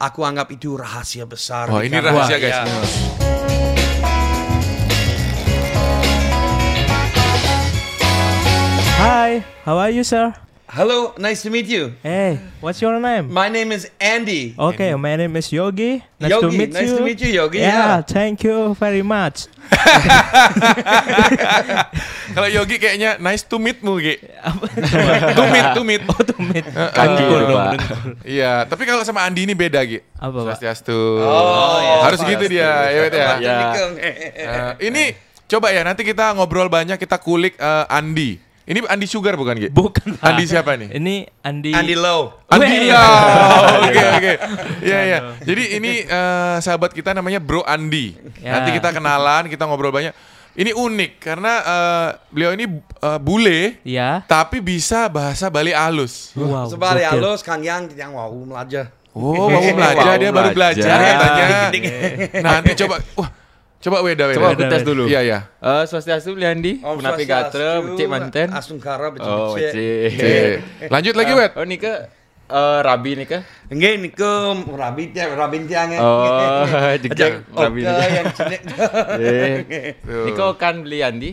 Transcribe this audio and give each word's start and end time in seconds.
aku 0.00 0.24
anggap 0.24 0.48
itu 0.50 0.74
rahasia 0.80 1.28
besar. 1.28 1.68
Di 1.68 1.92
ini 1.92 2.00
Kanada. 2.00 2.16
rahasia 2.16 2.38
guys. 2.40 2.56
Ya. 2.56 2.64
Hi, 9.00 9.44
how 9.64 9.78
are 9.78 9.90
you, 9.90 10.04
sir? 10.04 10.34
Hello, 10.68 11.14
nice 11.18 11.42
to 11.42 11.50
meet 11.50 11.66
you. 11.66 11.94
Hey, 12.02 12.38
what's 12.60 12.80
your 12.80 13.00
name? 13.00 13.32
My 13.32 13.48
name 13.48 13.72
is 13.72 13.90
Andy. 13.98 14.54
Okay, 14.56 14.94
my 14.94 15.16
name 15.16 15.34
is 15.36 15.50
Yogi. 15.52 16.04
Nice 16.20 16.30
to 16.30 16.46
Yogi, 16.46 16.58
meet 16.58 16.72
nice 16.72 16.90
you. 16.90 16.98
to 16.98 17.04
meet 17.04 17.20
you, 17.20 17.28
Yogi. 17.28 17.58
Yeah, 17.58 17.74
Yeah. 17.74 18.02
thank 18.02 18.44
you 18.44 18.74
very 18.74 19.02
much. 19.02 19.46
Kalau 22.30 22.48
Yogi 22.48 22.76
kayaknya 22.78 23.18
nice 23.18 23.42
to 23.42 23.58
meetmu, 23.58 23.98
Gi. 23.98 24.16
to 25.38 25.42
meet, 25.50 25.66
to 25.74 25.82
meet. 25.82 26.02
Oh, 26.06 26.20
to 26.22 26.36
meet. 26.38 26.66
Kaki 26.66 27.22
Pak. 27.26 27.40
dengkul. 27.74 28.10
Iya, 28.22 28.52
tapi 28.70 28.82
kalau 28.86 29.02
sama 29.02 29.26
Andi 29.26 29.44
ini 29.44 29.54
beda, 29.54 29.82
Gi. 29.82 30.00
Apa, 30.16 30.38
Pak? 30.46 30.58
Swastiastu. 30.58 31.00
Oh, 31.22 31.78
iya, 31.82 31.94
Harus 32.06 32.20
gitu 32.22 32.44
dia, 32.46 32.70
ya, 32.90 33.02
ya. 33.10 33.28
Ya. 33.40 33.58
Eh, 33.98 34.70
ini 34.90 35.14
coba 35.50 35.74
ya 35.74 35.82
nanti 35.82 36.06
kita 36.06 36.30
ngobrol 36.38 36.70
banyak 36.70 36.96
kita 36.96 37.18
kulik 37.18 37.58
eh, 37.58 37.86
Andi. 37.90 38.50
Ini 38.70 38.86
Andi 38.86 39.06
Sugar 39.10 39.34
bukan, 39.34 39.58
Gi? 39.58 39.66
Bukan, 39.74 40.14
Pak. 40.14 40.30
Andi 40.30 40.44
siapa 40.46 40.78
nih? 40.78 40.94
Ini 40.94 41.26
Andi. 41.42 41.74
Andy 41.74 41.98
Low. 41.98 42.38
Andi. 42.46 42.86
Lau. 42.86 43.82
Oke 43.90 43.98
oke. 43.98 44.32
Iya 44.86 44.98
iya. 45.02 45.18
Jadi 45.42 45.62
ini 45.74 46.06
eh, 46.06 46.56
sahabat 46.62 46.94
kita 46.94 47.10
namanya 47.10 47.42
Bro 47.42 47.66
Andi. 47.66 48.14
Ya. 48.38 48.62
Nanti 48.62 48.78
kita 48.78 48.94
kenalan, 48.94 49.50
kita 49.50 49.66
ngobrol 49.66 49.90
banyak. 49.90 50.14
Ini 50.52 50.70
unik 50.72 51.12
karena 51.18 51.52
eh, 51.60 52.08
beliau 52.28 52.50
ini 52.52 52.66
eh, 52.80 53.18
bule 53.18 53.78
Ya. 53.82 54.26
tapi 54.26 54.58
bisa 54.58 55.06
bahasa 55.06 55.46
Bali 55.46 55.70
halus. 55.70 56.34
Wow. 56.34 56.66
Sebali 56.66 57.00
gokil. 57.00 57.10
halus 57.12 57.40
Kang 57.40 57.60
Yang 57.60 57.94
yang 57.94 58.12
wow 58.12 58.28
belajar. 58.28 58.90
Oh, 59.10 59.50
baru 59.50 59.74
belajar 59.74 60.06
Wow, 60.06 60.18
dia 60.18 60.30
baru 60.30 60.50
belajar. 60.50 60.86
katanya. 60.86 61.58
Nanti 62.46 62.72
coba 62.78 62.96
wah 63.14 63.30
coba 63.80 63.96
Weda 64.02 64.24
Weda. 64.24 64.36
Coba 64.36 64.48
aku 64.52 64.62
tes 64.66 64.82
dulu. 64.82 65.04
Iya 65.06 65.20
iya. 65.20 65.38
Eh, 65.56 65.82
Swastiastu 65.86 66.34
Liandi, 66.34 66.78
Om 66.78 66.98
Punapi 66.98 67.24
Swastiastu, 67.24 67.58
Gatra, 67.58 67.96
Cik 67.96 68.06
Manten. 68.06 68.48
Asungkara 68.50 69.06
becik 69.10 69.26
Oh, 69.26 69.54
becik. 69.54 69.70
Cik. 69.72 70.10
Oke. 70.12 70.34
Lanjut 70.90 71.14
lagi, 71.14 71.32
Wed. 71.32 71.50
Oh, 71.54 71.64
ni 71.64 71.76
ke 72.50 72.58
eh, 72.58 72.78
Rabi 72.82 73.10
ni 73.14 73.24
ke? 73.24 73.38
Nggih 73.70 73.94
niku 74.02 74.34
rabit 74.74 75.14
ya 75.14 75.30
rabin 75.30 75.70
tiang. 75.70 75.94
Oh, 76.02 76.58
jejak 77.02 77.46
Oke 77.54 77.62
rabin. 77.62 77.86
yang 77.86 78.26
cilik. 78.34 78.60
Eh. 79.22 79.94
Tuh. 80.02 80.26
Ni 80.26 80.30
ke 80.34 80.42
Okan 80.42 80.82
Liandi. 80.82 81.30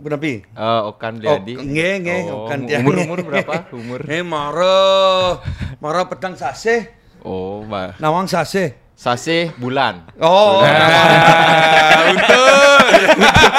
Berapa? 0.00 0.30
Eh, 0.30 0.80
Okan 0.86 1.18
Liandi. 1.18 1.52
Oh, 1.58 1.66
nggih, 1.66 1.92
nggih, 2.00 2.20
Oh, 2.30 2.46
Okan 2.46 2.58
Liandi. 2.70 2.86
Umur-umur 2.86 3.18
berapa? 3.26 3.52
Umur. 3.78 4.00
Eh 4.06 4.22
maro 4.22 5.42
maro 5.82 6.00
pedang 6.06 6.38
sase, 6.38 6.94
Oh, 7.26 7.66
ma. 7.66 7.98
nawang 7.98 8.30
sase. 8.30 8.78
Sase 8.94 9.48
bulan. 9.56 10.04
Oh, 10.20 10.60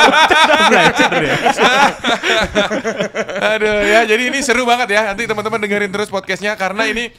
Aduh 3.51 3.79
ya, 3.83 3.99
jadi 4.05 4.23
ini 4.27 4.39
seru 4.41 4.63
banget 4.63 4.91
ya. 4.91 5.01
Nanti 5.11 5.23
teman-teman 5.25 5.59
dengerin 5.61 5.91
terus 5.91 6.07
podcastnya 6.07 6.53
karena 6.55 6.85
ini 6.85 7.09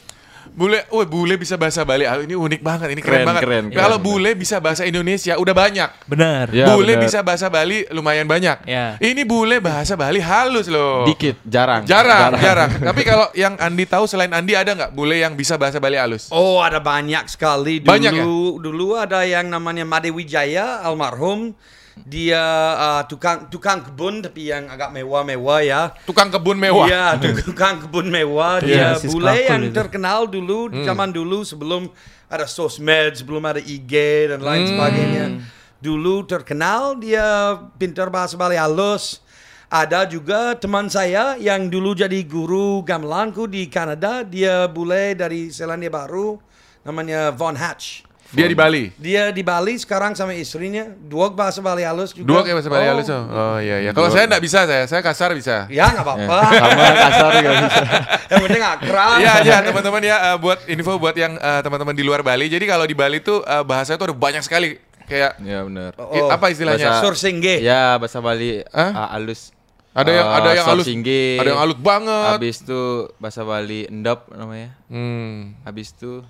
bule, 0.52 0.84
oh 0.92 1.04
bule 1.06 1.34
bisa 1.36 1.56
bahasa 1.56 1.82
Bali. 1.82 2.04
Ah, 2.04 2.20
ini 2.20 2.34
unik 2.34 2.60
banget, 2.60 2.88
ini 2.92 3.00
keren, 3.00 3.22
Keren, 3.22 3.26
banget. 3.28 3.42
keren, 3.42 3.64
Kalau 3.72 3.96
keren. 3.96 4.04
bule 4.04 4.30
bisa 4.34 4.56
bahasa 4.58 4.82
Indonesia 4.84 5.34
udah 5.38 5.54
banyak. 5.54 5.90
Benar. 6.04 6.46
Ya, 6.52 6.66
bule 6.72 6.92
bener. 6.96 7.04
bisa 7.08 7.18
bahasa 7.22 7.46
Bali 7.48 7.86
lumayan 7.88 8.26
banyak. 8.28 8.66
Ya. 8.68 8.96
Ini 8.98 9.22
bule 9.24 9.58
bahasa 9.58 9.96
Bali 9.96 10.20
halus 10.20 10.68
loh. 10.68 11.08
Dikit, 11.08 11.40
jarang. 11.46 11.86
Jarang, 11.88 12.36
jarang. 12.36 12.70
Tapi 12.92 13.02
kalau 13.02 13.26
yang 13.32 13.56
Andi 13.56 13.84
tahu 13.86 14.04
selain 14.04 14.32
Andi 14.32 14.52
ada 14.52 14.72
nggak 14.72 14.92
bule 14.92 15.16
yang 15.16 15.32
bisa 15.32 15.56
bahasa 15.56 15.80
Bali 15.80 15.96
halus? 15.96 16.28
oh 16.28 16.60
ada 16.60 16.78
banyak 16.78 17.24
sekali. 17.28 17.80
Dulu, 17.80 17.88
Banyak 17.88 18.12
ya? 18.12 18.24
Dulu 18.60 18.86
ada 18.98 19.24
yang 19.24 19.48
namanya 19.48 19.88
Made 19.88 20.12
Wijaya 20.12 20.84
almarhum. 20.84 21.56
Dia 21.92 22.40
uh, 22.72 23.02
tukang 23.04 23.52
tukang 23.52 23.84
kebun 23.84 24.24
tapi 24.24 24.48
yang 24.48 24.64
agak 24.66 24.88
mewah-mewah 24.90 25.60
ya. 25.60 25.82
Tukang 26.08 26.32
kebun 26.32 26.56
mewah. 26.56 26.88
Iya, 26.88 27.04
tukang 27.44 27.84
kebun 27.84 28.08
mewah. 28.08 28.64
Iya, 28.64 28.96
Dia 28.96 29.00
sis 29.00 29.12
bule 29.12 29.36
yang 29.44 29.68
itu. 29.68 29.76
terkenal 29.76 30.24
dulu, 30.24 30.72
Hmm. 30.72 30.82
zaman 30.82 31.12
dulu 31.12 31.44
sebelum 31.44 31.92
ada 32.26 32.48
sosmed, 32.48 33.12
sebelum 33.12 33.44
ada 33.44 33.60
IG 33.60 33.92
dan 34.32 34.40
lain 34.40 34.64
Hmm. 34.64 34.70
sebagainya. 34.72 35.26
Dulu 35.78 36.24
terkenal, 36.24 36.96
dia 36.96 37.58
pintar 37.76 38.08
bahasa 38.08 38.38
Bali 38.38 38.56
halus. 38.56 39.20
Ada 39.66 40.04
juga 40.04 40.52
teman 40.54 40.86
saya 40.86 41.36
yang 41.36 41.68
dulu 41.68 41.92
jadi 41.92 42.20
guru 42.22 42.80
gamelanku 42.82 43.48
di 43.48 43.68
Kanada. 43.68 44.20
Dia 44.20 44.68
bule 44.68 45.12
dari 45.12 45.48
Selandia 45.48 45.88
Baru, 45.88 46.40
namanya 46.84 47.32
Von 47.32 47.56
Hatch. 47.56 48.04
Dia 48.32 48.46
di 48.46 48.54
Bali. 48.54 48.84
Dia 48.96 49.28
di 49.28 49.40
Bali 49.40 49.76
sekarang 49.76 50.12
sama 50.12 50.32
istrinya. 50.32 50.88
Dua 50.88 51.28
bahasa 51.28 51.60
Bali 51.60 51.82
halus 51.82 52.10
juga. 52.10 52.24
Dua 52.24 52.40
kayak 52.40 52.56
bahasa 52.56 52.70
Bali 52.70 52.82
Oh. 52.82 52.90
halus. 52.90 53.06
Oh, 53.06 53.22
oh 53.28 53.56
iya 53.58 53.76
iya. 53.78 53.90
Kalau 53.90 54.08
saya 54.08 54.24
nggak 54.26 54.40
bisa 54.40 54.64
saya, 54.64 54.84
saya 54.84 55.00
kasar 55.00 55.30
bisa. 55.32 55.68
Ya 55.68 55.86
nggak 55.86 56.00
apa-apa. 56.00 56.38
Sama 56.62 56.82
kasar 56.98 57.30
juga 57.34 57.50
bisa. 57.60 57.82
yang 58.26 58.42
penting 58.42 58.62
akrab. 58.64 59.18
Iya 59.18 59.30
aja 59.38 59.54
teman-teman 59.62 60.02
ya 60.02 60.16
eh, 60.24 60.36
buat 60.38 60.58
info 60.66 60.92
buat 60.96 61.12
yang 61.14 61.32
eh, 61.34 61.60
teman-teman 61.60 61.92
di 61.92 62.02
luar 62.02 62.20
Bali. 62.20 62.46
Jadi 62.46 62.64
kalau 62.64 62.82
di 62.82 62.94
Bali 62.94 63.20
tuh 63.20 63.40
eh, 63.42 63.62
bahasa 63.62 63.92
itu 63.92 64.02
ada 64.02 64.12
banyak 64.12 64.40
sekali 64.40 64.80
kayak 65.04 65.36
Ya 65.38 65.60
benar. 65.62 65.92
i- 65.92 66.00
Oh, 66.18 66.28
apa 66.28 66.48
istilahnya? 66.48 66.88
bahasa- 66.88 67.04
Sursingge. 67.04 67.60
Ya, 67.60 67.96
bahasa 67.96 68.18
Bali 68.18 68.64
Hah? 68.66 68.90
ah, 68.94 69.08
halus. 69.12 69.52
Ada 69.92 70.08
yang 70.10 70.24
Eh, 70.24 70.32
ada 70.32 70.50
yang 70.54 70.66
halus. 70.66 70.84
Sorsingge. 70.88 71.24
Ada 71.36 71.48
yang 71.52 71.60
halus 71.60 71.76
banget. 71.76 72.28
Habis 72.32 72.56
itu 72.64 72.82
bahasa 73.20 73.44
Bali 73.44 73.84
endap 73.84 74.24
namanya. 74.30 74.72
Hmm. 74.88 75.52
Habis 75.62 75.92
itu 75.92 76.24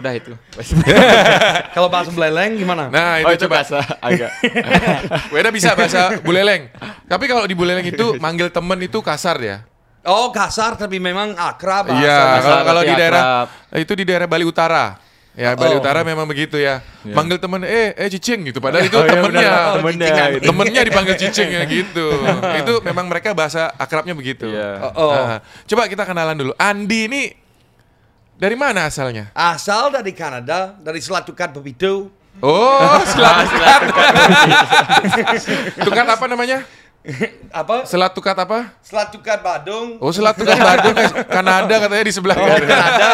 udah 0.00 0.12
itu. 0.12 0.32
Kalau 1.74 1.86
bahasa 1.86 2.10
Beleleng 2.10 2.56
gimana? 2.56 2.88
Nah, 2.88 3.20
itu, 3.20 3.26
oh, 3.26 3.32
itu 3.32 3.44
coba. 3.44 3.54
bahasa 3.60 3.78
agak. 4.00 4.30
Weda 5.34 5.50
bisa 5.50 5.72
bahasa 5.72 6.16
Buleleng. 6.18 6.66
Tapi 7.04 7.24
kalau 7.26 7.44
di 7.44 7.54
Buleleng 7.54 7.84
itu 7.84 8.16
manggil 8.24 8.48
temen 8.48 8.78
itu 8.80 8.98
kasar 8.98 9.36
ya. 9.38 9.62
Oh 10.00 10.32
kasar 10.32 10.74
tapi 10.74 10.96
memang 10.96 11.36
akrab 11.36 11.86
bahasa. 11.86 12.00
Iya, 12.00 12.18
kalau 12.40 12.60
kalau 12.64 12.82
di 12.82 12.94
daerah 12.94 13.22
akrab. 13.44 13.78
itu 13.78 13.92
di 13.92 14.04
daerah 14.04 14.24
Bali 14.24 14.42
Utara. 14.42 14.96
Ya, 15.30 15.54
Bali 15.54 15.72
Oh. 15.72 15.78
Utara 15.78 16.02
memang 16.02 16.26
begitu 16.26 16.58
ya. 16.58 16.82
Manggil 17.06 17.38
temen 17.38 17.62
eh 17.62 17.94
eh 17.94 18.08
cicing 18.08 18.50
gitu 18.50 18.58
padahal 18.58 18.82
itu 18.82 18.92
Oh, 18.92 19.04
iya, 19.04 19.12
temennya. 19.14 19.28
benar. 19.30 19.60
Oh, 19.62 19.74
Temennya 19.78 20.06
cicingan. 20.08 20.30
gitu. 20.32 20.44
Temennya 20.50 20.82
dipanggil 20.82 21.14
cicing 21.16 21.48
ya 21.50 21.62
gitu. 21.64 22.06
itu 22.58 22.72
memang 22.82 23.06
mereka 23.06 23.30
bahasa 23.30 23.70
akrabnya 23.76 24.12
begitu. 24.12 24.50
Iya. 24.50 24.90
Oh, 24.90 25.06
oh. 25.06 25.12
Nah, 25.14 25.38
coba 25.68 25.82
kita 25.86 26.02
kenalan 26.02 26.34
dulu. 26.34 26.52
Andi 26.56 27.00
ini 27.06 27.22
dari 28.40 28.56
mana 28.56 28.88
asalnya? 28.88 29.28
Asal 29.36 29.92
dari 29.92 30.16
Kanada, 30.16 30.72
dari 30.80 31.04
Selat 31.04 31.28
Tukat 31.28 31.52
Bebitu. 31.52 32.08
Oh, 32.40 32.96
Selat 33.12 33.44
Tukat. 33.52 33.80
Tukat 35.84 36.06
apa 36.08 36.24
namanya? 36.24 36.64
Apa? 37.52 37.84
Selat 37.84 38.12
Tukat 38.16 38.36
apa? 38.36 38.72
Selat 38.80 39.08
Tukat 39.12 39.44
Badung. 39.44 40.00
Oh, 40.00 40.08
Selat 40.08 40.36
Tukat 40.40 40.56
Bandung 40.56 40.96
guys. 40.96 41.12
Kanada 41.36 41.74
katanya 41.84 42.04
di 42.04 42.14
sebelah 42.16 42.36
kan. 42.36 42.60
Kanada. 42.64 43.10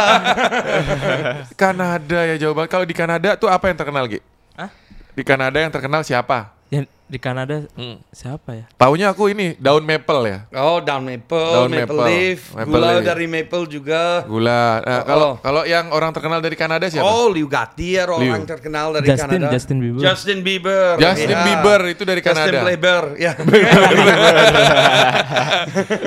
Kanada 1.55 2.19
ya 2.31 2.35
jauh 2.39 2.55
banget. 2.55 2.71
Kalau 2.71 2.87
di 2.87 2.95
Kanada 2.95 3.35
tuh 3.35 3.51
apa 3.51 3.67
yang 3.67 3.79
terkenal, 3.79 4.07
Gi? 4.07 4.23
Hah? 4.55 4.71
Di 5.15 5.23
Kanada 5.27 5.59
yang 5.59 5.71
terkenal 5.75 6.03
siapa? 6.07 6.56
Yang 6.66 6.84
di 7.06 7.22
Kanada 7.22 7.62
Hmm. 7.72 8.03
siapa 8.10 8.50
ya? 8.50 8.66
Taunya 8.75 9.15
aku 9.15 9.31
ini 9.31 9.54
daun 9.56 9.87
maple 9.87 10.27
ya. 10.27 10.38
Oh, 10.53 10.82
down 10.82 11.06
maple, 11.06 11.38
Daun 11.54 11.71
maple, 11.71 11.94
maple. 11.94 12.03
leaf, 12.04 12.50
Maple 12.50 12.66
gula 12.66 12.88
leaf. 12.91 13.06
dari 13.06 13.27
maple 13.31 13.62
juga. 13.71 14.27
Gula. 14.27 14.82
Nah, 14.82 14.99
Oh, 14.99 15.04
kalau 15.06 15.31
oh. 15.31 15.34
kalau 15.38 15.62
yang 15.62 15.87
orang 15.88 16.10
terkenal 16.10 16.43
dari 16.43 16.59
Kanada 16.59 16.91
siapa? 16.91 17.06
Oh, 17.06 17.31
Liu 17.31 17.47
Gatier 17.47 18.10
orang 18.10 18.43
Liu. 18.43 18.50
terkenal 18.50 18.91
dari 18.93 19.06
Justin, 19.06 19.31
Kanada. 19.38 19.54
Justin 19.54 19.77
Bieber. 19.78 20.03
Justin 20.03 20.38
Bieber. 20.43 20.94
Justin 20.99 21.31
ya. 21.31 21.38
Bieber 21.41 21.81
itu 21.87 22.03
dari 22.03 22.21
Justin 22.21 22.43
Kanada. 22.43 22.59
Bieber, 22.66 23.03
ya. 23.16 23.33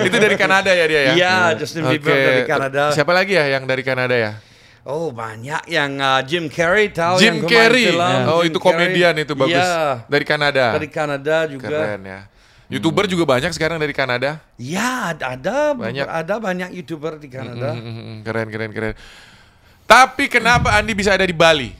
itu 0.04 0.18
dari 0.18 0.36
Kanada 0.36 0.72
ya 0.72 0.86
dia 0.86 1.02
ya. 1.02 1.12
Iya, 1.16 1.36
Justin 1.56 1.84
Bieber 1.88 2.12
Oke. 2.12 2.26
dari 2.26 2.44
Kanada. 2.44 2.84
Siapa 2.92 3.12
lagi 3.14 3.34
ya 3.36 3.46
yang 3.50 3.64
dari 3.64 3.84
Kanada 3.84 4.16
ya? 4.16 4.36
Oh, 4.90 5.14
banyak 5.14 5.70
yang 5.70 6.02
uh, 6.02 6.18
Jim 6.26 6.50
Carrey 6.50 6.90
tahu 6.90 7.22
Jim 7.22 7.38
yang 7.38 7.46
Carrey. 7.46 7.94
film, 7.94 8.18
Oh, 8.26 8.42
Jim 8.42 8.50
itu 8.50 8.58
Carrey. 8.58 8.90
komedian 8.90 9.14
itu 9.16 9.34
bagus. 9.38 9.62
Iya, 9.62 10.02
Dari 10.10 10.26
Kanada. 10.26 10.66
dari 10.74 10.90
Kanada 10.90 11.36
juga. 11.46 11.70
Keren 11.70 12.02
ya. 12.02 12.22
YouTuber 12.70 13.06
juga 13.06 13.26
banyak 13.26 13.50
sekarang 13.50 13.78
dari 13.78 13.94
Kanada. 13.94 14.42
Ya, 14.56 15.14
ada 15.14 15.34
ada 15.34 15.58
Banyak. 15.74 16.06
ada 16.06 16.36
banyak 16.38 16.70
YouTuber 16.76 17.18
di 17.18 17.26
Kanada. 17.26 17.74
Mm, 17.74 17.82
mm, 17.82 17.94
mm, 18.02 18.18
Keren 18.22 18.48
keren 18.50 18.72
keren. 18.72 18.94
Tapi 19.86 20.26
kenapa 20.26 20.74
Andi 20.74 20.94
bisa 20.94 21.14
ada 21.14 21.26
di 21.26 21.34
Bali? 21.34 21.74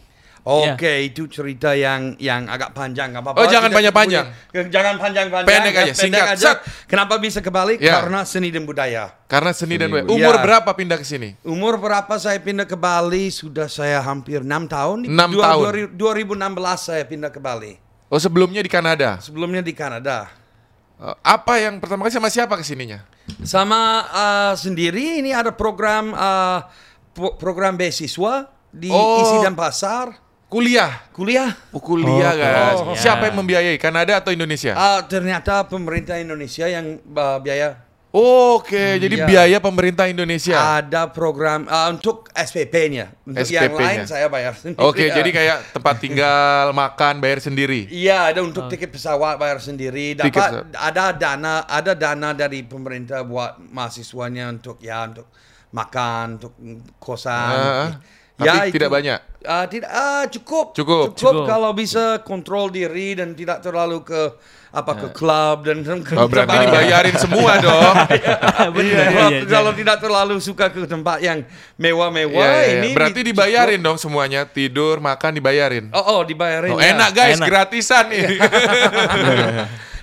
Oke, 0.50 1.06
itu 1.06 1.30
cerita 1.30 1.72
yang 1.72 2.18
yang 2.18 2.50
agak 2.50 2.74
panjang 2.74 3.14
nggak 3.14 3.22
apa-apa. 3.22 3.38
Oh, 3.38 3.46
jangan 3.46 3.70
panjang-panjang. 3.70 4.26
Jangan 4.68 4.96
panjang-panjang. 4.98 5.46
Pendek 5.46 5.74
aja, 5.78 5.94
singkat. 5.94 6.26
Set. 6.36 6.58
Kenapa 6.90 7.22
bisa 7.22 7.38
ke 7.38 7.48
Bali? 7.48 7.78
Ya. 7.78 8.02
Karena 8.02 8.26
seni 8.26 8.50
dan 8.50 8.66
budaya. 8.66 9.14
Karena 9.30 9.54
seni 9.54 9.78
dan 9.78 9.88
Seni, 9.88 10.02
budaya. 10.02 10.10
Umur 10.10 10.36
Iya. 10.36 10.42
berapa 10.42 10.70
pindah 10.74 10.98
ke 10.98 11.06
sini? 11.06 11.30
Umur 11.46 11.78
berapa 11.78 12.18
saya 12.18 12.42
pindah 12.42 12.66
ke 12.66 12.74
Bali? 12.74 13.30
Sudah 13.30 13.70
saya 13.70 14.02
hampir 14.02 14.42
enam 14.42 14.66
tahun. 14.66 15.06
Enam 15.06 15.30
Dua- 15.30 15.46
tahun. 15.46 15.94
2016 15.94 16.80
saya 16.82 17.06
pindah 17.06 17.30
ke 17.30 17.38
Bali. 17.38 17.78
Oh 18.10 18.18
sebelumnya 18.18 18.60
di 18.60 18.68
Kanada. 18.68 19.22
Sebelumnya 19.22 19.62
di 19.62 19.72
Kanada. 19.72 20.34
Eh, 20.98 21.16
apa 21.22 21.62
yang 21.62 21.78
pertama 21.78 22.04
kali 22.04 22.12
sama 22.12 22.28
siapa 22.28 22.58
ke 22.58 22.66
sininya? 22.66 23.06
Sama 23.46 23.78
uh, 24.10 24.54
sendiri 24.58 25.22
ini 25.22 25.30
ada 25.30 25.54
program 25.54 26.12
uh, 26.12 26.66
pro- 27.14 27.38
program 27.38 27.78
beasiswa 27.78 28.50
di 28.70 28.90
Oh. 28.90 29.22
isi 29.22 29.38
dan 29.40 29.54
pasar 29.54 30.18
Kuliah. 30.50 31.06
kuliah. 31.14 31.54
Oh, 31.70 31.78
kuliah 31.78 32.34
Oh, 32.34 32.42
guys. 32.42 32.80
oh, 32.82 32.98
Siapa 32.98 33.30
yang 33.30 33.38
membiayai? 33.38 33.78
Kanada 33.78 34.18
atau 34.18 34.34
Indonesia? 34.34 34.74
Ah, 34.74 35.06
ternyata 35.06 35.62
pemerintah 35.70 36.18
Indonesia 36.18 36.66
yang 36.66 36.98
uh, 36.98 37.38
biaya 37.38 37.86
Oke, 38.10 38.98
jadi 38.98 39.22
iya. 39.22 39.28
biaya 39.30 39.58
pemerintah 39.62 40.10
Indonesia. 40.10 40.82
ada 40.82 41.06
program 41.14 41.70
ah, 41.70 41.94
untuk 41.94 42.26
SPP-nya. 42.34 43.14
Untuk 43.22 43.46
yang 43.46 43.70
SPP-nya. 43.70 43.86
lain 43.86 44.00
saya 44.10 44.26
bayar 44.26 44.58
sendiri. 44.58 44.82
Oke, 44.82 45.06
jadi 45.22 45.30
kayak 45.30 45.58
tempat 45.78 45.96
tinggal, 46.02 46.74
makan, 46.82 47.22
bayar 47.22 47.38
sendiri. 47.38 47.86
Iya, 47.86 48.34
ada 48.34 48.42
untuk 48.42 48.66
tiket 48.66 48.90
pesawat 48.90 49.38
bayar 49.38 49.62
sendiri. 49.62 50.18
Tiket 50.18 50.34
Dapat 50.34 50.74
ada 50.74 51.14
dana, 51.14 51.56
ada 51.70 51.94
dana 51.94 52.34
dari 52.34 52.66
pemerintah 52.66 53.22
buat 53.22 53.62
mahasiswanya 53.62 54.58
untuk 54.58 54.82
ya 54.82 55.06
untuk 55.06 55.30
makan, 55.70 56.42
untuk 56.42 56.58
kosan. 56.98 57.54
Ah, 57.54 58.02
tapi 58.42 58.74
tidak 58.74 58.90
banyak? 58.90 59.29
Ah, 59.40 59.64
tidak, 59.66 59.88
ah, 59.88 60.28
cukup. 60.28 60.76
Cukup. 60.76 61.16
Cukup. 61.16 61.48
kalau 61.48 61.72
bisa 61.72 62.20
kontrol 62.22 62.68
diri 62.68 63.16
dan 63.16 63.32
tidak 63.32 63.64
terlalu 63.64 64.04
ke 64.04 64.36
apa 64.70 64.94
ke 64.94 65.08
klub 65.10 65.64
dan 65.64 65.80
ke 66.04 66.14
Oh, 66.14 66.28
berarti 66.28 66.52
tempat- 66.52 66.68
dibayarin 66.68 67.16
semua 67.24 67.52
dong. 67.58 67.96
Benar, 68.76 69.06
kalau, 69.08 69.30
iya, 69.32 69.40
kalau 69.48 69.72
jangan. 69.72 69.80
tidak 69.80 69.98
terlalu 69.98 70.36
suka 70.38 70.66
ke 70.68 70.84
tempat 70.84 71.18
yang 71.20 71.40
mewah-mewah 71.76 72.36
Iya, 72.36 72.52
iya, 72.52 72.68
iya. 72.68 72.78
ini 72.78 72.90
Berarti 72.92 73.20
di- 73.24 73.28
dibayarin 73.32 73.80
dong 73.80 73.96
semuanya, 73.96 74.44
tidur, 74.44 75.00
makan 75.00 75.32
dibayarin. 75.34 75.88
Oh, 75.90 76.20
oh 76.20 76.22
dibayarin. 76.22 76.70
Oh, 76.70 76.78
ya. 76.78 76.92
enak 76.92 77.10
guys, 77.14 77.40
Enak. 77.40 77.48
gratisan 77.48 78.12
nih. 78.12 78.28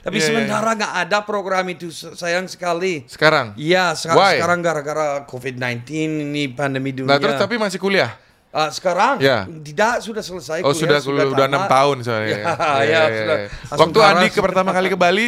Tapi 0.00 0.16
Iya, 0.16 0.22
iya. 0.22 0.28
sementara 0.32 0.70
nggak 0.72 0.94
ada 1.02 1.18
program 1.20 1.66
itu 1.66 1.90
sayang 1.90 2.46
sekali. 2.46 3.02
Sekarang. 3.04 3.52
Iya, 3.54 3.90
Why? 4.08 4.38
sekarang 4.38 4.62
gara-gara 4.62 5.06
COVID-19 5.26 5.82
ini 6.24 6.46
pandemi 6.48 6.94
dunia. 6.94 7.10
Nah, 7.10 7.18
terus 7.18 7.34
tapi 7.34 7.58
masih 7.58 7.76
kuliah. 7.76 8.14
Ah, 8.56 8.72
sekarang 8.72 9.20
Ya. 9.20 9.44
tidak 9.44 10.00
sudah 10.00 10.24
selesai 10.24 10.64
Oh, 10.64 10.72
sudah 10.72 10.96
kuliah 10.98 11.28
udah 11.28 11.44
enam 11.44 11.68
tahun 11.68 11.96
soalnya. 12.00 12.28
Ya, 12.32 12.36
Iya, 12.40 12.48
ya, 12.48 12.80
iya, 12.80 13.00
sudah. 13.20 13.36
iya. 13.36 13.48
Langsung 13.52 13.80
Waktu 13.84 13.98
taras. 14.00 14.12
Andi 14.16 14.28
ke 14.32 14.40
pertama 14.40 14.70
kali 14.72 14.88
ke 14.88 14.96
Bali, 14.96 15.26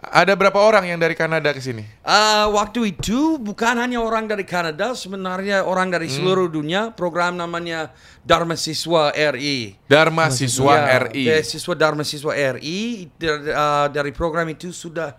ada 0.00 0.32
berapa 0.32 0.56
orang 0.56 0.88
yang 0.88 0.96
dari 0.96 1.12
Kanada 1.12 1.52
ke 1.52 1.60
sini? 1.60 1.84
Ah, 2.00 2.48
waktu 2.48 2.90
itu 2.90 3.36
bukan 3.36 3.78
hanya 3.78 4.00
orang 4.00 4.24
dari 4.24 4.42
Kanada, 4.42 4.96
sebenarnya 4.96 5.62
orang 5.62 5.92
dari 5.92 6.10
Hmm. 6.10 6.16
seluruh 6.18 6.48
dunia. 6.48 6.90
Program 6.90 7.36
namanya 7.36 7.94
Dharma 8.24 8.56
Siswa 8.56 9.12
RI. 9.14 9.76
Dharma 9.86 10.26
Siswa 10.32 10.74
Ya, 10.74 11.06
RI. 11.06 11.24
Beasiswa 11.30 11.74
Dharma 11.76 12.02
Siswa 12.02 12.32
RI 12.34 13.06
dari, 13.14 13.46
uh, 13.46 13.86
dari 13.86 14.10
program 14.10 14.48
itu 14.48 14.74
sudah 14.74 15.14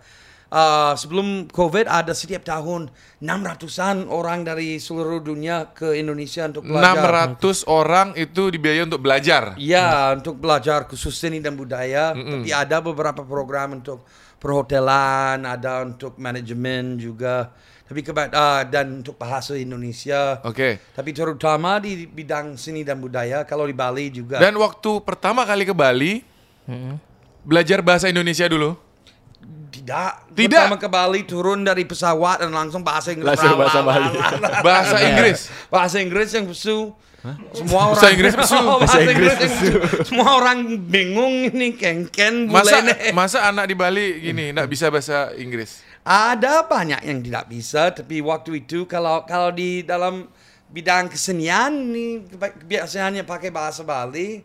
uh, 0.52 0.92
sebelum 0.92 1.48
COVID 1.48 1.88
ada 1.88 2.12
setiap 2.12 2.44
tahun 2.44 2.92
600-an 3.18 4.06
orang 4.12 4.44
dari 4.44 4.76
seluruh 4.76 5.24
dunia 5.24 5.72
ke 5.72 5.96
Indonesia 5.96 6.44
untuk 6.44 6.68
belajar. 6.68 7.40
600 7.40 7.64
orang 7.66 8.08
itu 8.14 8.52
dibiayai 8.52 8.84
untuk 8.84 9.00
belajar. 9.00 9.56
Iya, 9.56 10.12
untuk 10.12 10.36
belajar 10.36 10.84
khusus 10.84 11.16
seni 11.16 11.40
dan 11.40 11.56
budaya. 11.56 12.12
Tapi 12.12 12.52
ada 12.52 12.84
beberapa 12.84 13.24
program 13.24 13.80
untuk 13.80 14.04
perhotelan, 14.36 15.42
ada 15.48 15.82
untuk 15.82 16.20
manajemen 16.20 17.00
juga. 17.00 17.48
Tapi 17.88 18.00
keba- 18.00 18.32
uh, 18.32 18.62
dan 18.68 19.04
untuk 19.04 19.16
bahasa 19.16 19.52
Indonesia. 19.56 20.40
Oke. 20.44 20.80
Tapi 20.92 21.10
terutama 21.12 21.76
di 21.76 22.08
bidang 22.08 22.56
seni 22.56 22.84
dan 22.84 23.00
budaya. 23.00 23.44
Kalau 23.44 23.64
di 23.68 23.76
Bali 23.76 24.08
juga. 24.08 24.40
Dan 24.40 24.56
waktu 24.56 25.00
pertama 25.04 25.44
kali 25.44 25.64
ke 25.68 25.74
Bali, 25.76 26.24
belajar 27.44 27.80
bahasa 27.84 28.08
Indonesia 28.08 28.48
dulu. 28.48 28.91
Tidak. 29.82 30.38
Tidak? 30.38 30.62
Pertama 30.70 30.78
ke 30.78 30.86
Bali 30.86 31.26
turun 31.26 31.66
dari 31.66 31.82
pesawat 31.82 32.46
dan 32.46 32.54
langsung 32.54 32.86
bahasa 32.86 33.10
Inggris. 33.10 33.34
Langsung 33.34 33.58
bahasa 33.58 33.80
Bali. 33.82 34.10
Bahasa 34.66 34.96
Inggris. 35.02 35.38
Bahasa 35.66 35.96
Inggris 35.98 36.30
yang 36.30 36.46
pesu. 36.46 36.94
Semua 37.54 37.90
orang 37.90 37.98
Bahasa 37.98 38.08
Inggris 38.14 38.34
pesu? 38.34 38.58
Oh, 38.58 38.78
bahasa 38.82 38.98
Bahasa 38.98 39.10
Inggris 39.10 39.34
Inggris. 39.38 39.52
Semua 40.06 40.28
orang 40.38 40.58
bingung 40.86 41.34
ini 41.50 41.74
kengken 41.74 42.50
Masa 42.50 42.82
masa 43.14 43.38
anak 43.46 43.70
di 43.70 43.74
Bali 43.78 44.22
gini 44.22 44.50
nggak 44.54 44.70
bisa 44.70 44.90
bahasa 44.90 45.34
Inggris? 45.34 45.82
Ada 46.02 46.66
banyak 46.66 47.06
yang 47.06 47.22
tidak 47.22 47.46
bisa, 47.46 47.94
tapi 47.94 48.18
waktu 48.18 48.66
itu 48.66 48.90
kalau 48.90 49.22
kalau 49.22 49.54
di 49.54 49.86
dalam 49.86 50.26
bidang 50.66 51.06
kesenian 51.06 51.94
nih 51.94 52.26
biasanya 52.66 53.22
pakai 53.22 53.54
bahasa 53.54 53.86
Bali. 53.86 54.42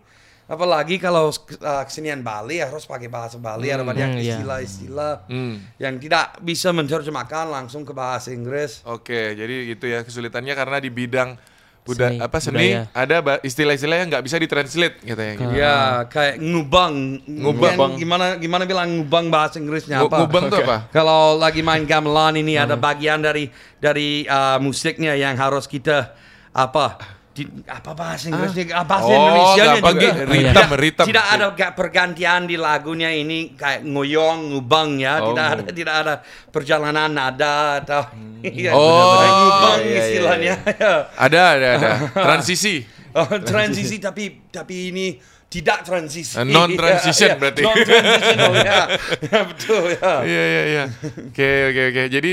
Apalagi 0.48 0.96
kalau 0.96 1.28
uh, 1.28 1.84
kesenian 1.84 2.24
Bali 2.24 2.58
harus 2.58 2.88
pakai 2.88 3.12
bahasa 3.12 3.36
Bali, 3.36 3.68
ada 3.68 3.84
banyak 3.84 4.08
Hmm, 4.10 4.18
iya. 4.18 4.40
istilah-istilah 4.40 5.28
Hmm. 5.28 5.60
yang 5.76 6.00
tidak 6.00 6.40
bisa 6.40 6.72
menerjemahkan 6.72 7.46
langsung 7.46 7.84
ke 7.84 7.92
bahasa 7.92 8.32
Inggris. 8.32 8.80
Oke, 8.84 9.36
jadi 9.36 9.56
gitu 9.68 9.86
ya 9.86 10.02
kesulitannya 10.02 10.56
karena 10.56 10.80
di 10.80 10.88
bidang 10.88 11.36
buda 11.84 12.12
Seni, 12.12 12.20
apa 12.20 12.38
seni 12.40 12.56
budaya. 12.68 12.84
ada 12.92 13.16
istilah-istilah 13.42 13.96
yang 13.96 14.08
nggak 14.08 14.24
bisa 14.24 14.36
ditranslate 14.36 14.96
katanya 15.00 15.34
gitu. 15.36 15.52
Ya, 15.52 15.78
kayak 16.06 16.36
ngubang. 16.38 16.96
Ngubang. 17.24 17.76
Kan 17.76 17.92
Gimana 17.96 18.26
gimana 18.36 18.64
bilang 18.64 18.88
ngubang 18.94 19.28
bahasa 19.28 19.56
Inggrisnya 19.56 20.04
apa? 20.04 20.20
Ngubang 20.20 20.48
tuh 20.48 20.64
apa? 20.64 20.92
Kalau 20.92 21.36
lagi 21.36 21.60
main 21.60 21.84
gamelan 21.84 22.36
ini 22.36 22.56
ada 22.56 22.76
bagian 22.76 23.20
dari 23.20 23.48
dari 23.80 24.24
uh, 24.24 24.60
musiknya 24.60 25.16
yang 25.16 25.36
harus 25.36 25.64
kita 25.64 26.12
apa? 26.52 27.17
Di, 27.38 27.46
apa 27.70 27.94
bahasa 27.94 28.34
Inggrisnya? 28.34 28.66
Ah. 28.74 28.82
Bahasa 28.82 29.06
Oh, 29.06 29.14
Indonesia 29.14 29.64
juga. 29.78 29.92
gitu. 29.94 30.22
Ritem, 30.26 30.70
ritem. 30.74 31.06
Tidak 31.06 31.26
ada 31.30 31.46
ga- 31.54 31.70
pergantian 31.72 32.42
di 32.44 32.58
lagunya 32.58 33.14
ini 33.14 33.54
kayak 33.54 33.86
ngoyong, 33.86 34.58
ngubang 34.58 34.98
ya. 34.98 35.22
Oh, 35.22 35.32
tidak 35.32 35.46
ada 35.48 35.62
tidak 35.70 35.96
ada 35.96 36.14
perjalanan 36.50 37.06
nada 37.08 37.78
atau 37.78 38.02
Iya, 38.42 38.74
Oh, 38.74 39.14
kayak 39.16 39.34
ngubang 39.36 39.78
iya, 39.78 39.86
iya, 39.86 39.94
iya. 39.94 40.02
istilahnya. 40.02 40.54
Ya. 40.66 40.94
Ada, 41.14 41.42
ada, 41.54 41.68
ada. 41.78 41.90
Transisi. 42.26 42.76
Oh, 43.14 43.30
transisi 43.40 43.98
tapi 43.98 44.50
tapi 44.50 44.90
ini 44.90 45.08
tidak 45.48 45.82
transisi. 45.82 46.36
Eh, 46.36 46.44
non-transition 46.44 47.30
Iya, 47.30 47.34
iya. 47.34 47.40
berarti. 47.40 47.62
Non-transition, 47.62 48.38
oh, 48.42 48.54
ya. 48.58 48.82
Ya, 49.24 49.40
betul 49.46 49.84
ya. 49.94 50.12
Iya, 50.22 50.44
iya, 50.44 50.64
iya. 50.66 50.84
Oke, 51.24 51.50
oke, 51.70 51.82
oke. 51.88 52.04
Jadi 52.10 52.32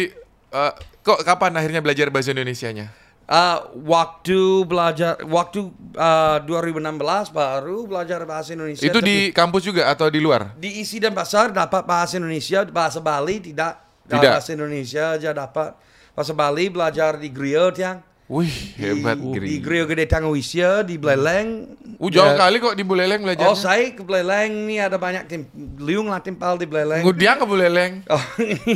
eh, 0.50 0.72
kok 1.00 1.18
kapan 1.20 1.52
akhirnya 1.54 1.80
belajar 1.80 2.08
bahasa 2.08 2.32
Indonesianya? 2.32 3.03
Ah, 3.24 3.72
waktu 3.72 4.68
belajar 4.68 5.16
waktu 5.24 5.72
ah, 5.96 6.44
2016 6.44 7.32
baru 7.32 7.88
belajar 7.88 8.20
bahasa 8.28 8.52
Indonesia. 8.52 8.84
Itu 8.84 9.00
di 9.00 9.32
kampus 9.32 9.64
juga 9.64 9.88
atau 9.88 10.12
di 10.12 10.20
luar? 10.20 10.52
di 10.60 10.84
isi 10.84 11.00
dan 11.00 11.16
pasar 11.16 11.48
dapat 11.48 11.88
bahasa 11.88 12.20
Indonesia, 12.20 12.68
bahasa 12.68 13.00
Bali 13.00 13.40
tidak. 13.40 13.80
Tidak. 14.04 14.20
Bahasa 14.20 14.52
Indonesia 14.52 15.16
aja 15.16 15.32
dapat. 15.32 15.72
Bahasa 16.12 16.36
Bali 16.36 16.68
belajar 16.68 17.16
di 17.16 17.32
Griot 17.32 17.80
yang 17.80 18.04
Wih, 18.24 18.72
hebat. 18.80 19.20
di, 19.20 19.36
di 19.36 19.56
Griot 19.60 19.84
Gede 19.84 20.08
Tangawisya 20.08 20.80
di 20.80 20.96
Beleleng. 20.96 21.76
Uh, 22.00 22.08
jauh 22.08 22.24
Ya. 22.24 22.40
kali 22.40 22.56
kok 22.56 22.72
di 22.72 22.80
Buleleng 22.80 23.20
belajarnya. 23.20 23.52
Oh, 23.52 23.52
saya 23.52 23.92
ke 23.92 24.00
Beleleng 24.00 24.64
nih 24.64 24.88
ada 24.88 24.96
banyak 24.96 25.28
tim 25.28 25.44
liung 25.76 26.08
lah 26.08 26.24
timpal 26.24 26.56
di 26.56 26.64
Beleleng. 26.64 27.04
Ngudiang 27.04 27.36
ke 27.36 27.44
Buleleng. 27.44 28.00
Oh, 28.08 28.24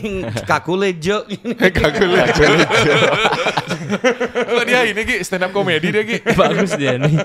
kakule 0.52 0.92
jek. 0.92 1.24
Kagak 1.64 1.96
Kok 4.52 4.64
dia 4.68 4.84
ini 4.84 5.00
Ki, 5.08 5.16
stand 5.24 5.48
up 5.48 5.56
comedy 5.56 5.88
dia 5.88 6.04
Ki. 6.04 6.20
Bagus 6.44 6.76
dia 6.76 7.00
nih. 7.00 7.16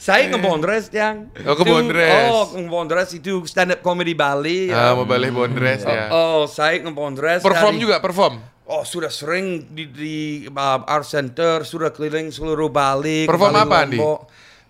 Saya 0.00 0.32
ke 0.32 0.38
Bondres 0.40 0.88
yang. 0.90 1.28
Oh, 1.44 1.54
ke 1.54 1.64
Bondres. 1.68 2.24
Oh, 2.26 2.44
ke 2.48 2.64
Bondres 2.64 3.12
itu 3.12 3.44
stand 3.44 3.76
up 3.76 3.84
comedy 3.84 4.16
Bali. 4.16 4.72
Ah, 4.72 4.90
ya. 4.90 4.96
mau 4.96 5.04
balik 5.04 5.36
Bondres 5.36 5.84
ya. 5.84 6.08
Oh, 6.08 6.48
saya 6.48 6.80
ke 6.80 6.88
Bondres. 6.88 7.44
Perform 7.44 7.76
dari- 7.76 7.82
juga, 7.84 8.00
perform. 8.00 8.40
Oh, 8.72 8.82
sudah 8.82 9.12
sering 9.12 9.68
di, 9.68 9.84
di 9.84 10.16
uh, 10.48 10.80
Art 10.82 11.04
Center, 11.04 11.60
sudah 11.60 11.92
keliling 11.92 12.32
seluruh 12.32 12.72
Bali. 12.72 13.28
Perform 13.28 13.52
apa, 13.54 13.84
Andi? 13.84 14.00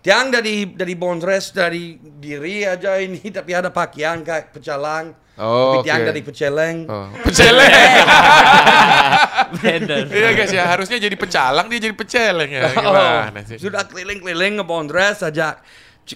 Tiang 0.03 0.27
dari 0.27 0.67
dari 0.67 0.99
Bondres 0.99 1.55
dari 1.55 1.95
diri 1.95 2.67
aja 2.67 2.99
ini 2.99 3.23
tapi 3.37 3.55
ada 3.55 3.71
pakaian 3.71 4.19
kayak 4.19 4.51
pecalang. 4.51 5.15
Oh, 5.33 5.79
tapi 5.79 5.87
tiang 5.87 6.03
dari 6.03 6.21
peceleng. 6.21 6.77
Oh, 6.85 7.07
peceleng. 7.23 7.71
Iya 9.63 10.29
guys 10.33 10.51
ya, 10.51 10.65
harusnya 10.67 10.97
jadi 10.99 11.15
pecalang 11.15 11.71
dia 11.71 11.79
jadi 11.79 11.95
peceleng 11.95 12.51
ya. 12.51 12.61
Oh, 12.83 12.91
Gimana 12.93 13.41
sih? 13.45 13.57
sudah 13.57 13.87
keliling-keliling 13.87 14.59
ke 14.59 14.65
Bondres 14.65 15.23
ajak 15.23 15.61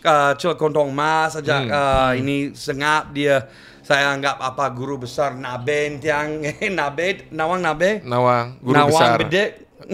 uh, 0.04 0.34
Cil 0.36 0.54
Kontong 0.60 0.92
Mas 0.92 1.34
ajak 1.34 1.64
Hmm. 1.64 1.72
uh, 1.72 2.12
ini 2.14 2.52
sengap 2.54 3.14
dia 3.14 3.48
saya 3.88 4.12
anggap 4.12 4.36
apa 4.44 4.68
guru 4.76 5.00
besar 5.00 5.32
Nabe 5.32 5.96
tiang 6.04 6.44
Nabe 6.78 7.32
Nawang 7.32 7.64
Nabe 7.64 8.04
Nawang, 8.04 8.60
guru 8.60 8.76
Nawang 8.76 8.92
besar. 8.92 9.18
Bede 9.24 9.44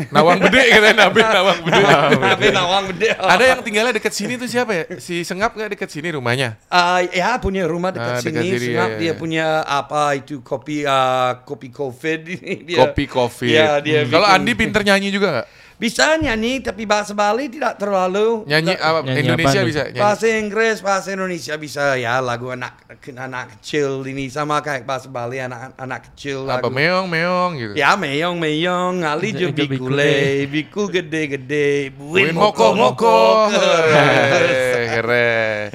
Nawang 0.10 0.40
Bede 0.42 0.62
katanya 0.74 0.96
Nabe 1.06 1.22
Nawang 1.22 1.60
Bede. 1.62 1.82
Nabe 2.26 2.48
Nawang 2.50 2.84
Bede 2.90 3.10
Ada 3.14 3.44
yang 3.54 3.62
tinggalnya 3.62 3.94
dekat 3.94 4.14
sini 4.18 4.34
tuh 4.42 4.50
siapa 4.50 4.72
ya? 4.74 4.84
Si 4.98 5.22
Sengap 5.22 5.54
nggak 5.54 5.78
dekat 5.78 5.94
sini 5.94 6.10
rumahnya? 6.10 6.58
Uh, 6.74 7.06
ya 7.14 7.38
punya 7.38 7.70
rumah 7.70 7.94
Ah, 7.94 8.18
dekat 8.18 8.34
dekat 8.34 8.42
sini, 8.42 8.50
sini, 8.58 8.66
Sengap 8.74 8.90
ya, 8.90 8.96
ya, 8.96 8.98
dia 8.98 9.12
ya. 9.14 9.14
punya 9.14 9.46
apa 9.62 10.02
itu 10.18 10.42
kopi 10.42 10.90
uh, 10.90 11.46
kopi 11.46 11.70
covid 11.70 12.20
ini 12.34 12.66
dia 12.66 12.78
Kopi 12.82 13.06
Coffee. 13.06 13.54
Ya, 13.54 13.78
dia 13.78 14.10
Kalau 14.10 14.26
Andi 14.26 14.58
pinter 14.58 14.82
nyanyi 14.82 15.14
juga 15.14 15.30
nggak? 15.38 15.48
Bisa 15.84 16.16
nyanyi 16.16 16.64
tapi 16.64 16.88
bahasa 16.88 17.12
Bali 17.12 17.52
tidak 17.52 17.76
terlalu. 17.76 18.48
Nyanyi 18.48 18.80
apa? 18.80 19.04
Nyanyi 19.04 19.20
Indonesia 19.20 19.60
apa 19.60 19.68
bisa 19.68 19.82
nyanyi. 19.92 20.00
Bahasa 20.00 20.26
Inggris, 20.32 20.78
bahasa 20.80 21.08
Indonesia 21.12 21.54
bisa 21.60 21.84
ya 22.00 22.24
lagu 22.24 22.48
anak 22.56 22.88
anak 23.04 23.60
kecil 23.60 24.00
ini 24.08 24.32
sama 24.32 24.64
kayak 24.64 24.88
bahasa 24.88 25.12
Bali 25.12 25.44
anak 25.44 25.76
anak 25.76 26.08
kecil 26.08 26.48
Apa 26.48 26.64
lagu. 26.64 26.72
meong 26.72 27.08
meong 27.12 27.52
gitu. 27.60 27.74
Ya 27.76 28.00
meyong 28.00 28.40
meyong 28.40 29.04
ali 29.04 29.36
jo 29.36 29.52
Jo 29.52 29.68
bikule 29.68 30.48
biku 30.48 30.88
gede 30.88 31.36
gede 31.36 31.92
buin 31.92 32.32
moko 32.32 32.72
moko. 32.72 33.52
Keren. 34.94 35.68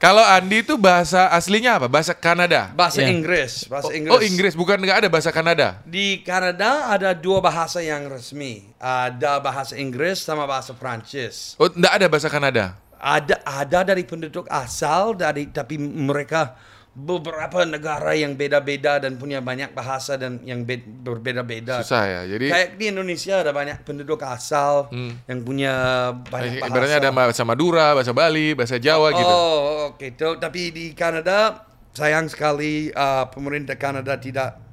Kalau 0.00 0.24
Andi 0.24 0.64
itu 0.64 0.74
bahasa 0.80 1.28
aslinya 1.28 1.76
apa? 1.76 1.86
Bahasa 1.86 2.16
Kanada. 2.16 2.72
Bahasa 2.72 3.04
Ya. 3.04 3.12
Inggris, 3.12 3.68
bahasa 3.68 3.92
Inggris. 3.92 4.12
Oh 4.16 4.20
Inggris, 4.20 4.56
bukan 4.56 4.80
nggak 4.80 5.04
ada 5.04 5.08
bahasa 5.12 5.28
Kanada. 5.28 5.84
Di 5.84 6.24
Kanada 6.24 6.88
ada 6.88 7.12
dua 7.12 7.44
bahasa 7.44 7.84
yang 7.84 8.08
resmi. 8.08 8.64
Ada 9.20 9.36
bahasa 9.36 9.76
Inggris 9.76 10.24
sama 10.24 10.48
bahasa 10.48 10.72
Prancis. 10.72 11.52
Oh 11.60 11.68
nggak 11.68 11.92
ada 12.00 12.06
bahasa 12.08 12.32
Kanada. 12.32 12.64
Ada 12.96 13.36
ada 13.44 13.92
dari 13.92 14.08
penduduk 14.08 14.48
asal 14.48 15.12
dari 15.12 15.44
tapi 15.52 15.76
mereka 15.76 16.56
beberapa 16.90 17.68
negara 17.68 18.16
yang 18.16 18.32
beda-beda 18.32 18.96
dan 18.96 19.20
punya 19.20 19.44
banyak 19.44 19.76
bahasa 19.76 20.16
dan 20.16 20.40
yang 20.42 20.64
be- 20.64 20.80
berbeda-beda. 20.80 21.84
Susah 21.84 22.08
ya. 22.08 22.20
Jadi 22.24 22.48
Kayak 22.48 22.68
di 22.80 22.84
Indonesia 22.88 23.34
ada 23.44 23.52
banyak 23.52 23.84
penduduk 23.84 24.24
asal 24.24 24.88
yang 25.28 25.40
punya 25.44 25.72
banyak 26.32 26.56
eh, 26.56 26.60
bahasa. 26.64 26.72
ibaratnya 26.72 26.98
ada 27.04 27.12
bahasa 27.12 27.42
Madura, 27.44 27.92
bahasa 27.92 28.12
Bali, 28.16 28.56
bahasa 28.56 28.80
Jawa 28.80 29.12
gitu. 29.12 29.28
Oh, 29.28 29.92
oke. 29.92 30.06
Tuh, 30.16 30.40
Tapi 30.40 30.60
di 30.72 30.84
Kanada 30.96 31.68
sayang 31.92 32.24
sekali 32.32 32.88
uh, 32.90 33.28
pemerintah 33.28 33.76
Kanada 33.76 34.16
tidak 34.16 34.69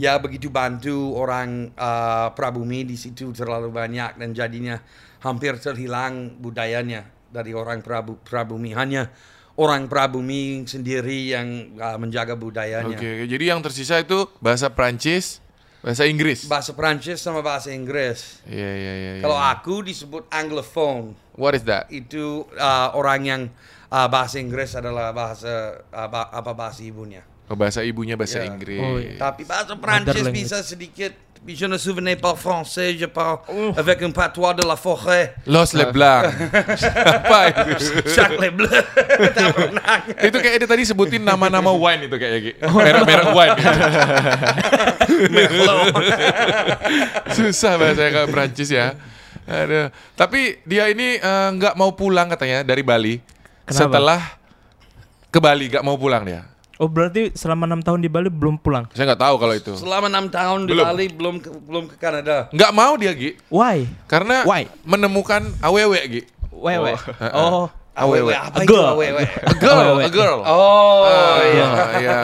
ya 0.00 0.16
begitu 0.16 0.48
bantu 0.48 1.12
orang 1.12 1.76
uh, 1.76 2.32
prabumi 2.32 2.88
di 2.88 2.96
situ 2.96 3.36
terlalu 3.36 3.68
banyak 3.68 4.16
dan 4.16 4.32
jadinya 4.32 4.80
hampir 5.20 5.60
terhilang 5.60 6.40
budayanya 6.40 7.04
dari 7.28 7.52
orang 7.52 7.84
prabu 7.84 8.16
prabumi 8.24 8.72
hanya 8.72 9.12
orang 9.60 9.92
prabumi 9.92 10.64
sendiri 10.64 11.36
yang 11.36 11.76
uh, 11.76 12.00
menjaga 12.00 12.32
budayanya. 12.32 12.96
Oke, 12.96 13.28
jadi 13.28 13.44
yang 13.52 13.60
tersisa 13.60 14.00
itu 14.00 14.24
bahasa 14.40 14.72
Prancis, 14.72 15.44
bahasa 15.84 16.08
Inggris. 16.08 16.48
Bahasa 16.48 16.72
Prancis 16.72 17.20
sama 17.20 17.44
bahasa 17.44 17.68
Inggris. 17.68 18.40
Iya 18.48 18.56
iya 18.72 18.92
iya. 18.96 19.12
iya. 19.20 19.22
Kalau 19.22 19.36
aku 19.36 19.84
disebut 19.84 20.24
anglophone. 20.32 21.12
What 21.36 21.52
is 21.52 21.68
that? 21.68 21.92
itu 21.92 22.48
uh, 22.56 22.96
orang 22.96 23.20
yang 23.28 23.42
uh, 23.92 24.08
bahasa 24.08 24.40
Inggris 24.40 24.72
adalah 24.72 25.12
bahasa 25.12 25.84
uh, 25.92 26.08
ba- 26.08 26.32
apa 26.32 26.56
bahasa 26.56 26.80
ibunya. 26.80 27.20
Oh, 27.50 27.58
bahasa 27.58 27.82
ibunya 27.82 28.14
bahasa 28.14 28.38
Ya. 28.38 28.46
Inggris. 28.46 28.78
Oh, 28.78 28.94
iya. 29.02 29.18
Tapi 29.18 29.42
bahasa 29.42 29.74
Prancis 29.74 30.22
bisa 30.30 30.62
sedikit. 30.62 31.10
Je 31.40 31.64
ne 31.64 31.78
souvenais 31.80 32.20
pas 32.20 32.36
français, 32.36 32.92
je 33.00 33.06
parle 33.08 33.40
avec 33.74 34.02
un 34.02 34.12
patois 34.12 34.52
de 34.52 34.60
la 34.60 34.76
forêt. 34.76 35.32
Los 35.48 35.72
Leblanc. 35.72 36.28
Apa 37.16 37.48
itu? 37.48 37.80
Jacques 38.12 38.36
itu 40.28 40.36
kayak 40.36 40.56
dia 40.60 40.68
tadi 40.68 40.84
sebutin 40.84 41.24
nama-nama 41.24 41.72
wine 41.72 42.12
itu 42.12 42.16
kayaknya 42.20 42.40
Gi. 42.44 42.52
Merek-merek 42.60 43.28
wine. 43.32 43.56
Merlot. 45.32 45.96
Susah 47.32 47.72
bahasa 47.80 48.12
kayak 48.12 48.28
Prancis 48.28 48.68
ya. 48.68 49.00
Aduh. 49.48 49.88
Tapi 50.20 50.60
dia 50.68 50.92
ini 50.92 51.16
eh, 51.16 51.48
nggak 51.56 51.72
mau 51.72 51.96
pulang 51.96 52.28
katanya 52.28 52.68
dari 52.68 52.84
Bali. 52.84 53.16
Kenapa? 53.64 53.88
Setelah 53.88 54.20
ke 55.32 55.40
Bali 55.40 55.72
nggak 55.72 55.84
mau 55.88 55.96
pulang 55.96 56.20
dia. 56.28 56.49
Oh 56.80 56.88
berarti 56.88 57.28
selama 57.36 57.68
enam 57.68 57.84
tahun 57.84 58.00
di 58.00 58.08
Bali 58.08 58.32
belum 58.32 58.56
pulang? 58.56 58.88
Saya 58.96 59.12
nggak 59.12 59.20
tahu 59.20 59.34
kalau 59.36 59.52
itu. 59.52 59.72
Selama 59.76 60.08
enam 60.08 60.32
tahun 60.32 60.64
di 60.64 60.72
Belum. 60.72 60.84
Bali 60.88 61.06
belum 61.12 61.34
ke, 61.44 61.48
belum 61.52 61.84
ke 61.92 61.96
Kanada. 62.00 62.48
Nggak 62.56 62.72
mau 62.72 62.96
dia 62.96 63.12
Gi. 63.12 63.36
Why? 63.52 63.84
Karena 64.08 64.48
Why? 64.48 64.64
menemukan 64.88 65.44
AWW 65.60 65.94
Gi. 66.08 66.22
Wewe. 66.48 66.96
Oh. 67.36 67.68
Awewe 67.90 68.32
apa 68.32 68.56
A 68.56 68.64
itu 68.64 68.72
girl. 68.72 68.96
awewe? 68.96 69.24
A 69.28 69.54
girl, 69.60 69.94
a 70.00 70.08
girl. 70.08 70.38
Oh, 70.46 71.04
Ah, 71.04 71.36
iya. 71.44 71.68
iya. 72.00 72.18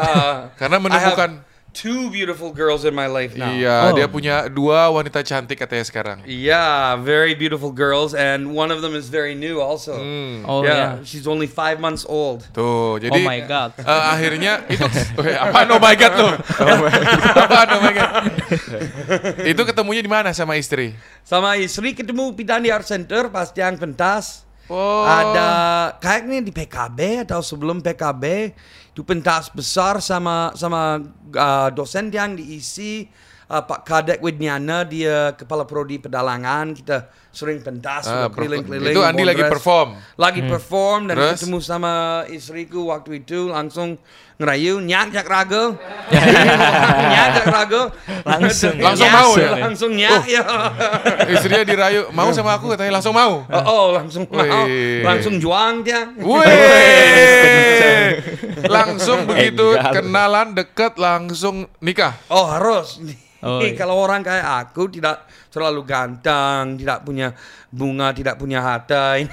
Karena 0.60 0.76
I 0.76 0.80
have 0.82 0.84
menemukan 0.84 1.30
two 1.74 2.08
beautiful 2.08 2.54
girls 2.54 2.86
in 2.86 2.94
my 2.94 3.10
life 3.10 3.34
now. 3.34 3.50
Iya, 3.50 3.90
Oh. 3.90 3.92
dia 3.98 4.06
punya 4.06 4.46
dua 4.46 4.88
wanita 4.94 5.26
cantik 5.26 5.58
katanya 5.58 5.84
sekarang. 5.84 6.18
Yeah, 6.22 6.94
very 7.02 7.34
beautiful 7.34 7.74
girls, 7.74 8.14
and 8.14 8.54
one 8.54 8.70
of 8.70 8.78
them 8.80 8.94
is 8.94 9.10
very 9.10 9.34
new 9.34 9.58
also. 9.58 9.98
Hmm. 9.98 10.46
Oh 10.46 10.62
yeah, 10.62 11.02
ya. 11.02 11.04
she's 11.04 11.26
only 11.26 11.50
five 11.50 11.82
months 11.82 12.06
old. 12.06 12.46
Tuh, 12.54 13.02
jadi 13.02 13.18
Oh 13.18 13.26
my 13.26 13.42
God. 13.42 13.74
eh, 13.82 14.02
akhirnya 14.14 14.62
itu 14.70 14.86
Weh, 15.18 15.34
apaan 15.34 15.66
oh 15.74 15.82
my 15.82 15.94
god 15.98 16.12
tuh? 16.14 16.32
apaan 17.44 17.68
oh 17.74 17.80
my 17.82 17.92
god? 17.92 18.12
itu 19.42 19.62
ketemunya 19.66 20.00
di 20.00 20.08
mana 20.08 20.30
sama 20.30 20.54
istri? 20.54 20.94
Sama 21.26 21.58
istri 21.58 21.92
ketemu 21.92 22.30
di 22.32 22.70
Art 22.70 22.86
Center 22.86 23.26
pas 23.28 23.50
yang 23.58 23.74
pentas. 23.74 24.46
Oh. 24.64 25.04
Ada 25.04 25.50
kayaknya 26.00 26.40
di 26.40 26.48
PKB 26.48 27.28
atau 27.28 27.44
sebelum 27.44 27.84
PKB 27.84 28.56
itu 28.94 29.02
pentas 29.02 29.50
besar 29.50 29.98
sama 29.98 30.54
sama 30.54 31.02
uh, 31.34 31.68
dosen 31.74 32.14
yang 32.14 32.38
diisi 32.38 33.10
uh, 33.50 33.58
Pak 33.66 33.82
Kadek 33.82 34.22
Widnyana 34.22 34.86
dia 34.86 35.34
kepala 35.34 35.66
prodi 35.66 35.98
pedalangan. 35.98 36.78
Kita 36.78 37.10
sering 37.34 37.58
pentas 37.58 38.06
sudah 38.06 38.30
keliling-keliling 38.30 38.94
itu 38.94 39.02
Andi 39.02 39.26
lagi 39.26 39.42
perform. 39.42 39.98
lagi 40.14 40.40
perform 40.46 41.10
dan 41.10 41.16
Terus? 41.18 41.42
ketemu 41.42 41.58
sama 41.58 42.22
istriku 42.30 42.94
waktu 42.94 43.26
itu. 43.26 43.50
Langsung 43.50 43.98
ngerayu 44.34 44.82
nyak 44.82 45.14
jak 45.14 45.26
rago 45.26 45.78
nyak 46.10 47.28
jak 47.34 47.46
rago 47.56 47.82
Langsung. 48.24 48.80
Langsung 48.80 49.04
Nyak, 49.04 49.14
mau 49.14 49.30
ya? 49.36 49.50
langsung 49.60 49.90
nyak 49.92 50.24
ya 50.24 50.42
Istrinya 51.28 51.60
dirayu, 51.62 52.08
mau 52.08 52.32
sama 52.32 52.56
aku 52.56 52.72
katanya 52.72 52.96
langsung 52.96 53.12
mau. 53.12 53.44
oh, 53.44 53.62
oh, 53.68 53.86
langsung 53.92 54.24
mau 54.26 54.64
langsung 55.04 55.36
juang 55.36 55.84
dia 55.84 56.08
Wih, 56.16 58.10
langsung 58.74 59.28
begitu 59.28 59.76
Enggar. 59.76 59.92
kenalan 59.94 60.48
deket 60.52 60.96
langsung 60.96 61.68
nikah. 61.78 62.16
oh 62.26 62.48
harus 62.48 62.98
Oh, 63.44 63.60
iya. 63.60 63.76
kalau 63.76 64.00
orang 64.00 64.24
kayak 64.24 64.40
aku 64.40 64.88
tidak 64.88 65.20
terlalu 65.54 65.86
ganteng 65.86 66.74
tidak 66.74 67.06
punya 67.06 67.30
bunga 67.70 68.10
tidak 68.10 68.34
punya 68.34 68.58
harta 68.58 69.14
ini 69.22 69.30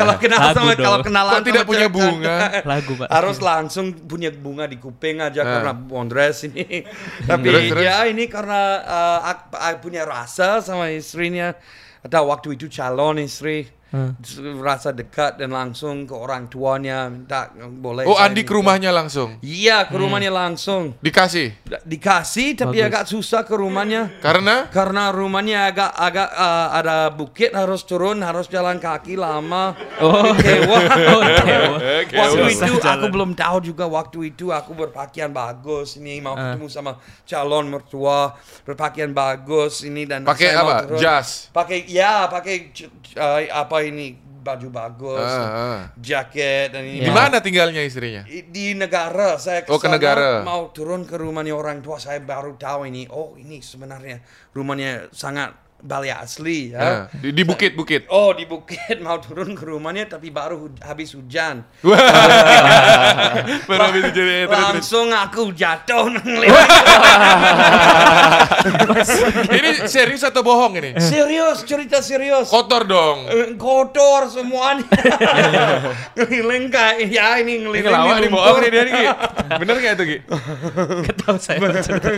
kalau 0.00 0.16
kenal 0.16 0.40
Lagu 0.40 0.56
sama 0.56 0.72
dong. 0.72 0.80
kalau 0.80 0.98
kenalan 1.04 1.32
Kok 1.36 1.44
tidak 1.44 1.64
punya 1.68 1.86
bunga? 1.86 2.36
Lagu 2.64 2.92
pak. 2.96 3.08
harus 3.12 3.36
langsung 3.38 3.86
punya 4.08 4.32
bunga 4.32 4.64
di 4.64 4.80
kuping 4.80 5.20
aja 5.20 5.40
Ah. 5.40 5.60
karena 5.60 5.72
bondres 5.72 6.42
ini. 6.42 6.64
Tapi 7.28 7.44
Terus, 7.44 7.64
terus? 7.70 7.84
ya 7.84 8.08
ini 8.08 8.24
karena 8.24 8.62
uh, 8.80 9.20
aku, 9.28 9.44
aku 9.52 9.76
punya 9.84 10.02
rasa 10.02 10.64
sama 10.64 10.88
istrinya. 10.88 11.52
Atau 11.98 12.30
waktu 12.30 12.54
itu 12.54 12.66
calon 12.68 13.20
istri. 13.20 13.68
Hmm. 13.88 14.12
Rasa 14.60 14.92
dekat 14.92 15.40
dan 15.40 15.48
langsung 15.48 16.04
ke 16.04 16.12
orang 16.12 16.44
tuanya 16.46 17.08
minta 17.08 17.48
boleh. 17.56 18.04
Oh, 18.04 18.14
Andi 18.14 18.40
ke 18.40 18.52
nikah." 18.52 18.56
rumahnya 18.60 18.90
langsung. 18.92 19.40
Iya 19.40 19.88
ke 19.88 19.96
rumahnya 19.96 20.28
langsung. 20.28 20.92
Dikasih. 21.00 21.56
Dikasih 21.82 22.52
tapi 22.54 22.78
Bagus. 22.78 22.88
agak 22.92 23.04
susah 23.08 23.40
ke 23.42 23.56
rumahnya. 23.56 24.12
Karena 24.20 24.68
Karena 24.68 25.08
rumahnya 25.08 25.72
agak 25.72 25.88
agak 25.90 26.28
uh, 26.30 26.68
ada 26.74 26.96
bukit 27.08 27.48
harus 27.50 27.80
turun 27.82 28.20
harus 28.20 28.44
jalan 28.46 28.76
kaki 28.76 29.16
lama. 29.16 29.72
Oh. 29.98 30.36
Kecewa. 30.36 30.78
Oh, 31.08 31.22
kecewa. 32.12 32.20
Waktu 32.20 32.44
itu 32.52 32.72
aku 32.76 32.84
jalan. 32.84 33.08
belum 33.08 33.30
tahu 33.32 33.56
juga 33.64 33.88
waktu 33.88 34.18
itu 34.30 34.52
aku 34.52 34.76
berpakaian 34.76 35.32
bagus 35.32 35.96
ini 35.96 36.20
mau 36.20 36.36
Ah. 36.36 36.52
ketemu 36.54 36.68
sama 36.68 36.92
calon 37.24 37.66
mertua 37.66 38.36
berpakaian 38.62 39.10
bagus 39.10 39.80
ini 39.82 40.04
dan 40.04 40.22
pakai 40.22 40.52
apa? 40.52 40.92
Jas. 41.00 41.48
Pakai 41.50 41.88
ya 41.88 42.28
pakai 42.28 42.68
uh, 43.16 43.40
apa 43.48 43.77
ini 43.80 44.14
baju 44.38 44.68
bagus, 44.70 45.20
Ah, 45.20 45.44
ah. 45.44 45.80
jaket 45.98 46.72
dan 46.72 46.80
ini. 46.80 47.04
Di 47.04 47.12
mana 47.12 47.36
tinggalnya 47.38 47.84
istrinya? 47.84 48.24
Di 48.24 48.72
negara 48.72 49.36
saya 49.36 49.60
Oh, 49.68 49.76
ke 49.76 49.86
negara. 49.86 50.40
mau 50.40 50.72
turun 50.72 51.04
ke 51.04 51.14
rumahnya 51.14 51.52
orang 51.52 51.78
tua 51.78 51.98
saya 51.98 52.16
baru 52.18 52.56
tahu 52.56 52.88
ini 52.88 53.04
oh 53.08 53.36
ini 53.36 53.60
sebenarnya 53.60 54.24
rumahnya 54.54 55.12
sangat 55.12 55.52
Bali 55.78 56.10
asli 56.10 56.74
ya. 56.74 57.06
di, 57.12 57.30
di 57.30 57.42
bukit-bukit. 57.42 58.10
Oh 58.10 58.34
di 58.34 58.42
bukit 58.42 58.98
mau 59.04 59.14
turun 59.18 59.54
ke 59.54 59.62
rumahnya 59.64 60.08
tapi 60.08 60.26
baru 60.28 60.66
hu- 60.66 60.80
habis 60.80 61.14
hujan. 61.14 61.62
Baru 63.68 63.82
habis 63.84 64.10
jadi 64.10 64.44
Langsung 64.44 65.06
aku 65.08 65.52
jatuh. 65.52 66.10
Ini 69.48 69.86
serius 69.86 70.22
atau 70.22 70.42
bohong 70.42 70.74
ini? 70.74 70.90
serius 70.98 71.62
cerita 71.62 72.00
serius. 72.00 72.48
Kotor 72.48 72.82
dong. 72.84 73.18
Eh, 73.28 73.54
Kotor 73.54 74.26
semuanya. 74.28 74.82
ngeliling 76.16 76.66
kayak 76.68 77.06
ya 77.06 77.38
ini 77.38 77.60
Ini 77.60 77.62
ngeliling 77.62 77.86
nih 78.18 78.26
lumpur. 78.26 78.34
bohong 78.34 78.58
nih 78.58 78.70
dia 78.70 78.82
nih 78.82 78.92
Gi. 78.92 79.06
Bener 79.56 79.74
gak 79.76 79.92
itu 79.94 80.04
Gi? 80.06 80.18
Ketahu 81.06 81.36
saya. 81.38 81.58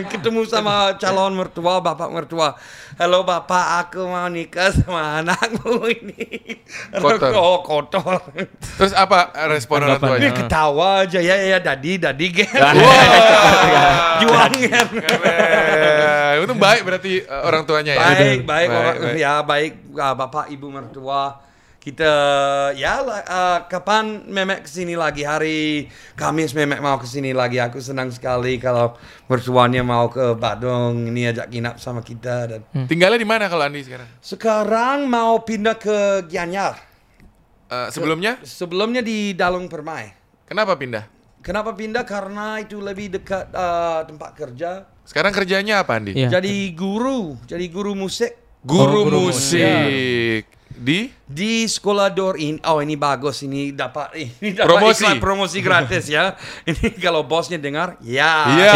ketemu 0.07 0.41
sama 0.45 0.73
calon 0.97 1.33
mertua, 1.35 1.77
bapak 1.79 2.09
mertua. 2.09 2.57
Halo 2.97 3.23
bapak, 3.23 3.50
apa 3.51 3.83
aku 3.83 4.07
mau 4.07 4.31
nikah 4.31 4.71
sama 4.71 5.19
anakmu 5.19 5.83
ini? 5.91 6.55
Kotor. 6.95 7.35
Oh, 7.41 7.59
kotor. 7.59 8.23
Terus 8.79 8.95
apa 8.95 9.27
respon 9.51 9.83
orang. 9.83 9.99
Dia 9.99 10.07
tuanya? 10.07 10.31
ketawa 10.31 11.03
aja 11.03 11.19
ya 11.19 11.35
ya 11.35 11.59
dadi 11.59 11.99
dadi 11.99 12.31
gen. 12.31 12.47
Juangnya. 14.23 14.81
Itu 16.39 16.55
baik 16.55 16.81
berarti 16.87 17.27
uh, 17.27 17.43
orang 17.43 17.67
tuanya 17.67 17.91
ya. 17.91 18.07
Baik, 18.15 18.39
baik, 18.47 18.69
orang, 18.71 18.95
baik. 19.03 19.15
ya 19.19 19.33
baik 19.43 19.73
uh, 19.99 20.15
bapak 20.15 20.47
ibu 20.47 20.71
mertua 20.71 21.43
kita 21.81 22.13
ya 22.77 23.01
lah, 23.01 23.25
uh, 23.25 23.59
kapan 23.65 24.21
memek 24.29 24.61
ke 24.63 24.69
sini 24.69 24.93
lagi? 24.93 25.25
Hari 25.25 25.89
Kamis 26.13 26.53
memek 26.53 26.77
mau 26.77 27.01
ke 27.01 27.09
sini 27.09 27.33
lagi. 27.33 27.57
Aku 27.57 27.81
senang 27.81 28.13
sekali 28.13 28.61
kalau 28.61 28.93
mertuanya 29.25 29.81
mau 29.81 30.05
ke 30.05 30.37
Badung. 30.37 31.09
Ini 31.09 31.33
ajak 31.33 31.49
nginap 31.49 31.75
sama 31.81 32.05
kita 32.05 32.53
dan 32.53 32.61
Tinggalnya 32.85 33.17
di 33.17 33.25
mana 33.25 33.49
kalau 33.49 33.65
Andi 33.65 33.81
sekarang? 33.81 34.05
sekarang 34.21 35.09
mau 35.09 35.41
pindah 35.41 35.73
ke 35.81 36.29
Gianyar. 36.29 36.77
Uh, 37.65 37.89
sebelumnya? 37.89 38.37
Sebelumnya 38.45 39.01
di 39.01 39.33
Dalung 39.33 39.65
Permai. 39.65 40.13
Kenapa 40.45 40.77
pindah? 40.77 41.09
kenapa 41.41 41.73
pindah? 41.73 42.05
Karena 42.05 42.61
itu 42.61 42.77
lebih 42.77 43.17
dekat 43.17 43.49
uh, 43.57 44.05
tempat 44.05 44.37
kerja. 44.37 44.85
Sekarang 45.01 45.33
kerjanya 45.33 45.81
apa 45.81 45.97
Andi? 45.97 46.13
Iya. 46.13 46.37
jadi 46.37 46.53
guru. 46.77 47.41
Jadi 47.49 47.65
guru 47.73 47.97
musik. 47.97 48.37
Guru 48.61 49.01
Oh, 49.01 49.05
guru 49.09 49.33
musik 49.33 50.60
di 50.81 51.13
di 51.29 51.69
sekolah 51.69 52.09
Dor 52.09 52.41
ini 52.41 52.57
oh 52.65 52.81
ini 52.81 52.97
bagus 52.97 53.45
ini 53.45 53.69
dapat 53.69 54.17
ini 54.41 54.57
dapat 54.57 54.65
Promosi. 54.65 55.05
iklan 55.05 55.17
promosi 55.21 55.57
gratis 55.61 56.09
ya 56.09 56.33
ini 56.69 56.97
kalau 56.97 57.21
bosnya 57.21 57.61
dengar 57.61 58.01
ya 58.01 58.33
Iya. 58.49 58.73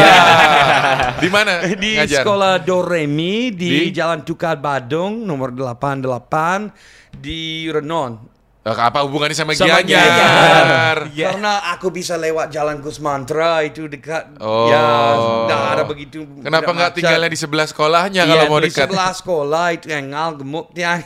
di 1.25 1.29
mana? 1.33 1.65
di 1.73 1.97
ngajar? 1.97 2.21
sekolah 2.21 2.61
Doremi 2.61 3.49
di, 3.49 3.89
Di? 3.89 3.89
Jalan 3.89 4.21
Tukar 4.21 4.61
Badung 4.61 5.25
nomor 5.25 5.49
88 5.49 7.17
di 7.17 7.65
Renon 7.73 8.34
apa 8.65 9.05
hubungannya 9.05 9.37
sama, 9.37 9.53
Sama 9.53 9.77
Gianyar? 9.77 10.97
karena 11.13 11.69
aku 11.69 11.93
bisa 11.93 12.17
lewat 12.17 12.49
Jalan 12.49 12.81
Kusmantra 12.81 13.61
itu 13.61 13.85
dekat 13.85 14.41
Oh. 14.41 14.65
ya 14.65 14.81
tidak 15.45 15.61
ada 15.69 15.83
begitu 15.85 16.25
Kenapa 16.41 16.73
nggak 16.73 16.91
tinggalnya 16.93 17.29
di 17.29 17.37
sebelah 17.37 17.69
sekolahnya 17.69 18.25
Iya, 18.25 18.31
kalau 18.31 18.45
mau 18.49 18.57
di 18.57 18.73
dekat? 18.73 18.89
sebelah 18.89 19.11
sekolah 19.13 19.65
itu 19.69 19.85
engal 19.87 20.33
gemuk 20.35 20.73
tiang 20.73 20.97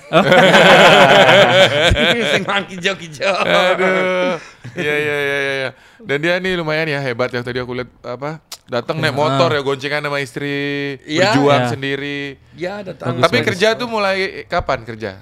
sing 2.32 2.44
hijau-hijau 2.48 3.36
Aduh. 3.36 4.40
Iya 4.72 4.96
iya 4.96 5.16
iya 5.18 5.38
iya. 5.38 5.54
iya. 5.60 5.70
Dan 6.00 6.18
dia 6.22 6.38
nih 6.38 6.56
lumayan 6.56 6.88
ya 6.88 7.00
hebat 7.02 7.28
ya 7.28 7.42
tadi 7.42 7.60
aku 7.60 7.76
lihat 7.76 7.92
apa 8.02 8.40
datang 8.66 9.02
naik 9.02 9.12
motor 9.12 9.52
ya 9.52 9.60
goncengan 9.60 10.00
sama 10.02 10.20
istri 10.20 10.56
Iya. 11.04 11.36
berjuang 11.36 11.62
Iya. 11.62 11.70
sendiri. 11.70 12.20
ya 12.56 12.74
datang 12.84 13.20
Tapi 13.20 13.38
kerja 13.44 13.76
tuh 13.76 13.88
mulai 13.88 14.46
kapan 14.46 14.86
kerja? 14.86 15.20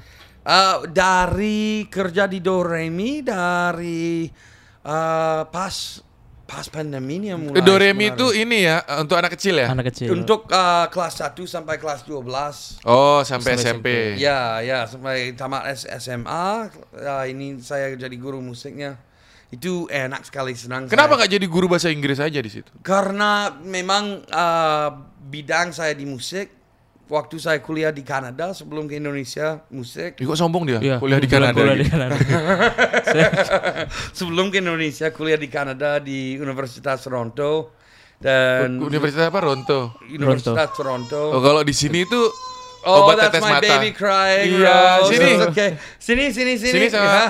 Eh, 0.47 0.77
dari 0.87 1.83
kerja 1.91 2.23
di 2.23 2.39
Doremi 2.39 3.19
dari 3.19 4.23
eh, 4.79 5.41
pas 5.43 5.75
pas 6.47 6.63
pandemi 6.71 7.19
ini 7.19 7.27
yang 7.35 7.43
mulai. 7.43 7.59
Doremi 7.59 8.15
itu 8.15 8.31
ini 8.31 8.63
ya 8.63 8.79
untuk 9.03 9.19
anak 9.19 9.35
kecil 9.35 9.59
ya? 9.59 9.67
Anak 9.67 9.91
kecil. 9.91 10.15
untuk 10.15 10.47
eh, 10.47 10.87
kelas 10.87 11.19
1 11.19 11.35
sampai 11.43 11.75
kelas 11.75 12.07
12. 12.07 12.87
Oh 12.87 13.19
sampai, 13.27 13.59
Sampai 13.59 13.59
SMP. 13.59 13.87
Ya, 14.15 14.63
ya 14.63 14.87
sampai 14.87 15.35
tamat 15.35 15.67
S- 15.75 15.91
SMA 15.99 16.71
ya, 16.95 17.27
ini 17.27 17.59
saya 17.59 17.91
jadi 17.99 18.15
guru 18.15 18.39
musiknya. 18.39 18.95
Itu 19.51 19.91
enak 19.91 20.23
sekali 20.23 20.55
senang. 20.55 20.87
Kenapa 20.87 21.19
nggak 21.19 21.31
jadi 21.35 21.47
guru 21.51 21.67
bahasa 21.67 21.91
Inggris 21.91 22.23
aja 22.23 22.39
di 22.39 22.47
situ? 22.47 22.71
Karena 22.87 23.51
memang 23.51 24.23
eh, 24.23 24.89
bidang 25.27 25.75
saya 25.75 25.91
di 25.91 26.07
musik 26.07 26.56
waktu 27.07 27.35
saya 27.37 27.57
kuliah 27.57 27.89
di 27.89 28.01
Kanada 28.01 28.51
sebelum 28.51 28.85
ke 28.85 28.95
Indonesia 28.95 29.59
musik 29.67 30.15
Ih, 30.15 30.23
kok 30.23 30.35
sombong 30.35 30.63
dia? 30.63 30.77
Iya, 30.77 30.95
Kuliah 30.97 31.17
di 31.17 31.25
Kanada. 31.25 31.55
Kuliah 31.55 31.73
di. 31.73 31.85
Kanada. 31.85 32.15
Sebelum 34.13 34.47
ke 34.47 34.57
Indonesia 34.57 35.09
kuliah 35.09 35.35
di 35.35 35.47
Kanada 35.47 35.97
di 35.97 36.35
Universitas 36.35 36.99
Toronto 36.99 37.71
dan 38.17 38.77
Universitas 38.77 39.25
apa? 39.25 39.39
Ronto. 39.39 39.95
Universitas 40.03 40.67
Toronto. 40.73 41.31
Oh, 41.31 41.39
kalau 41.39 41.61
di 41.61 41.71
sini 41.71 42.03
itu 42.03 42.17
Oh, 42.81 43.03
obat 43.03 43.19
that's 43.19 43.35
tetes 43.35 43.43
my 43.43 43.51
mata. 43.59 43.67
baby 43.67 43.89
crying. 43.91 44.47
Iya, 44.53 45.03
Rose. 45.03 45.09
sini. 45.11 45.29
It's 45.29 45.43
okay. 45.45 45.69
Sini, 45.99 46.23
sini, 46.31 46.53
sini. 46.55 46.71
Sini 46.71 46.87
sama- 46.87 47.03
Ya. 47.03 47.23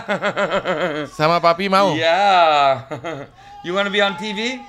Sama 1.17 1.35
papi 1.39 1.65
mau. 1.65 1.97
Yeah. 1.97 2.85
You 3.65 3.73
wanna 3.73 3.89
be 3.89 3.99
on 3.99 4.13
TV? 4.15 4.61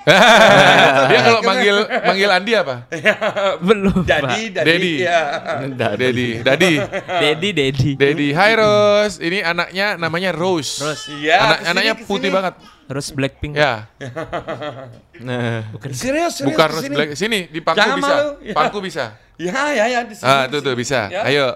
dia 1.09 1.19
kalau 1.21 1.39
manggil 1.45 1.77
manggil 2.03 2.29
Andi 2.33 2.53
apa? 2.57 2.89
Belum. 3.69 4.01
Daddy. 4.03 4.49
Ya. 4.99 5.21
Daddy. 5.69 6.41
Daddy. 6.41 6.73
Daddy, 7.07 7.49
Daddy. 7.53 7.91
Daddy. 7.95 8.27
Hai 8.33 8.57
Rose. 8.57 9.21
Ini 9.21 9.45
anaknya 9.45 9.95
namanya 9.95 10.33
Rose. 10.33 10.81
Rose. 10.81 11.05
Iya, 11.07 11.37
Anak, 11.37 11.55
ke 11.55 11.61
sini, 11.61 11.69
anaknya 11.71 11.93
ke 11.93 12.01
sini. 12.01 12.09
putih 12.09 12.29
banget. 12.33 12.53
Rose 12.89 13.11
Blackpink. 13.13 13.53
Ya. 13.55 13.73
Bukan. 15.71 15.89
Serius, 15.93 16.41
serius. 16.41 16.47
Bukan 16.49 16.67
Rose. 16.67 16.89
Black. 16.89 17.09
Sini 17.13 17.45
di 17.47 17.61
pangku 17.61 17.79
Jangan 17.79 17.95
bisa. 17.95 18.09
malu. 18.09 18.27
Ya. 18.41 18.53
Pangku 18.57 18.79
bisa. 18.81 19.05
Ya, 19.39 19.61
ya, 19.71 19.85
ya. 19.87 19.99
Di 20.03 20.15
sini, 20.17 20.27
Ah, 20.27 20.43
tuh 20.49 20.59
tuh 20.59 20.73
bisa. 20.73 21.07
Ya. 21.07 21.23
Ayo. 21.23 21.47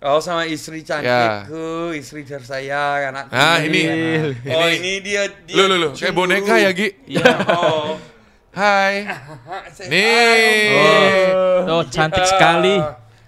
Oh, 0.00 0.16
sama 0.16 0.48
istri 0.48 0.80
Ya. 0.80 0.88
cantikku, 0.96 1.92
istri 1.92 2.24
tersayang, 2.24 3.12
anakku. 3.12 3.36
Ah, 3.36 3.60
ini. 3.60 3.84
Oh, 4.48 4.64
ini. 4.64 4.80
ini 4.80 4.92
dia. 5.04 5.28
dia 5.44 5.56
Lu 5.60 5.68
lu 5.68 5.76
lu 5.76 5.88
kayak 5.92 6.08
cemburu. 6.08 6.32
boneka 6.32 6.56
ya, 6.56 6.70
Gi. 6.72 6.88
Iya. 7.04 7.24
Oh. 7.52 8.00
Hai. 8.56 9.04
Nih. 9.92 10.72
hi. 10.72 11.68
Oh, 11.68 11.84
cantik 11.84 12.24
sekali. 12.24 12.80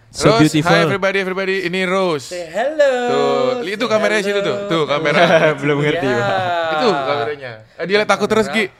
So 0.08 0.28
Rose, 0.28 0.48
beautiful. 0.48 0.72
hi 0.72 0.80
everybody, 0.80 1.18
everybody. 1.20 1.56
Ini 1.64 1.84
Rose. 1.84 2.32
Say 2.32 2.44
hello. 2.44 2.92
Tuh, 3.08 3.64
itu 3.64 3.84
kameranya 3.84 4.20
situ 4.20 4.40
tuh. 4.40 4.56
Tuh, 4.68 4.82
kamera. 4.84 5.24
Belum 5.60 5.76
ngerti, 5.76 6.04
Ya. 6.04 6.20
Pak. 6.20 6.72
Itu 6.72 6.88
kameranya. 6.88 7.52
Eh, 7.76 7.84
dia 7.84 7.96
liat 8.00 8.08
takut 8.08 8.28
terus, 8.28 8.48
Gi. 8.48 8.72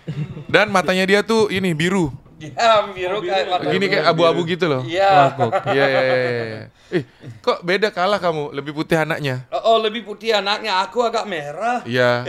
Dan 0.49 0.69
matanya 0.69 1.05
dia 1.05 1.21
tuh 1.21 1.49
ini 1.49 1.73
biru. 1.73 2.09
Ya, 2.51 2.83
biru 2.91 3.23
kayak 3.23 3.47
mata 3.47 3.71
Gini 3.71 3.87
kayak 3.87 4.11
abu-abu 4.11 4.43
gitu 4.43 4.67
loh. 4.67 4.83
Iya. 4.83 5.31
Iya, 5.71 5.85
iya, 5.87 6.01
iya, 6.03 6.17
iya. 6.27 6.63
Eh, 6.93 7.03
kok 7.39 7.63
beda 7.63 7.95
kalah 7.95 8.19
kamu? 8.19 8.51
Lebih 8.51 8.73
putih 8.75 8.99
anaknya. 8.99 9.47
Oh, 9.63 9.79
lebih 9.79 10.03
putih 10.03 10.35
anaknya. 10.35 10.83
Aku 10.85 11.07
agak 11.07 11.25
merah. 11.31 11.81
Iya. 11.87 12.27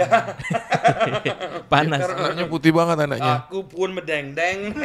Panas. 1.74 2.06
Anaknya 2.06 2.46
putih 2.46 2.72
banget 2.72 3.10
anaknya. 3.10 3.50
Aku 3.50 3.66
pun 3.66 3.92
medeng-deng. 3.92 4.72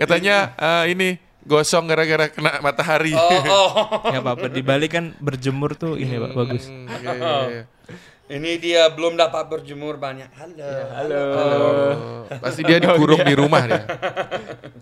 Katanya 0.00 0.56
eh, 0.56 0.84
ini 0.96 1.08
gosong 1.44 1.90
gara-gara 1.90 2.30
kena 2.30 2.62
matahari. 2.62 3.12
oh, 3.12 3.42
oh. 3.50 3.70
Gak 4.08 4.22
apa-apa. 4.22 4.46
Di 4.48 4.62
Bali 4.62 4.86
kan 4.86 5.12
berjemur 5.18 5.74
tuh 5.76 5.98
ini 5.98 6.16
Pak 6.16 6.32
bagus. 6.32 6.70
Hmm, 6.70 6.86
iya, 6.88 7.12
iya, 7.12 7.36
iya. 7.50 7.64
Ini 8.30 8.62
dia 8.62 8.86
belum 8.94 9.18
dapat 9.18 9.50
berjemur 9.50 9.98
banyak. 9.98 10.30
Halo. 10.38 10.70
Halo. 10.94 11.22
Oh, 11.34 12.22
pasti 12.38 12.62
dia 12.62 12.78
dikurung 12.78 13.26
di 13.26 13.34
rumah 13.34 13.66
dia. 13.66 13.82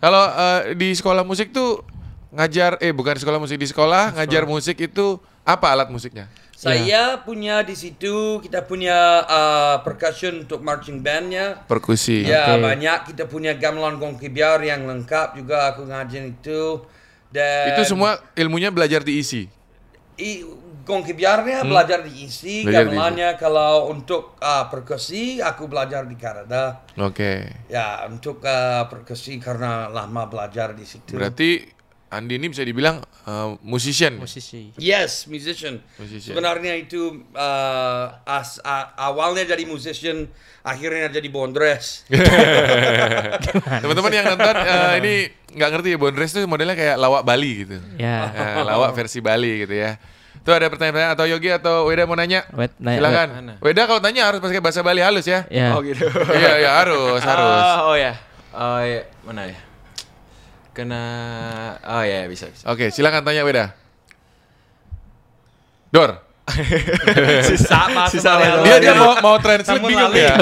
Kalau 0.04 0.24
eh, 0.28 0.76
di 0.76 0.92
sekolah 0.92 1.24
musik 1.24 1.48
tuh 1.48 1.80
ngajar 2.28 2.76
eh 2.84 2.92
bukan 2.92 3.16
sekolah 3.16 3.40
musik 3.40 3.56
di 3.56 3.64
sekolah 3.64 4.20
ngajar 4.20 4.44
musik 4.44 4.76
itu 4.76 5.16
apa 5.48 5.72
alat 5.72 5.88
musiknya? 5.88 6.28
Saya 6.52 7.24
punya 7.24 7.64
di 7.64 7.72
situ 7.72 8.42
kita 8.44 8.68
punya 8.68 9.24
uh, 9.24 9.76
percussion 9.80 10.44
untuk 10.44 10.60
marching 10.60 11.00
bandnya. 11.00 11.64
Perkusi. 11.64 12.28
Ya 12.28 12.52
Oke. 12.52 12.68
banyak 12.68 12.98
kita 13.14 13.24
punya 13.24 13.56
gamelan 13.56 13.96
gongki 13.96 14.28
biar 14.28 14.60
yang 14.60 14.84
lengkap 14.84 15.40
juga 15.40 15.72
aku 15.72 15.88
ngajarin 15.88 16.36
itu. 16.36 16.84
Dan 17.32 17.72
Itu 17.72 17.96
semua 17.96 18.20
ilmunya 18.36 18.68
belajar 18.68 19.00
diisi. 19.00 19.48
i, 20.18 20.42
gongki 20.88 21.12
biarnya 21.12 21.60
belajar 21.62 22.00
diisi, 22.00 22.64
Hmm. 22.64 22.72
Belajar 22.72 22.84
gamelannya 22.88 23.30
kalau 23.36 23.92
untuk 23.92 24.40
uh, 24.40 24.64
perkusi 24.66 25.38
aku 25.38 25.68
belajar 25.68 26.08
di 26.08 26.16
Kanada. 26.16 26.88
Oke. 26.96 27.44
Ya 27.68 28.08
untuk 28.08 28.40
uh, 28.40 28.88
perkusi 28.88 29.36
karena 29.36 29.92
lama 29.92 30.24
belajar 30.24 30.72
di 30.72 30.88
situ. 30.88 31.12
Berarti 31.12 31.76
Andi 32.08 32.40
ini 32.40 32.48
bisa 32.48 32.64
dibilang 32.64 33.04
eh, 33.04 33.48
musician. 33.60 34.16
Musisi. 34.16 34.72
Yes, 34.80 35.28
musician. 35.28 35.76
Musician. 36.00 36.32
Sebenarnya 36.32 36.72
itu 36.72 37.20
uh, 37.36 38.04
as, 38.24 38.64
a- 38.64 38.96
awalnya 38.96 39.44
jadi 39.44 39.68
musician, 39.68 40.24
akhirnya 40.64 41.12
jadi 41.12 41.28
bondres. 41.28 42.08
Teman-teman 43.84 44.12
yang 44.12 44.26
nonton 44.32 44.54
eh, 44.56 44.92
ini 45.04 45.14
nggak 45.52 45.68
ngerti 45.68 45.88
ya 45.92 45.98
Bondres 46.00 46.32
itu 46.32 46.48
modelnya 46.48 46.72
kayak 46.72 46.96
lawak 46.96 47.28
Bali 47.28 47.68
gitu. 47.68 47.76
Ya. 48.00 48.32
Eh, 48.32 48.64
lawak 48.64 48.96
versi 48.96 49.20
Bali 49.20 49.68
gitu 49.68 49.74
ya. 49.76 50.00
Tuh 50.48 50.56
ada 50.56 50.72
pertanyaan 50.72 51.12
atau 51.12 51.28
Yogi 51.28 51.52
atau 51.52 51.92
Weda 51.92 52.08
mau 52.08 52.16
nanya? 52.16 52.48
Wed, 52.56 52.72
nanya, 52.80 53.04
Silakan. 53.04 53.28
Weda 53.60 53.84
kalau 53.84 54.00
tanya 54.00 54.32
harus 54.32 54.40
pakai 54.40 54.64
bahasa 54.64 54.80
Bali 54.80 55.04
halus 55.04 55.28
ya. 55.28 55.44
Ya. 55.52 55.76
Oh 55.76 55.84
gitu. 55.84 56.08
iya 56.40 56.64
iya 56.64 56.70
harus 56.80 57.20
harus. 57.20 57.64
Oh, 57.84 57.92
oh 57.92 57.96
ya. 58.00 58.16
Oh 58.56 58.80
ya, 58.80 59.04
mana 59.28 59.44
ya? 59.44 59.60
Kena 60.72 61.04
Oh 61.84 62.00
ya, 62.00 62.24
bisa 62.32 62.48
bisa. 62.48 62.64
Oke 62.64 62.88
silakan 62.88 63.28
tanya 63.28 63.44
Weda. 63.44 63.76
Dor. 65.92 66.16
Sisa 67.52 68.08
Sisa 68.08 68.40
Bali. 68.40 68.64
Dia 68.64 68.80
dia 68.80 68.96
mau 68.96 69.20
mau 69.20 69.36
translate 69.36 69.84
bingung 69.84 70.16
ya. 70.16 70.32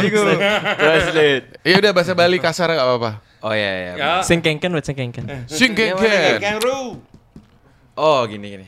Translate. 0.78 1.66
Iya 1.66 1.82
udah 1.82 1.90
bahasa 1.90 2.14
Bali 2.14 2.38
kasar 2.38 2.70
gak 2.78 2.86
apa-apa. 2.86 3.10
Oh 3.42 3.50
iya 3.50 3.70
iya. 3.74 3.92
Ya. 3.98 4.10
Sing 4.22 4.38
kengken 4.38 4.70
wet 4.70 4.86
sing 4.86 4.94
kengken. 4.94 5.50
Sing 5.50 5.74
kengken. 5.74 6.62
Oh 7.98 8.22
gini 8.30 8.54
gini. 8.54 8.66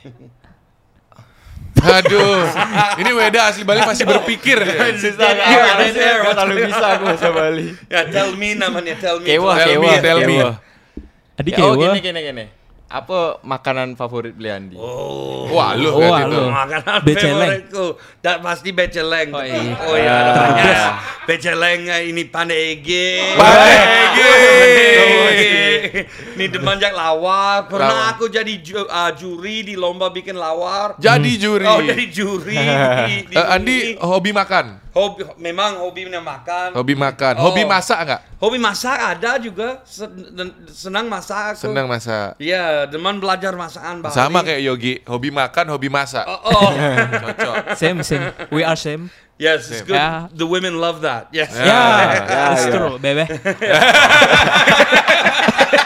Aduh, 1.80 2.42
ini 2.96 3.10
Weda 3.12 3.48
asli 3.48 3.62
Bali 3.62 3.80
masih 3.80 4.04
berpikir. 4.04 4.58
ya. 4.58 4.90
Susah 4.92 5.30
Here, 5.30 5.66
it 5.78 5.80
is 5.84 5.94
there. 5.94 6.18
Gak 6.20 6.34
terlalu 6.34 6.54
bisa 6.66 6.84
aku 6.90 7.04
bahasa 7.06 7.28
Bali. 7.30 7.66
Ya, 7.86 8.00
tell 8.04 8.30
me 8.32 8.48
namanya, 8.52 8.94
tell 8.96 9.18
me. 9.18 9.26
Kewa, 9.26 9.52
Tell 9.54 9.76
me, 9.76 9.86
kewa, 9.88 9.94
tell 10.00 10.18
me. 10.20 10.36
kewa. 10.36 10.52
Adik 11.36 11.54
Oh 11.56 11.72
gini 11.72 11.98
gini 12.00 12.20
gini. 12.20 12.44
Apa 12.88 13.44
makanan 13.44 13.94
favorit 13.94 14.32
Bliandi? 14.32 14.72
Oh. 14.74 15.44
Wah, 15.50 15.76
lu 15.76 15.92
Oh, 15.92 16.08
kan 16.08 16.24
itu. 16.24 16.34
lu. 16.34 16.48
Makanan 16.48 16.98
Beceleng. 17.04 17.36
favoritku. 17.36 17.86
Dan 18.18 18.36
pasti 18.40 18.68
beceleng. 18.72 19.28
Oh, 19.28 19.44
iya. 19.44 19.60
Oh 19.78 19.92
iya, 19.94 20.14
banyak. 20.32 20.92
Beceleng 21.28 21.80
ini 22.08 22.22
pandai 22.26 22.74
ege. 22.74 23.36
Pandai 23.36 23.76
ege. 24.08 24.32
Ini 26.34 26.46
demanjak 26.48 26.92
lawar. 26.92 27.66
Pernah 27.66 27.88
Lawar. 27.88 28.12
aku 28.14 28.26
jadi 28.26 28.54
ju- 28.58 28.84
uh, 28.84 29.10
juri 29.12 29.62
di 29.62 29.74
lomba 29.74 30.08
bikin 30.08 30.34
lawar. 30.34 30.94
Jadi 30.96 31.36
juri. 31.36 31.64
Oh, 31.64 31.80
jadi 31.80 32.04
juri. 32.06 32.56
di, 33.06 33.16
di 33.26 33.34
Eh, 33.38 33.46
Andi 33.48 33.76
ini. 33.92 33.98
hobi 33.98 34.30
makan, 34.30 34.78
hobi 34.90 35.22
memang 35.36 35.78
hobinya 35.78 36.18
makan. 36.18 36.74
hobi 36.74 36.94
makan, 36.94 37.34
Oh. 37.38 37.48
hobi 37.48 37.62
masak 37.62 37.98
nggak? 38.02 38.20
Hobi 38.38 38.58
masak 38.58 38.96
ada 38.96 39.36
juga. 39.36 39.82
Senang 40.68 41.06
masak 41.06 41.54
aku. 41.54 41.60
Senang 41.64 41.86
masak. 41.86 42.38
Iya, 42.38 42.86
demen 42.86 43.18
belajar 43.18 43.52
masakan 43.52 44.00
Bali. 44.00 44.14
Sama 44.14 44.40
kayak 44.40 44.62
Yogi, 44.62 44.94
hobi 45.04 45.30
makan, 45.30 45.64
hobi 45.68 45.88
masak. 45.88 46.22
Oh, 46.22 46.40
oh. 46.44 46.70
Cocok. 47.24 47.74
Same 47.74 48.00
same. 48.02 48.30
We 48.48 48.62
are 48.62 48.78
same. 48.78 49.10
yes, 49.38 49.70
it's 49.70 49.86
good. 49.86 49.94
Yeah. 49.94 50.26
The 50.34 50.42
women 50.42 50.78
love 50.78 50.98
that. 51.06 51.30
Yes. 51.30 51.54
Ya. 51.54 51.62
Yeah, 51.62 52.52
it's 52.54 52.66
ya. 52.66 52.72
true, 52.74 52.98
bebe. 52.98 53.22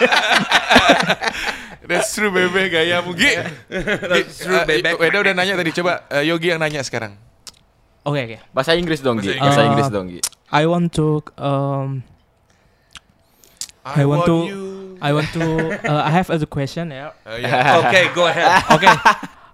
That's 1.89 2.15
true 2.15 2.31
bebe 2.31 2.71
gaya 2.71 3.03
Mugi. 3.03 3.27
That's 4.11 4.39
true, 4.39 4.63
bebek. 4.63 4.95
Weda 4.95 5.19
udah 5.19 5.33
nanya 5.35 5.59
tadi, 5.59 5.75
coba 5.75 6.07
eh, 6.07 6.23
Yogi 6.23 6.55
yang 6.55 6.63
nanya 6.63 6.79
sekarang. 6.79 7.19
Oke 8.07 8.19
oke. 8.23 8.37
Bahasa 8.55 8.75
Inggris 8.75 8.99
dong, 9.03 9.19
Gi. 9.19 9.35
Bahasa 9.39 9.63
Inggris. 9.67 9.87
Dong, 9.91 10.07
Gi. 10.11 10.19
I 10.51 10.63
want 10.67 10.91
to 10.95 11.23
um 11.39 12.03
I 13.83 14.03
want 14.07 14.23
to- 14.27 14.47
you. 14.47 14.63
I 15.03 15.11
want 15.11 15.27
to 15.35 15.43
uh, 15.83 16.07
I 16.07 16.11
have 16.15 16.31
a 16.31 16.39
question 16.47 16.87
ya. 16.95 17.11
Oh, 17.27 17.35
iya. 17.35 17.83
Okay, 17.83 18.07
go 18.15 18.31
ahead. 18.31 18.47
Okay. 18.71 18.87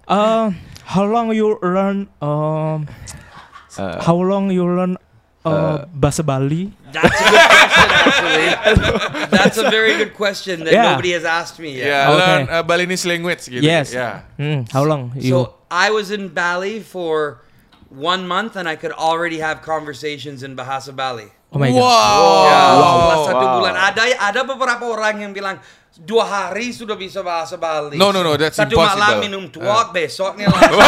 Um 0.06 0.54
how 0.86 1.02
long 1.02 1.34
you 1.34 1.58
learn 1.62 2.06
um 2.22 2.86
Uh, 3.78 4.02
how 4.02 4.18
long 4.18 4.50
you 4.50 4.66
learn 4.66 4.98
uh, 5.44 5.84
bahasa 5.90 6.20
Bali? 6.20 6.72
That's 6.90 7.06
a 7.06 7.24
good 7.30 7.48
question, 7.48 7.88
actually. 7.90 8.48
That's 9.30 9.58
a 9.58 9.66
very 9.70 9.94
good 9.96 10.12
question 10.14 10.54
that 10.64 10.72
Yeah. 10.72 10.92
nobody 10.92 11.12
has 11.12 11.24
asked 11.24 11.58
me 11.58 11.78
yet. 11.78 11.86
Ya, 11.88 12.00
Oke. 12.10 12.18
learn 12.18 12.42
uh, 12.50 12.62
Balinese 12.62 13.06
language 13.06 13.46
gitu. 13.46 13.62
Yes. 13.64 13.94
Ya. 13.94 14.26
Hmm, 14.36 14.66
how 14.68 14.84
long 14.84 15.14
you 15.16 15.30
So 15.32 15.38
I 15.70 15.88
was 15.94 16.10
in 16.10 16.28
Bali 16.28 16.82
for 16.82 17.40
one 17.88 18.26
month, 18.26 18.54
and 18.54 18.68
I 18.68 18.74
could 18.76 18.92
already 18.92 19.38
have 19.38 19.62
conversations 19.62 20.42
in 20.42 20.54
Bahasa 20.54 20.94
Bali. 20.94 21.30
Oh 21.50 21.58
my 21.58 21.70
wow. 21.74 21.82
god. 21.82 22.74
Wow. 22.78 23.26
satu 23.26 23.44
Wow. 23.44 23.54
bulan. 23.58 23.74
Ada 23.74 24.02
ada 24.22 24.40
beberapa 24.46 24.84
orang 24.86 25.18
yang 25.26 25.32
bilang 25.34 25.58
dua 26.00 26.24
hari 26.24 26.72
sudah 26.72 26.96
bisa 26.96 27.20
bahasa 27.20 27.54
Bali. 27.54 27.94
No, 27.94 28.08
no, 28.08 28.24
no, 28.24 28.32
that's 28.34 28.56
satu 28.56 28.72
impossible. 28.72 28.96
malam 28.96 29.14
minum 29.20 29.44
tuak, 29.46 29.92
besoknya 29.92 30.48
langsung. 30.48 30.80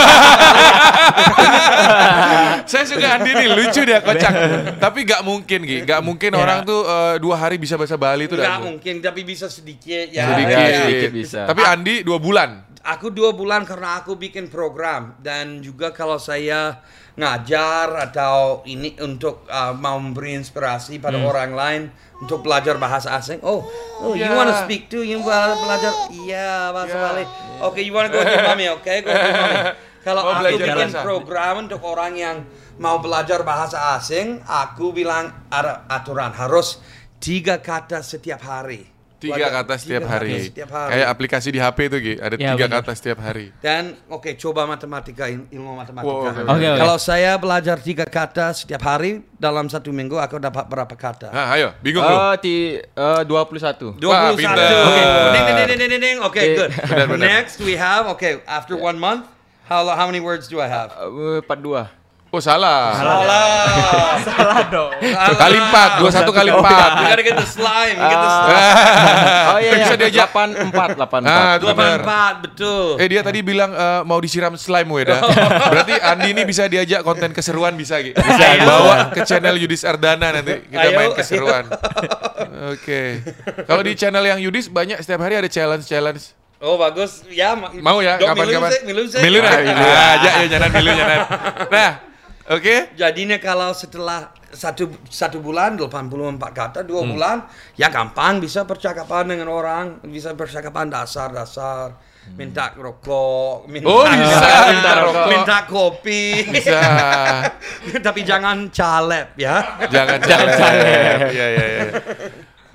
Saya 2.65 2.85
suka 2.89 3.07
Andi 3.19 3.31
nih, 3.35 3.49
lucu 3.53 3.81
dia 3.85 4.01
kocak. 4.01 4.33
Tapi 4.79 4.99
gak 5.05 5.23
mungkin, 5.23 5.61
Gi. 5.63 5.79
Gak 5.85 6.01
mungkin 6.01 6.31
Ya. 6.33 6.39
orang 6.41 6.59
tuh 6.65 6.81
eh, 6.83 7.15
dua 7.21 7.37
hari 7.37 7.61
bisa 7.61 7.77
bahasa 7.77 7.95
Bali 7.95 8.25
itu 8.25 8.35
dah. 8.35 8.59
mungkin, 8.59 8.99
tapi 8.99 9.21
bisa 9.23 9.47
sedikit 9.47 10.09
ya. 10.09 10.33
Sedikit. 10.33 10.57
Ya. 10.57 10.79
sedikit 10.87 11.11
bisa. 11.13 11.41
Tapi 11.45 11.61
Andi 11.63 11.95
dua 12.03 12.17
bulan. 12.17 12.72
Aku 12.83 13.15
dua 13.15 13.31
bulan 13.31 13.63
karena 13.63 14.03
aku 14.03 14.19
bikin 14.19 14.51
program 14.51 15.15
dan 15.23 15.63
juga 15.63 15.95
kalau 15.95 16.19
saya 16.19 16.83
ngajar 17.15 18.11
atau 18.11 18.67
ini 18.67 18.99
untuk 18.99 19.47
uh, 19.47 19.71
mau 19.71 20.03
memberi 20.03 20.35
inspirasi 20.35 20.99
pada 20.99 21.15
Hmm. 21.15 21.31
orang 21.31 21.51
lain 21.55 21.83
untuk 22.19 22.43
belajar 22.43 22.83
bahasa 22.83 23.15
asing. 23.15 23.39
Oh, 23.47 23.63
oh 24.03 24.13
you 24.13 24.27
Yeah. 24.27 24.35
wanna 24.35 24.67
speak 24.67 24.91
too? 24.91 25.07
You 25.07 25.23
wanna 25.23 25.55
belajar? 25.55 25.93
Iya 26.11 26.75
bahasa 26.75 26.95
Yeah. 26.95 27.05
Bali. 27.07 27.25
Oke, 27.63 27.81
you 27.81 27.95
wanna 27.95 28.11
go 28.11 28.19
to 28.19 28.35
mommy? 28.43 28.67
Oke, 28.69 28.93
go 29.01 29.09
to 29.09 29.31
mommy. 29.31 29.59
Kalau 30.07 30.23
aku 30.27 30.59
bikin 30.59 30.75
bahasa. 30.91 31.01
program 31.01 31.55
untuk 31.63 31.79
orang 31.87 32.19
yang 32.19 32.37
mau 32.77 32.99
belajar 32.99 33.47
bahasa 33.47 33.95
asing, 33.95 34.43
aku 34.43 34.91
bilang 34.91 35.31
ada 35.47 35.87
aturan 35.87 36.35
harus 36.35 36.83
tiga 37.23 37.63
kata 37.63 38.03
setiap 38.03 38.43
hari. 38.43 38.91
Tiga 39.23 39.47
kata 39.49 39.75
setiap 39.77 40.03
tiga 40.03 40.11
kata 40.11 40.19
hari. 40.19 40.33
setiap 40.43 40.71
hari. 40.71 40.91
Kayak 40.91 41.07
aplikasi 41.09 41.49
di 41.49 41.59
HP 41.59 41.79
itu, 41.87 41.97
Gi. 41.97 42.15
Ada 42.19 42.35
Ya, 42.35 42.51
tiga 42.53 42.67
benar. 42.67 42.77
kata 42.79 42.91
setiap 42.93 43.19
hari. 43.23 43.47
Dan 43.59 43.83
oke 44.07 44.35
coba 44.35 44.67
matematika 44.67 45.25
il- 45.27 45.47
ilmu 45.49 45.73
matematika. 45.73 46.11
Wow, 46.11 46.27
oke, 46.27 46.41
oke. 46.43 46.53
Oke, 46.53 46.69
Kalau 46.75 46.97
saya 46.99 47.33
belajar 47.37 47.77
tiga 47.79 48.03
kata 48.03 48.51
setiap 48.51 48.83
hari 48.83 49.23
dalam 49.37 49.67
satu 49.67 49.89
minggu 49.89 50.19
aku 50.19 50.37
dapat 50.37 50.67
berapa 50.67 50.91
kata? 50.93 51.31
Nah, 51.31 51.55
ayo, 51.55 51.71
bingung 51.79 52.03
lu. 52.03 52.11
Oh, 52.13 52.35
di 52.37 52.83
eh, 52.83 53.23
21. 53.23 53.95
Wah, 54.03 54.35
21. 54.35 54.37
pinter. 54.37 54.67
Oke. 54.83 54.83
Oke. 54.83 55.03
Ding 55.31 55.45
ding 55.47 55.57
ding 55.57 55.79
ding 55.79 55.89
ding 55.89 56.03
ding. 56.03 56.19
Okay, 56.21 56.45
Oke. 56.45 56.57
good. 56.59 56.71
Benar, 56.91 57.07
benar. 57.07 57.25
Next 57.25 57.57
we 57.59 57.75
have 57.75 58.11
okay, 58.11 58.43
after 58.45 58.75
one 58.75 58.99
month, 58.99 59.31
how 59.65 59.87
how 59.87 60.11
many 60.11 60.19
words 60.19 60.51
do 60.51 60.59
I 60.59 60.67
have? 60.67 60.91
Eh, 60.99 61.41
42. 61.47 62.02
Oh, 62.33 62.41
salah. 62.41 62.97
Salah. 62.97 64.17
Salah 64.25 64.61
dong. 64.67 64.89
Kali 65.37 65.59
empat, 65.61 66.01
dua 66.01 66.09
satu 66.09 66.33
kali 66.33 66.49
You 66.49 66.57
empat. 66.57 66.91
gotta 67.05 67.21
get 67.21 67.37
the 67.37 67.45
slime. 67.45 67.93
Get 67.95 68.17
the 68.17 68.31
slime. 68.33 68.73
Oh 69.53 69.59
iya, 69.61 69.73
Bisa 69.77 69.95
iya. 69.95 70.01
diajak. 70.01 70.29
84, 70.33 70.97
84. 70.97 71.29
Ah, 71.29 71.53
itu 71.53 71.61
Dua 71.61 71.73
benar. 71.77 72.01
empat 72.01 72.35
betul. 72.41 72.97
Eh 72.97 73.07
dia 73.07 73.21
tadi 73.21 73.45
bilang 73.45 73.69
eh, 73.69 74.01
mau 74.03 74.17
disiram 74.17 74.57
slime 74.57 74.89
Weda. 74.89 75.21
Berarti 75.77 75.93
Andi 75.95 76.33
ini 76.33 76.43
bisa 76.43 76.65
diajak 76.67 77.05
konten 77.05 77.31
keseruan 77.31 77.77
bisa 77.77 78.01
gitu. 78.01 78.17
Bisa 78.17 78.45
Ayo. 78.49 78.65
bawa 78.65 79.13
ke 79.13 79.21
channel 79.23 79.53
Yudis 79.55 79.85
Ardana 79.85 80.33
nanti 80.33 80.65
kita 80.65 80.81
Ayo, 80.83 80.97
main 80.97 81.13
keseruan. 81.13 81.69
Oke. 82.71 83.21
Kalau 83.63 83.83
di 83.83 83.93
channel 83.93 84.25
yang 84.25 84.41
Yudis 84.41 84.67
banyak 84.67 84.97
setiap 84.99 85.21
hari 85.21 85.37
ada 85.37 85.47
challenge-challenge. 85.47 86.33
Oh 86.59 86.81
bagus. 86.81 87.29
Ya 87.29 87.53
ma- 87.53 87.69
Mau 87.75 88.01
ya 88.01 88.17
kapan-kapan? 88.17 88.49
milu 88.49 88.73
sih, 88.73 88.81
milu 88.87 89.03
sih. 89.05 89.21
Milu 89.21 89.39
nah. 89.39 89.53
Ah, 89.53 90.17
aja 90.17 90.29
ya 90.41 90.47
nyanan 90.49 90.71
milu 90.73 90.91
nyanan. 90.91 91.19
Nah, 91.69 91.91
oke. 92.53 92.77
Jadinya 92.95 93.37
kalau 93.37 93.73
setelah 93.73 94.31
satu 94.49 94.93
satu 95.05 95.39
bulan 95.39 95.75
84 95.75 95.89
kata 96.53 96.81
dua 96.83 97.01
Hmm. 97.01 97.11
bulan 97.11 97.37
ya 97.75 97.89
gampang 97.89 98.37
bisa 98.37 98.63
percakapan 98.63 99.25
dengan 99.27 99.49
orang 99.49 99.85
bisa 100.05 100.33
percakapan 100.33 100.87
dasar-dasar 100.87 101.97
minta 102.31 102.71
rokok 102.73 103.67
minta 103.67 103.89
Oh, 103.89 104.05
bisa 104.05 104.49
minta 104.71 104.93
rokok. 105.01 105.27
minta 105.27 105.57
kopi 105.65 106.25
Bisa. 106.47 106.79
tapi 108.07 108.23
jangan 108.23 108.69
caleb 108.69 109.33
ya 109.35 109.89
Jangan 109.89 110.19
jangan 110.31 110.49
caleb. 110.51 111.19
Iya 111.29 111.47
iya 111.49 111.65
iya. 111.67 111.83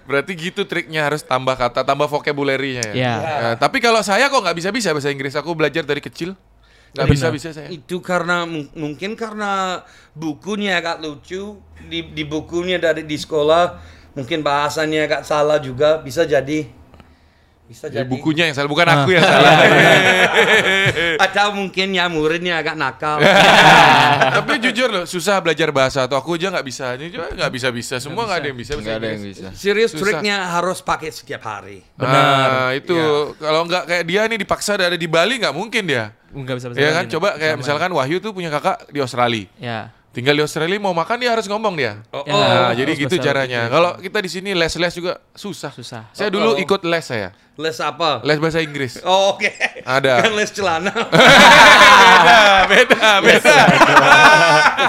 Berarti 0.03 0.31
gitu 0.33 0.63
triknya 0.63 1.03
harus 1.03 1.19
tambah 1.19 1.51
kata, 1.53 1.83
tambah 1.83 2.07
vocabulary-nya 2.07 2.89
ya. 2.89 2.93
Ya. 2.95 3.15
Ya, 3.19 3.49
tapi 3.53 3.77
kalau 3.77 3.99
saya 3.99 4.27
kok 4.27 4.39
nggak 4.39 4.55
bisa-bisa 4.55 4.95
bahasa 4.95 5.11
Inggris, 5.11 5.35
aku 5.35 5.51
belajar 5.51 5.83
dari 5.83 5.99
kecil. 5.99 6.31
Nggak 6.97 7.13
Benar. 7.13 7.17
bisa-bisa 7.29 7.49
saya. 7.53 7.69
itu 7.69 8.01
karena 8.01 8.49
mung- 8.49 8.73
mungkin 8.73 9.13
karena 9.13 9.85
bukunya 10.17 10.81
agak 10.81 10.97
lucu 10.97 11.61
di 11.85 12.09
di 12.09 12.23
bukunya 12.25 12.81
dari 12.81 13.05
di 13.05 13.13
sekolah 13.13 13.77
mungkin 14.17 14.41
bahasanya 14.41 15.05
agak 15.05 15.21
salah 15.21 15.61
juga 15.61 16.01
bisa 16.01 16.25
jadi 16.25 16.65
bisa 17.67 17.85
Ya, 17.87 18.01
jadi 18.01 18.07
bukunya 18.07 18.43
yang 18.45 18.55
salah, 18.55 18.67
bukan 18.67 18.85
Ah. 18.85 18.95
aku 18.97 19.09
yang 19.11 19.21
salah. 19.27 19.53
atau 21.19 21.47
mungkin 21.51 21.91
ya 21.91 22.07
muridnya 22.07 22.57
agak 22.57 22.73
nakal 22.73 23.19
Tapi 24.37 24.51
jujur 24.59 24.89
loh, 24.89 25.03
susah 25.03 25.39
belajar 25.39 25.69
bahasa. 25.69 26.03
Atau 26.03 26.15
aku 26.15 26.35
aja 26.35 26.47
nggak 26.49 26.63
bisa. 26.63 26.95
Ini 26.95 27.09
juga 27.09 27.27
nggak 27.29 27.51
bisa-bisa. 27.51 27.97
Semua 27.97 28.23
nggak 28.23 28.39
ada 28.39 28.47
yang 28.47 28.57
bisa. 28.57 28.71
Enggak 28.73 28.95
ada 28.97 29.07
yang 29.09 29.21
bisa. 29.21 29.47
Serius 29.51 29.91
Susah. 29.91 30.01
triknya 30.15 30.37
harus 30.49 30.79
pakai 30.79 31.09
setiap 31.09 31.43
hari. 31.43 31.83
Nah, 31.95 32.71
itu 32.71 32.93
Iya. 32.93 33.35
kalau 33.37 33.61
nggak 33.65 33.83
kayak 33.85 34.03
dia 34.05 34.21
nih 34.25 34.39
dipaksa 34.39 34.71
ada 34.75 34.93
di 34.93 35.07
Bali 35.07 35.37
nggak 35.37 35.51
mungkin 35.51 35.83
dia. 35.83 36.13
Enggak 36.29 36.59
bisa 36.59 36.67
Ya 36.71 36.91
kan, 36.93 37.07
coba 37.07 37.35
kayak 37.35 37.55
Sama. 37.55 37.61
misalkan 37.63 37.91
Wahyu 37.91 38.17
tuh 38.19 38.31
punya 38.31 38.47
kakak 38.49 38.87
di 38.87 38.99
Australia. 38.99 39.47
Ya. 39.57 39.89
Tinggal 40.17 40.33
di 40.33 40.41
Australia 40.41 40.81
mau 40.81 40.91
makan 40.91 41.13
dia 41.15 41.29
harus 41.29 41.45
ngomong 41.45 41.77
dia. 41.77 42.01
Oh, 42.09 42.25
Ya, 42.25 42.33
Nah, 42.33 42.73
jadi 42.73 42.89
harus 42.89 43.03
gitu 43.05 43.15
caranya. 43.21 43.59
Inggris. 43.61 43.75
Kalau 43.77 43.91
kita 44.01 44.17
di 44.17 44.29
sini 44.31 44.49
les-les 44.51 44.89
juga 44.91 45.21
susah. 45.31 45.69
Susah. 45.69 46.09
Saya 46.09 46.33
dulu 46.33 46.57
Oh. 46.57 46.59
ikut 46.59 46.81
les 46.81 47.05
saya. 47.05 47.37
Les 47.53 47.77
apa? 47.77 48.25
Les 48.25 48.37
bahasa 48.37 48.57
Inggris. 48.59 48.97
Oh, 49.05 49.33
oke. 49.33 49.45
Ada. 49.85 50.17
Bukan 50.19 50.33
les 50.33 50.49
celana. 50.49 50.89
beda, 52.73 53.21
beda, 53.21 53.21
beda. 53.21 53.57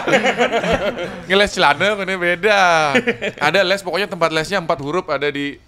Ngeles 1.29 1.51
celana 1.51 1.93
ini 1.99 2.15
beda. 2.17 2.61
Ada 3.39 3.61
les 3.63 3.81
pokoknya 3.81 4.09
tempat 4.09 4.31
lesnya 4.33 4.59
empat 4.59 4.79
huruf 4.81 5.05
ada 5.09 5.29
di 5.29 5.61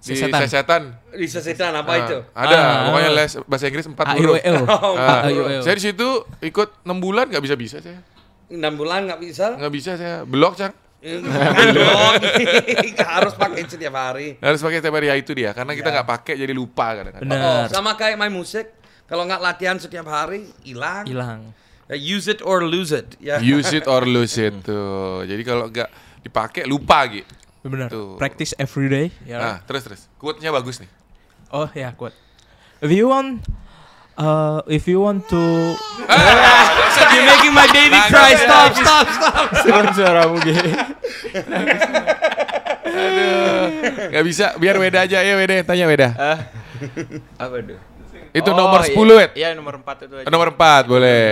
di 0.00 0.16
Sesetan. 0.16 0.40
sesetan. 0.42 0.82
Di 1.12 1.26
sesetan 1.28 1.72
apa 1.76 1.92
Ah, 1.92 1.98
itu? 2.00 2.16
Ada, 2.32 2.56
Ah. 2.56 2.76
pokoknya 2.88 3.10
les 3.12 3.32
bahasa 3.44 3.64
Inggris 3.68 3.86
empat 3.86 4.06
huruf. 4.16 4.36
O. 4.40 4.90
saya 5.60 5.74
di 5.76 5.84
situ 5.84 6.08
ikut 6.40 6.68
enam 6.82 6.98
bulan 6.98 7.28
nggak 7.28 7.44
bisa 7.44 7.52
bisa 7.52 7.76
saya, 7.78 8.00
Enam 8.50 8.74
bulan 8.74 9.06
nggak 9.06 9.20
bisa? 9.22 9.54
nggak 9.54 9.72
bisa 9.72 9.90
saya 9.94 10.26
blok 10.26 10.58
cang. 10.58 10.74
Kan 11.00 11.68
dong. 11.80 12.14
harus 13.00 13.32
pakai 13.32 13.62
setiap 13.64 13.94
hari. 13.96 14.36
Harus 14.36 14.60
pakai 14.60 14.84
setiap 14.84 14.94
hari 15.00 15.06
ya 15.08 15.16
itu 15.16 15.32
dia, 15.32 15.56
karena 15.56 15.72
kita 15.72 15.88
nggak 15.88 16.08
pakai 16.08 16.34
jadi 16.36 16.52
lupa 16.52 16.92
kadang-kadang. 16.98 17.30
Oh, 17.40 17.62
sama 17.72 17.96
kayak 17.96 18.20
main 18.20 18.34
musik. 18.34 18.68
Kalau 19.08 19.24
nggak 19.26 19.40
latihan 19.42 19.80
setiap 19.80 20.06
hari, 20.06 20.50
hilang. 20.62 21.08
Hilang. 21.08 21.40
Ya, 21.90 21.98
use 21.98 22.30
it 22.30 22.38
or 22.46 22.62
lose 22.62 22.94
it. 22.94 23.18
Ya. 23.18 23.42
Use 23.42 23.74
it 23.74 23.90
or 23.90 24.06
lose 24.06 24.38
it 24.38 24.54
tuh. 24.62 25.26
Jadi 25.26 25.42
kalau 25.42 25.66
nggak 25.66 25.90
dipakai 26.22 26.62
lupa 26.68 27.02
gitu. 27.10 27.26
Benar. 27.66 27.90
Tuh. 27.90 28.14
Practice 28.14 28.54
every 28.60 28.86
day. 28.86 29.06
Ya. 29.26 29.38
Nah, 29.42 29.56
terus 29.66 29.82
terus. 29.82 30.00
Quote-nya 30.14 30.54
bagus 30.54 30.78
nih. 30.78 30.90
Oh 31.50 31.66
ya 31.74 31.90
kuat. 31.98 32.14
If 32.78 32.94
you 32.94 33.10
want, 33.10 33.42
uh, 34.20 34.60
if 34.68 34.84
you 34.84 35.00
want 35.00 35.24
to, 35.28 35.74
You're 37.10 37.26
making 37.26 37.54
my 37.56 37.66
baby 37.72 37.96
cry. 38.12 38.36
Stop, 38.36 38.70
stop, 38.76 39.06
stop. 39.08 39.84
suaramu 39.96 40.36
gitu. 40.44 40.60
Nggak 44.10 44.24
bisa, 44.26 44.54
biar 44.58 44.76
Weda 44.78 45.06
aja 45.06 45.22
ya 45.22 45.34
Weda, 45.36 45.54
tanya 45.64 45.86
Weda. 45.88 46.08
Ah, 46.14 46.38
apa 47.38 47.56
tuh? 47.62 47.78
Itu 48.30 48.50
Oh, 48.54 48.56
nomor 48.56 48.86
iya. 48.86 48.94
10 48.94 49.18
Wed. 49.18 49.30
Iya, 49.34 49.48
nomor 49.58 49.74
4 49.82 50.06
itu 50.06 50.14
aja. 50.22 50.26
Nomor 50.30 50.48
4 50.54 50.86
boleh. 50.86 51.26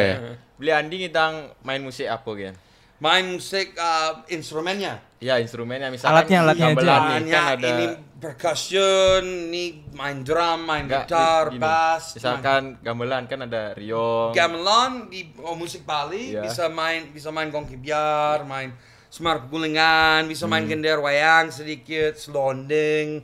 Beli 0.59 0.71
Andi 0.75 1.07
ngitang 1.07 1.55
main 1.63 1.79
musik 1.79 2.11
apa 2.11 2.27
kan? 2.27 2.55
Main 2.99 3.31
musik 3.31 3.79
uh, 3.79 4.27
instrumennya. 4.27 4.99
Ya 5.19 5.39
instrumennya 5.39 5.87
misalkan 5.89 6.27
Alatnya, 6.27 6.39
alatnya 6.43 6.67
aja. 6.67 6.75
gamelan 6.75 6.87
nih, 6.87 6.99
Bahannya 6.99 7.33
kan 7.33 7.47
ada 7.55 7.69
ini 7.69 7.87
percussion, 8.19 9.23
ini 9.51 9.65
main 9.93 10.19
drum, 10.23 10.59
main 10.63 10.85
Enggak, 10.87 11.07
gitar, 11.07 11.45
gini. 11.51 11.59
bass. 11.59 12.05
Misalkan 12.15 12.63
gamelan 12.81 13.25
kan 13.27 13.41
ada 13.43 13.75
riong. 13.75 14.31
gamelan 14.33 15.07
di 15.07 15.31
oh, 15.39 15.55
musik 15.55 15.83
Bali 15.83 16.35
Iya. 16.35 16.43
bisa 16.43 16.67
main 16.69 17.11
bisa 17.11 17.31
main 17.31 17.51
gongki 17.51 17.77
biar, 17.77 18.43
main 18.43 18.75
semar 19.09 19.43
pegulingan, 19.43 20.27
bisa 20.27 20.45
main 20.45 20.63
Hmm. 20.63 20.71
gender 20.71 20.99
wayang 20.99 21.51
sedikit, 21.51 22.15
selonding, 22.15 23.23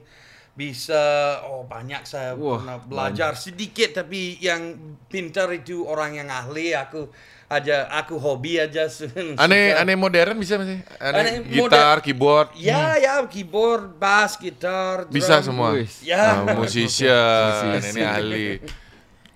bisa 0.52 1.02
oh 1.44 1.62
banyak 1.64 2.02
saya 2.02 2.34
Wah, 2.34 2.58
pernah 2.58 2.78
belajar 2.80 3.34
sedikit 3.34 3.90
tapi 3.96 4.38
yang 4.38 4.78
pintar 5.06 5.50
itu 5.50 5.82
orang 5.82 6.14
yang 6.14 6.30
ahli 6.30 6.70
aku 6.72 7.10
aja 7.46 7.86
aku 7.92 8.16
hobi 8.16 8.56
aja 8.56 8.88
Aneh 9.42 9.76
aneh 9.76 9.94
modern 9.94 10.34
bisa 10.36 10.56
masih? 10.56 10.80
Aneh, 10.96 11.20
Aneh 11.20 11.34
gitar, 11.46 12.00
keyboard 12.00 12.48
ya 12.56 12.96
ya 12.96 13.20
keyboard 13.28 13.94
bass 13.96 14.34
gitar 14.36 15.04
bisa 15.08 15.38
drum. 15.40 15.46
semua. 15.52 15.68
Wih. 15.76 15.88
Ya. 16.02 16.44
Ah, 16.44 16.56
musician, 16.56 17.78
ini 17.92 18.00
ahli. 18.02 18.46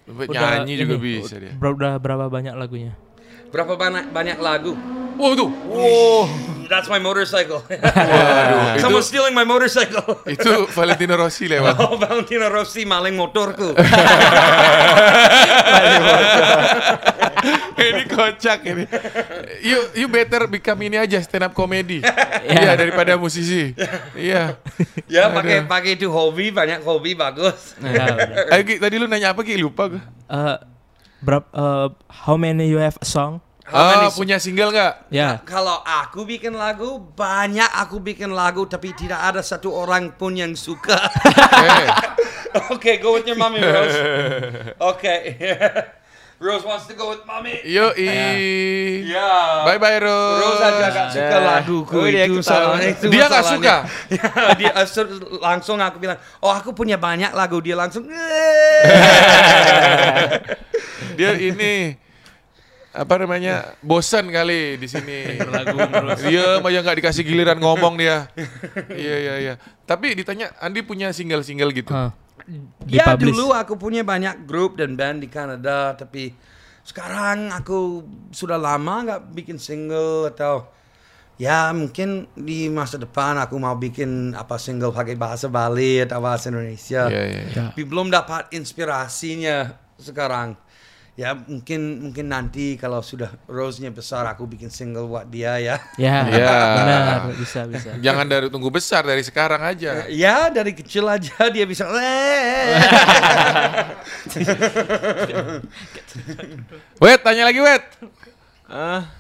Nyanyi 0.09 0.73
juga 0.81 0.97
ini, 0.97 1.21
bisa 1.21 1.37
dia. 1.37 1.53
ber- 1.53 1.77
udah 1.77 2.01
berapa 2.01 2.33
banyak 2.33 2.57
lagunya? 2.57 2.97
berapa 3.49 3.81
banyak 3.81 4.13
banyak 4.13 4.37
lagu 4.45 4.77
Wow 5.17 5.33
tuh, 5.35 5.49
that's 6.69 6.85
my 6.87 7.01
motorcycle 7.01 7.65
waduh, 7.67 8.77
itu, 8.77 8.85
someone 8.85 9.01
stealing 9.01 9.33
my 9.33 9.43
motorcycle 9.43 10.21
itu 10.29 10.69
Valentino 10.71 11.17
Rossi 11.17 11.49
lewat. 11.49 11.75
Oh, 11.81 11.97
Valentino 11.97 12.47
Rossi 12.53 12.85
maling 12.85 13.17
motorku. 13.17 13.73
Ini 17.81 18.03
kocak 18.05 18.59
ini. 18.63 18.85
You 19.61 19.79
you 19.95 20.07
better 20.07 20.45
become 20.45 20.83
ini 20.83 20.99
aja 20.99 21.19
stand 21.19 21.43
up 21.43 21.53
comedy. 21.53 22.03
Iya 22.45 22.75
daripada 22.75 23.15
musisi. 23.15 23.73
Iya. 24.13 24.59
ya, 25.07 25.31
pakai 25.31 25.63
pakai 25.65 25.95
itu 25.95 26.07
hobi, 26.07 26.51
banyak 26.51 26.83
hobi 26.83 27.15
bagus. 27.15 27.79
Ya, 27.79 28.05
udah. 28.05 28.53
Ayo 28.53 28.63
Ki, 28.63 28.75
tadi 28.77 28.95
lu 28.97 29.07
nanya 29.07 29.33
apa 29.33 29.41
Ki? 29.41 29.55
Lupa 29.55 29.89
gue. 29.89 30.03
Uh, 30.27 30.59
berap, 31.19 31.49
uh, 31.51 31.89
how 32.07 32.35
many 32.35 32.67
you 32.67 32.77
have 32.77 32.95
a 32.97 33.07
song? 33.07 33.39
How 33.63 33.77
Ah, 33.77 33.89
many- 34.01 34.17
punya 34.17 34.41
single 34.41 34.73
nggak? 34.73 35.13
Ya. 35.13 35.45
Kalau 35.45 35.85
aku 35.85 36.25
bikin 36.25 36.57
lagu, 36.57 37.05
banyak 37.13 37.69
aku 37.69 38.01
bikin 38.01 38.33
lagu, 38.33 38.65
tapi 38.65 38.97
tidak 38.97 39.21
ada 39.21 39.45
satu 39.45 39.69
orang 39.69 40.09
pun 40.11 40.33
yang 40.33 40.57
suka. 40.57 40.97
Eh, 41.59 41.87
okay, 42.73 42.97
go 42.97 43.13
with 43.13 43.29
your 43.29 43.37
mommy, 43.37 43.61
Rose. 43.61 43.93
Okay. 44.97 45.21
Rose 46.39 46.63
wants 46.63 46.87
to 46.87 46.95
go 46.95 47.11
with 47.11 47.27
mommy. 47.27 47.59
yo 47.67 47.91
i. 47.99 49.03
Ya. 49.11 49.67
Bye 49.67 49.83
bye 49.83 49.99
Rose. 49.99 50.39
Rose 50.39 50.63
aja 50.63 50.87
gak 50.87 51.09
suka 51.11 51.39
laguku 51.43 51.99
Oh, 51.99 52.07
dia 52.07 52.31
itu 52.31 52.39
soalnya 52.47 52.95
itu 52.95 53.11
Dia 53.11 53.27
nggak 53.27 53.43
masalahnya. 53.43 53.77
suka? 53.83 54.55
Dia 54.63 54.71
eh, 54.71 54.87
langsung 55.43 55.83
aku 55.83 55.99
bilang, 55.99 56.15
oh 56.39 56.55
aku 56.55 56.71
punya 56.71 56.95
banyak 56.95 57.35
lagu. 57.35 57.59
Dia 57.59 57.75
langsung, 57.75 58.07
Dia 61.19 61.35
ini 61.35 61.99
apa 62.95 63.15
namanya 63.19 63.75
bosan 63.83 64.31
kali 64.31 64.79
di 64.79 64.87
sini. 64.87 65.43
Dia 66.23 66.63
aja 66.63 66.79
nggak 66.87 66.97
dikasih 67.03 67.27
giliran 67.27 67.59
ngomong 67.59 67.99
dia. 67.99 68.31
Iya 68.95 69.17
iya 69.19 69.35
iya. 69.43 69.55
Tapi 69.91 70.15
ditanya 70.15 70.55
Andi 70.63 70.87
punya 70.87 71.11
single-single 71.11 71.75
gitu. 71.75 71.91
Uh, 71.91 72.15
Ya 72.89 73.13
dulu 73.15 73.53
aku 73.53 73.77
punya 73.77 74.01
banyak 74.03 74.49
grup 74.49 74.81
dan 74.81 74.97
band 74.97 75.21
di 75.21 75.29
Kanada 75.29 75.93
tapi 75.93 76.33
sekarang 76.81 77.53
aku 77.53 78.01
sudah 78.33 78.57
lama 78.57 79.05
nggak 79.05 79.23
bikin 79.37 79.61
single 79.61 80.33
atau 80.33 80.73
ya 81.37 81.71
mungkin 81.77 82.27
di 82.35 82.73
masa 82.73 82.97
depan 82.97 83.37
aku 83.39 83.61
mau 83.61 83.77
bikin 83.77 84.33
apa 84.33 84.57
single 84.57 84.91
pakai 84.91 85.15
bahasa 85.15 85.53
Bali 85.53 86.01
atau 86.01 86.19
bahasa 86.25 86.49
Indonesia. 86.49 87.13
Iya. 87.13 87.23
iya. 87.29 87.41
Ya. 87.53 87.65
Tapi 87.71 87.83
belum 87.85 88.09
dapat 88.09 88.51
inspirasinya 88.57 89.77
sekarang. 90.01 90.57
Ya 91.19 91.35
mungkin 91.35 91.99
mungkin 91.99 92.31
nanti 92.31 92.79
kalau 92.79 93.03
sudah 93.03 93.35
Rose-nya 93.51 93.91
besar 93.91 94.23
aku 94.31 94.47
bikin 94.47 94.71
single 94.71 95.11
buat 95.11 95.27
dia 95.27 95.59
ya. 95.59 95.77
Ya. 95.99 96.23
Ya. 96.39 96.55
Benar, 96.79 97.35
bisa 97.35 97.67
bisa. 97.67 97.91
Jangan 97.99 98.23
dari 98.31 98.47
tunggu 98.47 98.71
besar 98.71 99.03
dari 99.03 99.27
sekarang 99.27 99.59
aja. 99.59 100.07
Ya 100.15 100.47
dari 100.47 100.71
kecil 100.79 101.11
aja 101.11 101.35
dia 101.55 101.67
bisa. 101.67 101.91
Wet, 107.03 107.21
tanya 107.27 107.51
lagi 107.51 107.61
Wet. 107.67 107.83
Ah. 108.71 109.11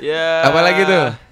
Ya. 0.00 0.48
Apa 0.48 0.64
lagi 0.64 0.82
tuh? 0.88 1.27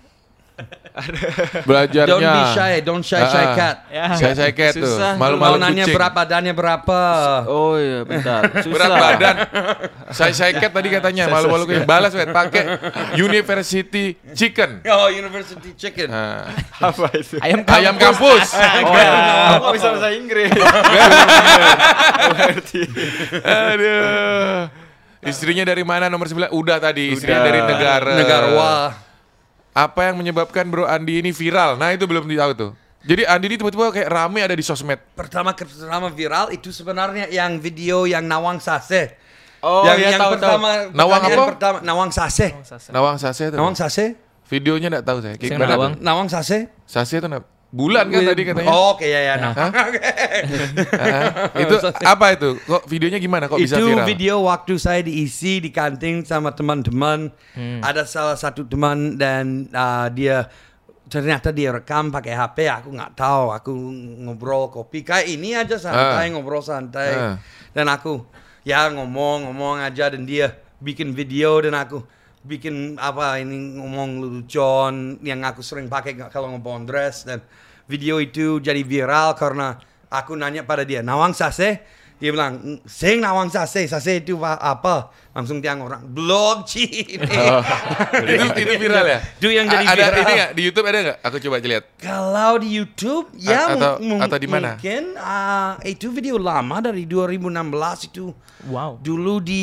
Belajarnya. 1.69 2.09
don't 2.09 2.25
be 2.25 2.43
shy, 2.53 2.73
don't 2.81 3.05
shy 3.05 3.21
shy 3.21 3.37
Ah, 3.37 3.45
ah. 3.45 3.53
cat. 3.53 3.77
Ya. 3.87 4.05
Saya 4.17 4.33
saya 4.33 4.51
kayak 4.51 4.73
tuh. 4.77 4.97
Malu-malu 5.15 5.61
nanya 5.61 5.85
kucing. 5.85 5.93
berat 5.93 6.13
badannya 6.13 6.53
berapa? 6.53 7.01
Oh 7.45 7.77
iya, 7.77 8.01
bentar. 8.03 8.49
Susah. 8.65 8.73
Berat 8.73 8.91
badan. 8.97 9.35
Saya 10.09 10.33
saya 10.33 10.57
cat 10.57 10.73
tadi 10.73 10.89
katanya 10.89 11.29
malu-malu 11.29 11.69
kucing. 11.69 11.85
Balas 11.85 12.17
Wet 12.17 12.33
pakai 12.33 12.65
University 13.15 14.17
Chicken. 14.33 14.81
Oh, 14.89 15.13
University 15.13 15.77
Chicken. 15.77 16.09
Nah, 16.09 16.49
Apa 16.89 17.13
itu? 17.13 17.37
Ayam 17.39 17.61
ayam 17.69 17.95
kampus. 17.97 18.57
Oh, 18.57 18.97
ya. 18.97 19.61
Kok 19.61 19.73
bisa 19.77 19.89
bahasa 19.93 20.09
Inggris? 20.13 20.49
Aduh. 23.43 24.69
Istrinya 25.27 25.65
dari 25.67 25.83
mana 25.83 26.07
nomor 26.07 26.31
9? 26.31 26.55
Udah 26.55 26.79
tadi, 26.79 27.11
istrinya 27.11 27.43
Udah. 27.43 27.49
dari 27.51 27.61
negara. 27.67 28.13
Negara 28.15 28.47
wah. 28.55 28.89
Apa 29.77 30.09
yang 30.09 30.17
menyebabkan 30.17 30.65
Bro 30.73 30.89
Andi 30.89 31.21
ini 31.21 31.37
viral? 31.37 31.77
Nah, 31.77 31.93
itu 31.93 32.09
belum 32.09 32.25
tahu 32.25 32.53
tuh. 32.57 32.73
Jadi 33.05 33.29
Andi 33.29 33.45
ini 33.53 33.57
tiba-tiba 33.61 33.93
kayak 33.93 34.09
rame 34.09 34.41
ada 34.41 34.57
di 34.57 34.65
sosmed. 34.65 34.97
Pertama 35.13 35.53
pertama 35.53 36.09
viral 36.09 36.49
itu 36.49 36.73
sebenarnya 36.73 37.29
yang 37.29 37.61
video 37.61 38.09
yang 38.09 38.25
Nawang 38.25 38.57
Sase. 38.57 39.21
Oh, 39.61 39.85
yang, 39.85 40.01
ya 40.01 40.17
yang 40.17 40.21
tahu 40.21 40.33
pertama, 40.41 40.69
Nawang 40.97 41.21
pertanyaan 41.21 41.37
apa? 41.45 41.53
Pertama, 41.53 41.79
Nawang 41.85 42.11
Sase. 42.11 42.49
Nawang 42.89 43.17
Sase 43.21 43.43
itu. 43.53 43.57
Nawang 43.61 43.77
Sase? 43.77 44.05
Videonya 44.49 44.89
enggak 44.89 45.05
tahu 45.05 45.19
saya. 45.21 45.35
Kayak 45.37 45.59
Nawang. 45.61 45.93
Nawang 46.01 46.29
Sase? 46.33 46.73
Sase 46.89 47.21
itu 47.21 47.29
apa? 47.29 47.45
Bulan 47.77 48.09
kan 48.09 48.25
tadi 48.25 48.43
katanya. 48.49 48.73
Oh, 48.73 48.97
oke 48.97 49.05
ya 49.05 49.21
ya. 49.21 49.35
Nah. 49.37 49.53
Ah, 49.53 49.69
itu 51.63 51.77
apa 52.09 52.27
itu? 52.33 52.57
Kok 52.65 52.89
videonya 52.89 53.21
gimana? 53.21 53.53
Kok 53.53 53.61
bisa 53.61 53.77
itu 53.77 53.93
viral? 53.93 54.09
video 54.09 54.35
waktu 54.49 54.81
saya 54.81 55.05
diisi 55.05 55.61
di 55.61 55.69
kantin 55.69 56.25
sama 56.25 56.57
teman-teman. 56.57 57.29
Hmm. 57.53 57.85
Ada 57.85 58.09
salah 58.09 58.41
satu 58.41 58.65
teman 58.65 59.21
dan 59.21 59.69
uh, 59.77 60.09
dia 60.09 60.49
ternyata 61.13 61.53
dia 61.53 61.77
rekam 61.77 62.09
pakai 62.09 62.33
HP. 62.33 62.65
Aku 62.81 62.97
nggak 62.97 63.13
tahu. 63.13 63.53
Aku 63.53 63.73
ngobrol 64.25 64.73
kopi 64.73 65.05
kayak 65.05 65.29
ini 65.29 65.53
aja 65.53 65.77
santai 65.77 66.33
ngobrol 66.33 66.65
santai. 66.65 67.13
Ah. 67.13 67.37
Dan 67.77 67.93
aku 67.93 68.25
ya 68.65 68.89
ngomong-ngomong 68.89 69.85
aja 69.85 70.09
dan 70.09 70.25
dia 70.25 70.65
bikin 70.81 71.13
video 71.13 71.61
dan 71.61 71.77
aku 71.77 72.01
bikin 72.47 72.97
apa 72.97 73.43
ini 73.43 73.77
ngomong 73.77 74.23
lucuan 74.23 75.19
yang 75.21 75.43
aku 75.43 75.61
sering 75.61 75.91
pakai 75.91 76.15
kalau 76.31 76.55
ngebondres 76.55 77.27
dan 77.27 77.43
video 77.87 78.19
itu 78.19 78.59
jadi 78.59 78.83
viral 78.83 79.35
karena 79.35 79.79
aku 80.07 80.35
nanya 80.35 80.63
pada 80.63 80.83
dia 80.83 81.01
Nawang 81.01 81.33
Sase 81.33 81.83
dia 82.17 82.33
bilang 82.33 82.81
sing 82.83 83.21
Nawang 83.21 83.47
Sase 83.47 83.85
Sase 83.85 84.19
itu 84.19 84.35
pa- 84.35 84.57
apa 84.57 85.13
langsung 85.37 85.61
tiang 85.61 85.85
orang 85.85 86.01
blog 86.03 86.65
Ci 86.65 86.89
itu 87.13 87.23
itu 88.57 88.75
viral 88.81 89.05
ya? 89.05 89.19
Itu 89.37 89.49
yang 89.49 89.69
jadi 89.69 89.85
A- 89.85 89.93
ada 89.93 90.05
viral. 90.09 90.17
ini 90.17 90.33
nggak 90.33 90.51
di 90.51 90.63
YouTube 90.65 90.87
ada 90.87 90.99
nggak? 90.99 91.19
Aku 91.21 91.37
coba 91.39 91.57
lihat. 91.61 91.85
Kalau 92.01 92.53
di 92.57 92.69
YouTube 92.73 93.27
ya 93.37 93.77
atau- 93.77 94.41
di 94.41 94.49
mana? 94.49 94.81
Mungkin 94.81 95.03
ah, 95.17 95.77
itu 95.85 96.09
video 96.09 96.41
lama 96.41 96.81
dari 96.81 97.05
2016 97.05 98.09
itu. 98.09 98.33
Wow. 98.67 98.97
Dulu 98.99 99.39
di 99.39 99.63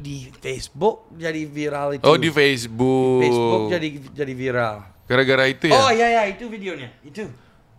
di 0.00 0.32
Facebook 0.32 1.12
jadi 1.12 1.44
viral 1.44 2.00
itu. 2.00 2.04
Oh 2.04 2.16
di 2.16 2.32
Facebook. 2.32 3.20
Facebook 3.20 3.62
jadi 3.68 3.88
jadi 4.16 4.32
viral. 4.32 4.76
Gara-gara 5.04 5.44
itu 5.44 5.68
ya. 5.68 5.76
Oh 5.76 5.92
iya 5.92 6.08
ya 6.08 6.22
itu 6.24 6.48
videonya. 6.48 6.88
Itu. 7.04 7.28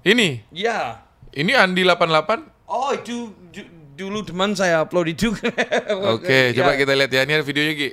Ini, 0.03 0.43
Ya. 0.51 0.99
ini 1.31 1.55
Andi 1.55 1.87
88. 1.87 2.43
Oh 2.67 2.91
itu 2.91 3.31
du- 3.49 3.69
dulu 3.95 4.19
teman 4.21 4.51
saya 4.51 4.83
upload 4.83 5.07
itu. 5.09 5.31
Oke, 6.13 6.51
coba 6.51 6.75
Ya. 6.75 6.77
kita 6.77 6.91
lihat 6.91 7.11
ya. 7.11 7.21
Ini 7.23 7.33
ada 7.33 7.45
videonya, 7.45 7.73
Gi. 7.73 7.89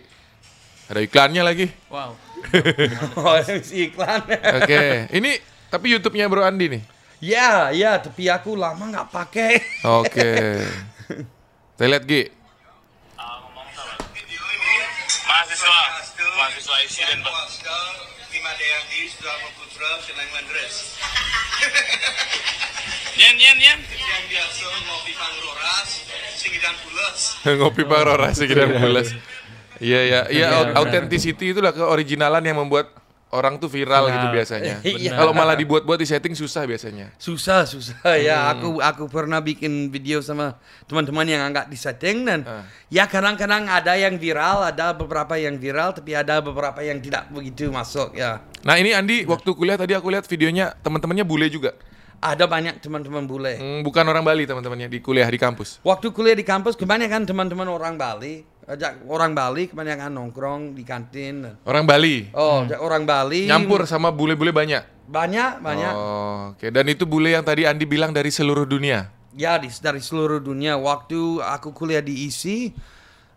Ada 0.90 1.00
iklannya 1.00 1.42
lagi. 1.42 1.66
Wow. 1.86 2.18
Oh, 3.20 3.36
iklan. 3.70 4.20
Oke, 4.58 4.80
ini 5.12 5.36
tapi 5.68 5.92
YouTube-nya 5.92 6.26
Bro 6.26 6.42
Andi 6.42 6.66
nih. 6.72 6.82
ya, 7.20 7.68
ya, 7.70 8.00
tapi 8.00 8.26
aku 8.26 8.56
lama 8.56 8.80
nggak 8.80 9.12
pakai. 9.12 9.60
Oke. 9.84 10.30
Kita 11.76 11.84
lihat, 11.84 12.04
Gi. 12.08 12.22
mahasiswa 15.28 15.78
mahasiswa 16.34 16.76
isi 16.82 17.02
dan 17.04 17.20
Lima 18.32 18.50
Putra 19.80 19.96
Senang 20.04 20.28
Mandres 20.36 20.76
nyen 23.16 23.32
nyen 23.32 23.56
nyen 23.56 23.78
yang 23.80 24.24
biasa 24.28 24.60
ngopi 24.84 25.12
pangroras 25.16 25.88
singgidan 26.36 26.76
pulas 26.84 27.20
Ngopi 27.64 27.82
Pak 27.88 28.00
Rora 28.04 28.28
sekitar 28.36 28.68
bulas. 28.76 29.16
Iya, 29.80 30.00
iya, 30.04 30.20
iya. 30.28 30.46
au- 30.52 30.84
Authenticity 30.84 31.56
itulah 31.56 31.72
keoriginalan 31.72 32.44
yang 32.44 32.60
membuat 32.60 32.92
orang 33.32 33.56
tuh 33.56 33.72
viral 33.72 34.04
Benar. 34.04 34.14
gitu 34.20 34.26
biasanya. 34.36 34.74
Iya. 35.00 35.16
Kalau 35.16 35.32
malah 35.32 35.56
dibuat-buat 35.56 35.96
di 35.96 36.04
setting 36.04 36.36
susah 36.36 36.68
biasanya. 36.68 37.16
Susah, 37.16 37.64
susah 37.64 37.96
ya. 38.20 38.52
Aku 38.52 38.84
aku 38.84 39.08
pernah 39.08 39.40
bikin 39.40 39.88
video 39.88 40.20
sama 40.20 40.60
teman-teman 40.84 41.24
yang 41.24 41.40
agak 41.48 41.72
di 41.72 41.80
setting 41.80 42.28
dan 42.28 42.44
Ah. 42.44 42.68
ya 42.92 43.08
kadang-kadang 43.08 43.64
ada 43.64 43.96
yang 43.96 44.20
viral, 44.20 44.60
ada 44.60 44.92
beberapa 44.92 45.40
yang 45.40 45.56
viral, 45.56 45.96
tapi 45.96 46.12
ada 46.12 46.44
beberapa 46.44 46.84
yang 46.84 47.00
tidak 47.00 47.32
begitu 47.32 47.72
masuk 47.72 48.12
ya. 48.12 48.44
Nah 48.60 48.76
ini 48.76 48.92
Andi 48.92 49.24
waktu 49.24 49.56
kuliah 49.56 49.80
tadi 49.80 49.96
aku 49.96 50.12
lihat 50.12 50.28
videonya 50.28 50.76
teman-temannya 50.84 51.24
bule 51.24 51.48
juga. 51.48 51.72
Ada 52.20 52.44
banyak 52.44 52.84
teman-teman 52.84 53.24
bule. 53.24 53.56
Hmm, 53.56 53.80
bukan 53.80 54.04
orang 54.04 54.20
Bali 54.20 54.44
teman-temannya 54.44 54.92
di 54.92 55.00
kuliah 55.00 55.24
di 55.24 55.40
kampus. 55.40 55.80
Waktu 55.80 56.12
kuliah 56.12 56.36
di 56.36 56.44
kampus 56.44 56.76
kebanyakan 56.76 57.24
teman-teman 57.24 57.64
orang 57.64 57.96
Bali, 57.96 58.44
ajak 58.68 59.08
orang 59.08 59.32
Bali 59.32 59.72
kebanyakan 59.72 60.12
nongkrong 60.12 60.76
di 60.76 60.84
kantin. 60.84 61.48
Orang 61.64 61.88
Bali. 61.88 62.28
Oh, 62.36 62.68
ajak 62.68 62.76
orang 62.76 63.08
Bali 63.08 63.48
Nyampur 63.48 63.88
sama 63.88 64.12
bule-bule 64.12 64.52
banyak. 64.52 64.84
banyak 65.10 65.64
banyak. 65.64 65.94
Oh, 65.96 66.52
oke. 66.52 66.68
Dan 66.68 66.92
itu 66.92 67.08
bule 67.08 67.32
yang 67.32 67.42
tadi 67.42 67.64
Andi 67.64 67.88
bilang 67.88 68.12
dari 68.12 68.28
seluruh 68.28 68.68
dunia. 68.68 69.08
Ya 69.32 69.56
di, 69.56 69.72
dari 69.80 70.04
seluruh 70.04 70.44
dunia. 70.44 70.76
Waktu 70.76 71.40
aku 71.40 71.72
kuliah 71.72 72.04
di 72.04 72.28
ISI 72.28 72.76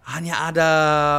hanya 0.04 0.52
ada 0.52 0.70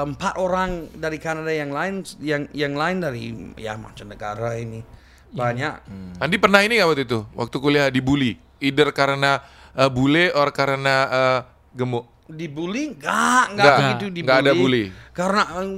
empat 0.04 0.36
orang 0.36 0.92
dari 0.92 1.16
Kanada 1.16 1.48
yang 1.48 1.72
lain, 1.72 2.04
yang 2.20 2.44
yang 2.52 2.76
lain 2.76 3.00
dari 3.00 3.32
ya 3.56 3.80
mancanegara 3.80 4.60
ini 4.60 4.84
banyak. 5.32 5.72
Andi 6.20 6.36
pernah 6.36 6.60
ini 6.60 6.76
nggak 6.76 6.88
waktu 6.92 7.04
itu? 7.08 7.20
Waktu 7.32 7.56
kuliah 7.58 7.88
dibully, 7.88 8.36
either 8.60 8.92
karena 8.92 9.40
eh, 9.72 9.88
bule 9.88 10.30
or 10.36 10.52
karena 10.52 10.94
eh, 11.08 11.40
gemuk. 11.72 12.04
Dibully? 12.24 12.96
Enggak, 12.96 13.44
enggak 13.52 13.64
Nggak, 13.64 13.78
begitu 13.80 14.04
dibully. 14.12 14.24
nggak 14.24 14.38
ada 14.40 14.52
bully. 14.52 14.84
Karena 15.16 15.42
eh, 15.60 15.68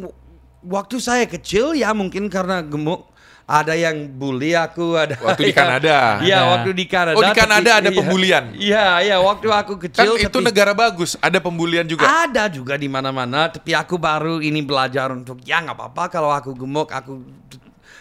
waktu 0.66 0.97
saya 0.99 1.25
kecil 1.31 1.79
ya 1.79 1.95
mungkin 1.95 2.27
karena 2.27 2.59
gemuk 2.62 3.07
ada 3.46 3.72
yang 3.72 4.11
bully 4.11 4.52
aku 4.52 4.98
ada 4.98 5.14
Waktu 5.16 5.38
di 5.40 5.50
yang- 5.54 5.59
Kanada. 5.62 5.98
Iya 6.18 6.38
waktu 6.50 6.70
di 6.74 6.85
Kanada 6.85 7.14
Oh, 7.14 7.22
di 7.22 7.30
Kanada 7.32 7.70
ada 7.78 7.88
iya. 7.88 7.94
pembulian? 7.94 8.44
iya 8.52 8.87
iya 9.00 9.16
waktu 9.16 9.46
aku 9.46 9.78
Kan 9.78 9.87
kecil 9.87 10.18
itu 10.18 10.26
tapi- 10.28 10.42
negara 10.44 10.74
bagus, 10.74 11.14
ada 11.16 11.38
pembulian 11.38 11.87
juga. 11.87 12.11
Ada 12.26 12.50
juga 12.50 12.74
di 12.74 12.87
mana-mana, 12.87 13.46
tapi 13.46 13.70
aku 13.70 13.96
baru 13.96 14.42
ini 14.42 14.59
belajar 14.61 15.11
untuk 15.11 15.38
ya 15.40 15.62
nggak 15.62 15.78
apa-apa 15.78 16.04
kalau 16.09 16.28
aku 16.28 16.52
gemuk, 16.52 16.90
aku 16.90 17.22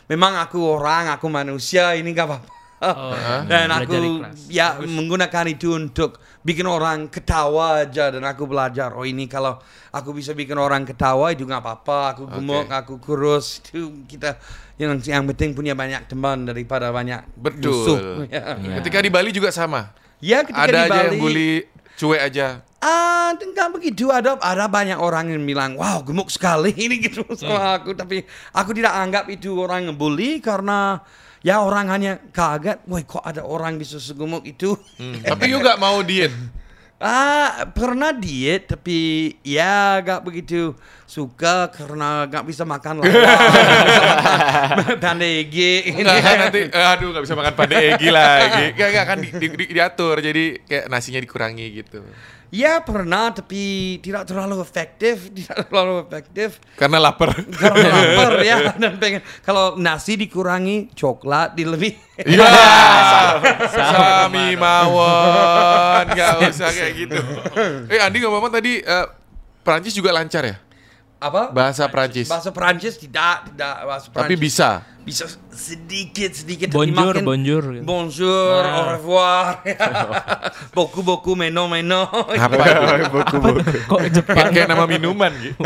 memang 0.06 0.34
aku 0.40 0.58
orang, 0.58 1.14
aku 1.14 1.30
manusia, 1.30 1.94
ini 1.94 2.10
nggak 2.10 2.26
apa-apa. 2.26 2.50
Dan 3.50 3.68
belajar 3.70 3.84
aku 3.86 3.96
ya 4.48 4.68
menggunakan 4.82 5.46
itu 5.50 5.74
untuk 5.74 6.22
bikin 6.46 6.70
orang 6.70 7.10
ketawa 7.10 7.82
aja 7.82 8.14
dan 8.14 8.22
aku 8.22 8.46
belajar 8.46 8.94
oh 8.94 9.02
ini 9.02 9.26
kalau 9.26 9.58
aku 9.90 10.14
bisa 10.14 10.38
bikin 10.38 10.60
orang 10.60 10.86
ketawa 10.86 11.34
itu 11.34 11.42
nggak 11.44 11.62
apa-apa 11.62 12.00
aku 12.14 12.24
gemuk 12.30 12.70
Oke. 12.70 12.76
aku 12.76 12.94
kurus 13.02 13.64
itu 13.66 14.06
kita 14.06 14.38
yang 14.76 15.00
yang 15.08 15.24
penting 15.32 15.56
punya 15.56 15.72
banyak 15.72 16.04
teman 16.06 16.44
daripada 16.44 16.92
banyak 16.92 17.24
Betul. 17.40 17.72
musuh. 17.72 18.00
ya. 18.28 18.60
Ketika 18.84 19.00
di 19.00 19.08
Bali 19.08 19.32
juga 19.32 19.48
sama. 19.48 19.96
Ya, 20.20 20.44
ketika 20.44 20.68
ada 20.68 20.72
di 20.76 20.84
aja 20.84 21.00
yang 21.00 21.16
Bali- 21.16 21.22
bully 21.24 21.52
cuek 21.96 22.22
aja. 22.28 22.48
Ah, 22.84 23.32
enggak 23.40 23.72
begitu. 23.72 24.12
Ada 24.12 24.36
ada 24.38 24.68
banyak 24.68 25.00
orang 25.00 25.32
yang 25.32 25.42
bilang, 25.48 25.80
wow 25.80 26.04
gemuk 26.04 26.28
sekali 26.28 26.76
ini 26.86 27.00
gitu 27.08 27.24
sama 27.40 27.80
aku. 27.80 27.96
Tapi 27.96 28.28
aku 28.52 28.76
tidak 28.76 28.94
anggap 29.00 29.26
itu 29.32 29.56
orang 29.56 29.88
ngebully 29.90 30.44
karena 30.44 31.00
ya 31.46 31.62
orang 31.62 31.94
hanya 31.94 32.18
kaget. 32.34 32.82
Woi 32.90 33.06
kok 33.06 33.22
ada 33.22 33.46
orang 33.46 33.78
bisa 33.78 34.02
segemuk 34.02 34.42
itu? 34.44 34.74
Tapi 35.22 35.46
juga 35.46 35.78
mau 35.78 36.02
diet. 36.02 36.34
Ah, 36.96 37.68
pernah 37.76 38.16
diet 38.16 38.72
tapi 38.72 39.36
ya 39.44 40.00
gak 40.00 40.24
begitu 40.24 40.72
suka 41.04 41.68
karena 41.68 42.24
gak 42.24 42.48
bisa 42.48 42.64
makan 42.64 43.04
lawar. 43.04 43.12
Pandai 45.04 45.44
Enggak 45.92 46.24
kan 46.24 46.38
nanti 46.48 46.60
eh, 46.72 46.86
aduh 46.96 47.12
nggak 47.12 47.24
bisa 47.28 47.36
makan 47.36 47.54
pada 47.54 47.76
Egi 47.76 48.10
lagi. 48.10 48.64
Enggak 48.74 48.88
enggak 48.96 49.06
kan 49.12 49.18
di, 49.20 49.30
di- 49.36 49.54
di- 49.60 49.72
diatur 49.76 50.24
jadi 50.24 50.44
kayak 50.64 50.86
nasinya 50.88 51.20
dikurangi 51.20 51.84
gitu. 51.84 52.00
Ya 52.54 52.80
pernah 52.82 53.34
tapi 53.34 53.98
tidak 54.00 54.30
terlalu 54.30 54.62
efektif, 54.62 55.28
tidak 55.38 55.66
terlalu 55.68 56.06
efektif. 56.06 56.62
Karena 56.78 56.98
lapar. 57.02 57.34
karena 57.36 57.88
lapar 57.98 58.32
ya 58.46 58.56
dan 58.78 58.96
pengen 59.02 59.22
kalau 59.42 59.76
nasi 59.76 60.16
dikurangi 60.16 60.94
coklat 60.94 61.58
di 61.58 61.64
lebih 61.66 61.94
Iya. 62.16 62.48
Sami 63.76 64.56
mawon, 64.56 66.06
nggak 66.16 66.48
usah 66.48 66.72
kayak 66.72 66.94
gitu. 66.96 67.20
Eh 67.92 68.00
Andi 68.00 68.24
ngomong 68.24 68.48
tadi 68.48 68.80
eh, 68.80 69.06
Perancis 69.60 69.92
juga 69.92 70.16
lancar 70.16 70.48
ya? 70.48 70.56
apa 71.16 71.50
Bahasa 71.50 71.88
Perancis. 71.90 72.28
bahasa 72.28 72.52
Perancis 72.52 73.00
tidak 73.00 73.50
tidak 73.50 73.76
bahasa 73.88 74.08
Perancis 74.12 74.30
Tapi 74.30 74.36
bisa. 74.36 74.70
Bisa 75.06 75.30
sedikit 75.50 76.34
sedikit 76.34 76.68
Bonjour, 76.68 77.14
makin- 77.14 77.24
bonjour. 77.24 77.64
gitu. 77.72 77.86
bonjour 77.86 78.58
au 78.60 78.84
revoir 78.92 79.62
boku 80.76 81.00
boku 81.00 81.32
meno 81.34 81.66
meno 81.66 82.10
Apa 82.28 82.58
itu? 82.98 83.18
Kok 83.86 84.02
Jepang? 84.16 84.50
Kayak 84.50 84.66
nama 84.68 84.86
minuman 84.86 85.30
gitu. 85.36 85.62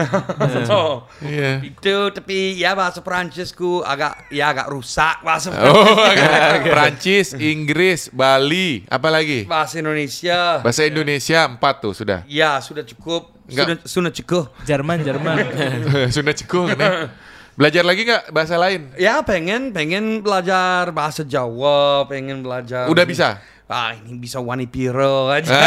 Oh, 0.70 1.08
Iya. 1.20 1.64
itu 1.64 1.96
tapi 2.12 2.54
ya 2.54 2.76
bahasa 2.76 3.00
Perancisku 3.00 3.80
agak 3.82 4.28
ya 4.28 4.52
agak 4.52 4.68
rusak 4.68 5.24
bahasa 5.24 5.56
Oh, 5.56 5.88
agak- 5.98 6.66
Perancis, 6.66 7.32
Inggris, 7.34 8.12
Bali, 8.12 8.84
apa 8.86 9.08
lagi? 9.08 9.48
bahasa 9.48 9.80
Indonesia 9.80 10.60
Bahasa 10.60 10.84
Indonesia 10.84 11.48
empat 11.48 11.80
tuh 11.80 11.94
sudah. 11.94 12.28
ya 12.28 12.60
sudah 12.60 12.84
cukup 12.84 13.32
Enggak. 13.48 13.66
sudah 13.66 13.78
sudah 13.88 14.12
cukup 14.14 14.44
Jerman, 14.62 15.00
Jerman. 15.00 15.36
sudah 16.16 16.34
cukup 16.36 16.76
nih. 16.76 17.29
Belajar 17.60 17.84
lagi 17.84 18.08
nggak 18.08 18.32
bahasa 18.32 18.56
lain? 18.56 18.88
Ya 18.96 19.20
pengen 19.20 19.76
pengen 19.76 20.24
belajar 20.24 20.96
bahasa 20.96 21.28
Jawa, 21.28 22.08
pengen 22.08 22.40
belajar. 22.40 22.88
Udah 22.88 23.04
bisa? 23.04 23.36
Ah 23.68 23.92
ini 24.00 24.16
bisa 24.16 24.40
wani 24.40 24.64
piro 24.64 25.28
aja. 25.28 25.52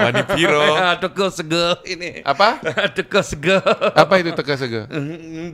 Wani 0.00 0.24
Piro. 0.24 0.64
Teko 1.04 1.28
sego 1.28 1.84
ini. 1.84 2.24
Apa? 2.24 2.64
Teko 2.96 3.20
sego. 3.20 3.60
Apa 3.92 4.24
itu 4.24 4.32
teka 4.32 4.56
sego? 4.56 4.88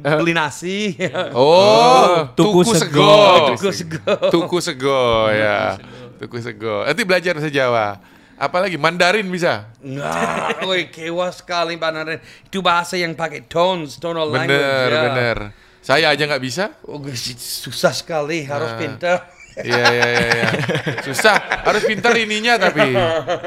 Beli 0.01 0.33
nasi. 0.33 0.95
Oh, 1.35 2.31
tuku, 2.33 2.63
tuku 2.63 2.73
sego. 2.79 3.03
sego. 3.03 3.13
Tuku 3.51 3.71
sego. 3.75 4.15
Tuku 4.31 4.57
sego 4.63 5.03
ya. 5.35 5.77
Tuku 6.23 6.37
sego. 6.39 6.87
Nanti 6.87 7.03
belajar 7.03 7.35
bahasa 7.37 7.51
Jawa. 7.51 7.99
Apalagi 8.45 8.77
Mandarin 8.77 9.25
bisa. 9.27 9.73
Nggak, 9.81 10.61
woi 10.69 10.93
kewa 10.93 11.33
sekali 11.33 11.75
Banaran. 11.75 12.21
Itu 12.45 12.61
bahasa 12.61 12.95
yang 12.95 13.17
pakai 13.17 13.49
tones, 13.49 13.97
tonal 13.97 14.29
language. 14.29 14.53
Bener, 14.53 14.89
ya. 14.89 15.03
bener. 15.09 15.39
Saya 15.81 16.13
aja 16.13 16.25
nggak 16.25 16.41
bisa. 16.41 16.77
Oh, 16.85 17.01
susah 17.37 17.93
sekali, 17.93 18.45
harus 18.45 18.73
Ah. 18.73 18.79
pintar. 18.79 19.19
Iya, 19.55 19.87
iya, 19.87 20.07
iya, 20.11 20.27
iya. 20.35 20.49
Susah. 21.07 21.39
Harus 21.63 21.87
pintar 21.87 22.11
ininya 22.19 22.59
tapi 22.59 22.91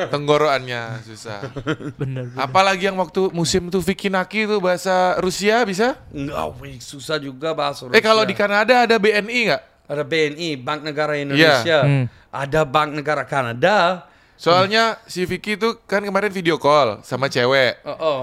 tenggorokannya 0.08 1.04
susah. 1.04 1.52
Bener. 2.00 2.32
bener. 2.32 2.40
Apalagi 2.40 2.88
yang 2.88 2.96
waktu 2.96 3.28
musim 3.36 3.68
tuh 3.68 3.84
Vicky 3.84 4.08
Naki 4.08 4.48
tuh 4.48 4.64
bahasa 4.64 5.20
Rusia 5.20 5.68
bisa? 5.68 6.00
Enggak, 6.16 6.56
susah 6.80 7.20
juga 7.20 7.52
bahasa 7.52 7.92
Eh 7.92 8.00
kalau 8.00 8.24
Rusia. 8.24 8.32
di 8.32 8.36
Kanada 8.36 8.88
ada 8.88 8.96
BNI 8.96 9.40
nggak? 9.52 9.64
ada 9.88 10.04
BNI, 10.04 10.50
Bank 10.60 10.80
Negara 10.84 11.16
Indonesia. 11.16 11.80
Hmm. 11.84 12.06
Ada 12.28 12.64
Bank 12.64 12.90
Negara 12.92 13.24
Kanada. 13.24 14.04
Soalnya 14.38 15.02
si 15.10 15.26
Vicky 15.26 15.58
tuh 15.58 15.82
kan 15.90 16.06
kemarin 16.06 16.30
video 16.30 16.62
call 16.62 17.02
sama 17.02 17.26
cewek. 17.26 17.82
Oh, 17.82 17.98
oh. 17.98 18.20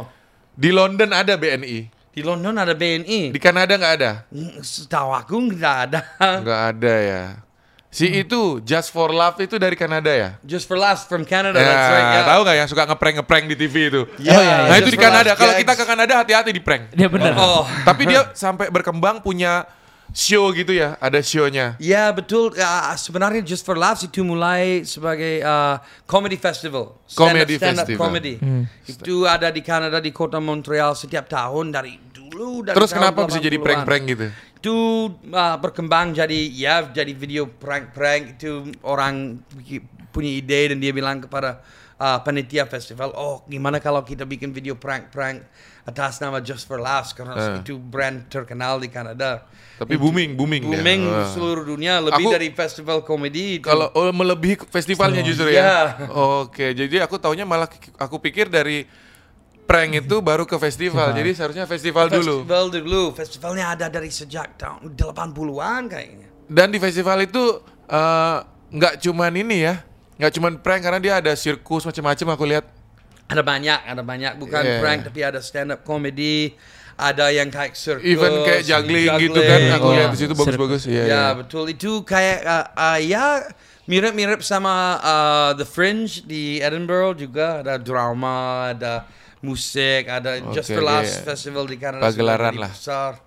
Di 0.54 0.70
London 0.70 1.10
ada 1.10 1.34
BNI. 1.34 1.90
Di 2.14 2.22
London 2.22 2.54
ada 2.54 2.70
BNI. 2.70 3.34
Di 3.34 3.40
Kanada 3.42 3.74
nggak 3.74 3.94
ada? 3.98 4.12
Setahu 4.62 5.10
aku 5.10 5.34
nggak 5.50 5.76
ada. 5.90 6.00
Nggak 6.46 6.60
ada 6.70 6.94
ya. 7.02 7.22
Si 7.90 8.06
itu 8.10 8.58
Just 8.62 8.90
for 8.90 9.10
Love 9.10 9.38
itu 9.42 9.54
dari 9.54 9.74
Kanada 9.74 10.10
ya? 10.10 10.34
Just 10.46 10.66
for 10.66 10.74
Laughs 10.74 11.06
from 11.06 11.22
Canada. 11.26 11.58
Ya, 11.58 11.66
that's 11.66 11.90
right. 11.90 12.06
yeah. 12.18 12.26
tahu 12.26 12.40
nggak 12.42 12.56
yang 12.58 12.68
suka 12.70 12.82
ngeprank 12.90 13.14
ngeprank 13.22 13.44
di 13.50 13.56
TV 13.58 13.74
itu? 13.90 14.02
Yeah, 14.18 14.34
Oh, 14.34 14.42
iya, 14.42 14.54
iya. 14.54 14.66
Nah 14.70 14.76
itu 14.78 14.90
Just 14.90 14.94
di 14.94 14.98
Kanada. 14.98 15.30
Kalau 15.34 15.52
gags. 15.54 15.62
kita 15.62 15.72
ke 15.78 15.84
Kanada 15.86 16.12
hati-hati 16.18 16.50
di 16.54 16.62
prank. 16.62 16.90
Dia 16.94 17.06
bener. 17.10 17.34
Oh, 17.38 17.62
Tapi 17.82 18.02
dia 18.06 18.30
sampai 18.46 18.70
berkembang 18.70 19.18
punya 19.22 19.66
show 20.14 20.54
gitu 20.54 20.70
ya, 20.70 20.94
ada 21.02 21.18
show-nya. 21.18 21.74
Ya 21.82 22.08
betul. 22.14 22.54
Ya, 22.54 22.94
sebenarnya 22.94 23.42
Just 23.42 23.66
for 23.66 23.74
Laughs 23.74 24.06
itu 24.06 24.22
mulai 24.22 24.86
sebagai 24.86 25.42
uh, 25.42 25.82
comedy 26.06 26.38
festival. 26.38 27.02
Comedy 27.10 27.58
stand-up 27.58 27.84
festival. 27.84 28.00
comedy. 28.06 28.34
Itu 28.86 29.26
ada 29.26 29.50
di 29.50 29.60
Kanada 29.60 29.98
di 29.98 30.14
kota 30.14 30.38
Montreal 30.38 30.94
setiap 30.94 31.26
tahun 31.26 31.74
dari 31.74 31.98
dulu. 32.14 32.62
Dari 32.62 32.78
Terus 32.78 32.94
tahun 32.94 32.98
kenapa 33.02 33.20
bisa 33.26 33.42
jadi 33.42 33.58
80-an. 33.58 33.66
prank-prank 33.66 34.04
gitu? 34.06 34.26
Itu 34.64 34.76
uh, 35.34 35.56
berkembang 35.60 36.16
jadi 36.16 36.40
ya 36.54 36.86
jadi 36.88 37.12
video 37.12 37.50
prank-prank 37.50 38.38
itu 38.40 38.70
orang 38.86 39.42
punya 40.14 40.30
ide 40.30 40.72
dan 40.72 40.78
dia 40.78 40.94
bilang 40.94 41.18
kepada 41.20 41.58
uh, 41.96 42.18
panitia 42.20 42.64
festival, 42.64 43.12
oh 43.14 43.42
gimana 43.44 43.78
kalau 43.78 44.00
kita 44.00 44.22
bikin 44.22 44.50
video 44.50 44.74
prank-prank 44.74 45.42
atas 45.84 46.16
nama 46.16 46.40
Just 46.40 46.64
for 46.64 46.80
Laughs 46.80 47.12
karena 47.12 47.36
Eh. 47.36 47.60
itu 47.60 47.76
brand 47.76 48.24
terkenal 48.26 48.80
di 48.80 48.88
Kanada. 48.88 49.44
Tapi 49.74 49.94
booming, 49.94 50.32
booming 50.32 50.62
dia. 50.64 50.70
Booming 50.70 51.02
Wah. 51.04 51.28
seluruh 51.28 51.66
dunia 51.66 52.00
lebih 52.00 52.24
Aku- 52.24 52.32
dari 52.32 52.48
festival 52.50 53.02
komedi 53.02 53.58
itu. 53.58 53.66
Kalau 53.66 53.90
oh, 53.90 54.08
melebihi 54.08 54.64
festivalnya 54.64 55.20
justru 55.20 55.50
Iya. 55.50 55.60
ya. 55.60 56.08
Oke, 56.40 56.72
jadi 56.72 57.02
aku 57.02 57.18
taunya 57.18 57.44
malah 57.44 57.66
aku 57.98 58.16
pikir 58.16 58.48
dari 58.48 58.86
prank 59.64 59.98
itu 59.98 60.16
baru 60.20 60.44
ke 60.44 60.56
festival. 60.56 61.12
Jadi 61.12 61.34
seharusnya 61.34 61.64
festival 61.64 62.06
dulu. 62.08 62.44
Festival 62.44 62.64
dulu, 62.70 63.02
festivalnya 63.12 63.66
ada 63.70 63.86
dari 63.88 64.08
sejak 64.08 64.56
tahun 64.56 64.92
80-an 64.92 65.82
kayaknya. 65.88 66.28
Dan 66.46 66.68
di 66.68 66.78
festival 66.78 67.20
itu 67.20 67.42
eh, 67.84 68.38
nggak 68.70 68.94
cuman 69.00 69.32
ini 69.34 69.56
ya, 69.62 69.74
nggak 70.14 70.32
cuman 70.32 70.52
prank 70.58 70.82
karena 70.82 70.98
dia 70.98 71.14
ada 71.18 71.32
sirkus 71.34 71.82
macam-macam 71.82 72.26
aku 72.30 72.44
lihat. 72.46 72.64
Ada 73.24 73.40
banyak, 73.40 73.80
ada 73.84 74.02
banyak 74.02 74.32
bukan 74.36 74.62
Iya. 74.62 74.78
prank 74.78 75.00
tapi 75.04 75.20
ada 75.20 75.40
stand 75.40 75.72
up 75.72 75.80
comedy, 75.80 76.52
ada 76.94 77.32
yang 77.32 77.48
kayak 77.48 77.72
circus, 77.72 78.04
Even 78.04 78.44
kayak 78.44 78.62
juggling, 78.62 79.08
gitu 79.18 79.40
kan 79.40 79.60
aku 79.72 79.86
Oh. 79.88 79.96
lihat 79.96 80.12
di 80.12 80.18
situ 80.20 80.32
bagus-bagus. 80.32 80.84
Iya, 80.84 81.02
Ya, 81.02 81.06
iya. 81.08 81.24
betul 81.32 81.64
itu 81.66 82.04
kayak 82.04 82.38
uh, 82.44 82.66
uh, 82.76 82.98
ya 83.00 83.48
mirip-mirip 83.84 84.44
sama 84.44 85.00
uh, 85.00 85.50
The 85.56 85.64
Fringe 85.64 86.20
di 86.22 86.60
Edinburgh 86.60 87.16
juga 87.16 87.64
ada 87.64 87.80
drama, 87.80 88.70
ada 88.70 89.08
musik, 89.40 90.04
ada 90.04 90.40
Just 90.52 90.68
Oke, 90.68 90.76
for 90.76 90.84
Laughs 90.84 91.16
ya. 91.16 91.24
Festival 91.26 91.64
di 91.64 91.76
Kanada 91.76 92.04
Pagelaran 92.04 92.54
lah. 92.54 92.70
besar. 92.70 93.23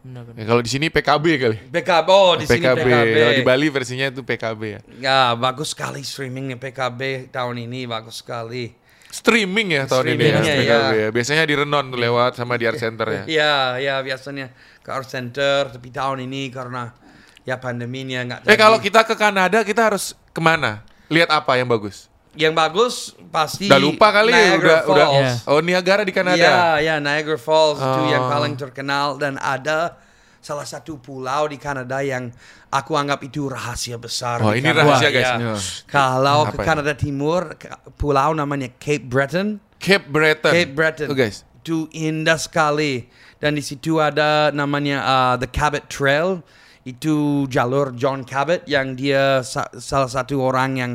Benar, 0.00 0.22
benar. 0.24 0.36
Ya, 0.40 0.44
kalau 0.48 0.62
di 0.64 0.70
sini 0.72 0.86
PKB 0.88 1.24
kali. 1.36 1.56
PKB, 1.68 2.08
oh 2.08 2.32
di 2.40 2.48
sini 2.48 2.64
PKB. 2.64 2.80
PKB. 2.88 3.16
Kalau 3.20 3.34
di 3.36 3.44
Bali 3.44 3.66
versinya 3.68 4.06
itu 4.08 4.24
PKB 4.24 4.62
ya. 4.64 4.80
Ya, 4.96 5.20
bagus 5.36 5.76
sekali 5.76 6.00
streamingnya 6.00 6.56
PKB 6.56 7.28
tahun 7.28 7.68
ini, 7.68 7.84
bagus 7.84 8.24
sekali. 8.24 8.72
Streaming 9.10 9.74
ya 9.74 9.82
tahun 9.90 10.16
ini 10.16 10.22
ya, 10.22 10.38
Streamingnya, 10.40 10.54
PKB 10.56 10.92
ya. 10.96 11.02
ya. 11.04 11.08
Biasanya 11.12 11.44
di 11.44 11.54
Renon 11.58 11.84
tuh 11.92 12.00
lewat 12.00 12.32
sama 12.38 12.56
di 12.56 12.64
Art 12.64 12.80
Center 12.80 13.06
ya. 13.10 13.22
Ya, 13.40 13.54
ya 13.76 13.94
biasanya 14.00 14.50
ke 14.80 14.90
Art 14.90 15.06
Center, 15.06 15.68
tapi 15.68 15.92
tahun 15.92 16.24
ini 16.24 16.48
karena 16.48 16.96
ya 17.44 17.56
pandeminya 17.56 18.20
nggak 18.24 18.40
Eh 18.48 18.56
kalau 18.56 18.80
kita 18.80 19.04
ke 19.04 19.14
Kanada 19.16 19.64
kita 19.64 19.92
harus 19.92 20.16
ke 20.32 20.40
mana? 20.40 20.84
Lihat 21.12 21.28
apa 21.28 21.56
yang 21.58 21.68
bagus? 21.68 22.09
Yang 22.32 22.54
bagus 22.54 23.10
pasti 23.28 23.66
Udah 23.66 23.78
lupa 23.78 24.10
kali 24.10 24.30
ya 24.30 24.54
Niagara 24.54 24.62
udah 24.62 24.80
udah. 24.86 25.06
Falls. 25.06 25.18
Iya. 25.18 25.50
Oh 25.50 25.60
Niagara 25.60 26.02
di 26.02 26.14
Kanada. 26.14 26.38
Ya, 26.38 26.58
ya 26.78 26.94
Niagara 26.98 27.36
Falls 27.36 27.78
itu 27.78 28.00
yang 28.06 28.22
Oh. 28.22 28.30
paling 28.30 28.54
terkenal 28.54 29.18
dan 29.18 29.34
ada 29.36 29.98
salah 30.38 30.64
satu 30.64 30.96
pulau 30.96 31.46
di 31.46 31.58
Kanada 31.58 32.00
yang 32.00 32.30
aku 32.70 32.94
anggap 32.94 33.20
itu 33.20 33.44
rahasia 33.44 33.98
besar. 33.98 34.40
Oh, 34.40 34.54
ini 34.54 34.62
Kanada. 34.62 34.88
rahasia, 34.88 35.10
guys. 35.10 35.26
Ya. 35.26 35.36
Ya. 35.36 35.54
Kalau 35.84 36.46
Apa 36.46 36.54
ke 36.54 36.58
ya? 36.58 36.64
Kanada 36.64 36.92
Timur, 36.94 37.42
ke- 37.58 37.68
pulau 37.94 38.30
namanya 38.32 38.70
Cape 38.78 39.04
Breton. 39.04 39.58
Cape 39.76 40.06
Breton. 40.06 40.52
Cape 40.54 40.72
Breton. 40.72 41.06
Tuh 41.10 41.18
guys. 41.18 41.42
Itu 41.60 41.76
indah 41.90 42.38
sekali. 42.38 43.10
Dan 43.36 43.56
di 43.56 43.60
situ 43.60 43.98
ada 43.98 44.48
namanya 44.50 45.02
uh, 45.02 45.34
The 45.36 45.48
Cabot 45.48 45.82
Trail. 45.88 46.40
Itu 46.80 47.44
jalur 47.46 47.92
John 47.92 48.24
Cabot 48.24 48.64
yang 48.64 48.94
dia 48.94 49.44
sa- 49.44 49.68
salah 49.76 50.08
satu 50.08 50.40
orang 50.40 50.70
yang 50.76 50.92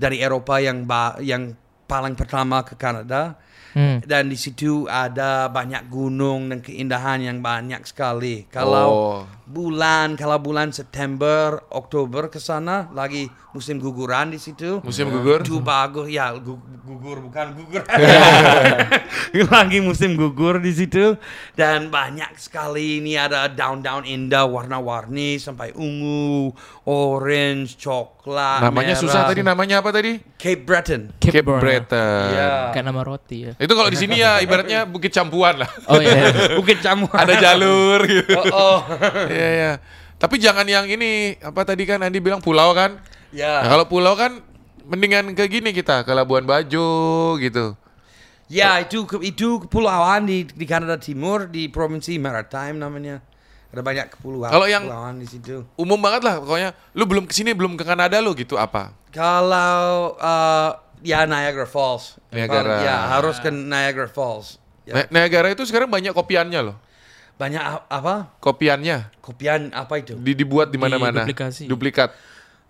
dari 0.00 0.16
Eropa 0.18 0.56
yang 0.56 0.82
ba- 0.82 1.20
yang 1.20 1.52
paling 1.84 2.16
pertama 2.16 2.64
ke 2.64 2.72
Kanada. 2.74 3.36
Hmm. 3.70 4.02
Dan 4.02 4.26
di 4.26 4.34
situ 4.34 4.88
ada 4.88 5.46
banyak 5.46 5.86
gunung 5.86 6.50
dan 6.50 6.58
keindahan 6.58 7.22
yang 7.22 7.38
banyak 7.38 7.84
sekali. 7.84 8.48
Kalau 8.48 8.88
Oh. 8.88 9.18
Bulan 9.50 10.14
kalau 10.14 10.38
bulan 10.38 10.70
September, 10.70 11.58
Oktober 11.74 12.30
ke 12.30 12.38
sana 12.38 12.86
lagi 12.94 13.26
musim 13.50 13.82
guguran 13.82 14.30
di 14.30 14.38
situ. 14.38 14.78
Musim 14.86 15.10
gugur. 15.10 15.42
Itu 15.42 15.58
bagus 15.58 16.06
ya 16.06 16.30
gu- 16.38 16.62
gugur 16.86 17.18
bukan 17.26 17.58
gugur. 17.58 17.82
lagi 19.50 19.78
musim 19.82 20.14
gugur 20.14 20.62
di 20.62 20.70
situ 20.70 21.18
dan 21.58 21.90
banyak 21.90 22.30
sekali 22.38 23.02
ini 23.02 23.18
ada 23.18 23.50
daun-daun 23.50 24.06
indah 24.06 24.46
warna-warni 24.46 25.42
sampai 25.42 25.74
ungu, 25.74 26.54
orange, 26.86 27.74
coklat. 27.74 28.62
Namanya 28.62 28.94
merah. 28.94 29.02
susah 29.02 29.20
tadi 29.26 29.42
namanya 29.42 29.82
apa 29.82 29.90
tadi? 29.90 30.22
Cape 30.38 30.62
Breton. 30.62 31.10
Cape, 31.18 31.42
Cape 31.42 31.46
Breton. 31.46 31.60
Breton. 31.60 32.26
Iya. 32.30 32.50
Kayak 32.70 32.86
nama 32.86 33.02
roti 33.02 33.38
ya. 33.50 33.52
Itu 33.58 33.72
kalau 33.74 33.90
di 33.90 33.98
sini 33.98 34.14
ya 34.22 34.38
ibaratnya 34.38 34.86
Bukit 34.92 35.10
Campuan 35.10 35.58
lah. 35.58 35.70
Oh 35.90 35.98
iya. 35.98 36.54
Bukit 36.54 36.78
Camuan. 36.78 37.18
Ada 37.18 37.34
jalur 37.38 37.98
gitu. 38.06 38.38
Oh, 38.38 38.46
oh. 38.54 38.78
Iya 39.40 39.48
iya. 39.48 39.72
Tapi 40.20 40.36
jangan 40.36 40.68
yang 40.68 40.84
ini 40.84 41.32
apa 41.40 41.64
tadi 41.64 41.88
kan 41.88 42.04
Andi 42.04 42.20
bilang 42.20 42.44
pulau 42.44 42.76
kan? 42.76 43.00
ya. 43.32 43.64
Nah, 43.64 43.72
kalau 43.72 43.88
pulau 43.88 44.12
kan 44.12 44.36
mendingan 44.84 45.32
ke 45.32 45.48
gini 45.48 45.72
kita 45.72 46.04
ke 46.04 46.12
Labuan 46.12 46.44
Bajo 46.44 47.40
gitu. 47.40 47.72
Ya 48.50 48.82
itu 48.82 49.06
itu 49.22 49.62
kepulauan 49.64 50.26
di 50.26 50.44
di 50.44 50.66
Kanada 50.66 50.98
Timur 51.00 51.48
di 51.48 51.70
provinsi 51.72 52.20
Maritime 52.20 52.76
namanya. 52.76 53.22
Ada 53.70 53.80
banyak 53.86 54.06
kepulauan. 54.18 54.50
Kalau 54.50 54.66
yang- 54.66 54.84
kepulauan 54.90 55.16
di 55.22 55.26
situ. 55.30 55.62
Umum 55.78 55.96
banget 55.96 56.26
lah 56.26 56.42
pokoknya. 56.42 56.74
Lu 56.92 57.06
belum 57.06 57.24
ke 57.24 57.32
sini 57.32 57.54
belum 57.54 57.78
ke 57.78 57.86
Kanada 57.86 58.18
lu 58.18 58.34
gitu 58.34 58.58
apa? 58.58 58.90
Kalau 59.14 60.18
uh, 60.18 60.70
ya 61.06 61.22
Niagara 61.24 61.70
Falls. 61.70 62.18
Niagara. 62.34 62.82
Ya 62.82 62.96
harus 63.14 63.38
ke 63.38 63.48
Niagara 63.48 64.10
Falls. 64.10 64.58
Ya. 64.84 65.06
Ni- 65.06 65.08
Niagara 65.14 65.54
itu 65.54 65.62
sekarang 65.62 65.86
banyak 65.86 66.10
kopiannya 66.10 66.60
loh. 66.60 66.76
Banyak 67.40 67.62
apa? 67.88 68.36
Kopiannya 68.36 69.08
Kopian 69.24 69.72
apa 69.72 69.96
itu? 69.96 70.12
di, 70.12 70.36
dibuat 70.36 70.68
di 70.68 70.76
mana-mana. 70.76 71.24
duplikasi. 71.24 71.64
Duplikat. 71.64 72.12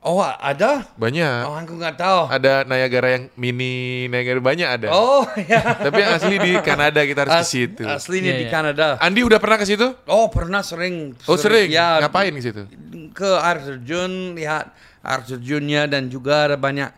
Oh 0.01 0.23
ada? 0.23 0.87
Banyak. 0.97 1.45
Oh 1.45 1.59
aku 1.59 1.75
nggak 1.77 1.99
tahu. 1.99 2.31
Ada 2.31 2.65
Niagara 2.65 3.19
yang 3.21 3.25
mini, 3.35 4.07
Niagara 4.09 4.39
banyak 4.41 4.69
ada. 4.71 4.89
Oh 4.95 5.27
ya. 5.37 5.61
Tapi 5.85 5.99
yang 5.99 6.13
asli 6.17 6.37
di 6.39 6.53
Kanada 6.63 7.03
kita 7.03 7.27
harus 7.27 7.35
ke 7.35 7.43
As- 7.43 7.51
situ. 7.51 7.83
Aslinya 7.85 8.33
Iya, 8.33 8.41
di 8.41 8.47
iya. 8.47 8.53
Kanada. 8.55 8.87
Andi 8.97 9.21
udah 9.21 9.37
pernah 9.37 9.59
ke 9.59 9.67
situ? 9.67 9.91
Oh 10.07 10.31
pernah 10.31 10.63
sering. 10.63 11.19
Oh 11.27 11.37
sering. 11.37 11.69
Ya. 11.69 12.01
Ngapain 12.01 12.31
ke 12.31 12.41
situ? 12.41 12.63
ke 13.11 13.27
air 13.27 13.59
terjun 13.59 14.39
lihat 14.39 14.71
air 15.03 15.21
terjunnya 15.27 15.91
dan 15.91 16.07
juga 16.07 16.47
ada 16.47 16.55
banyak 16.57 16.95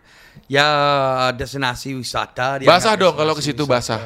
ya 0.46 0.68
destinasi 1.32 1.96
wisata. 1.96 2.60
Basah 2.62 2.94
dong 2.94 3.16
kalau 3.16 3.32
ke 3.32 3.40
situ, 3.40 3.64
wisata. 3.64 3.96
basah. 3.98 4.00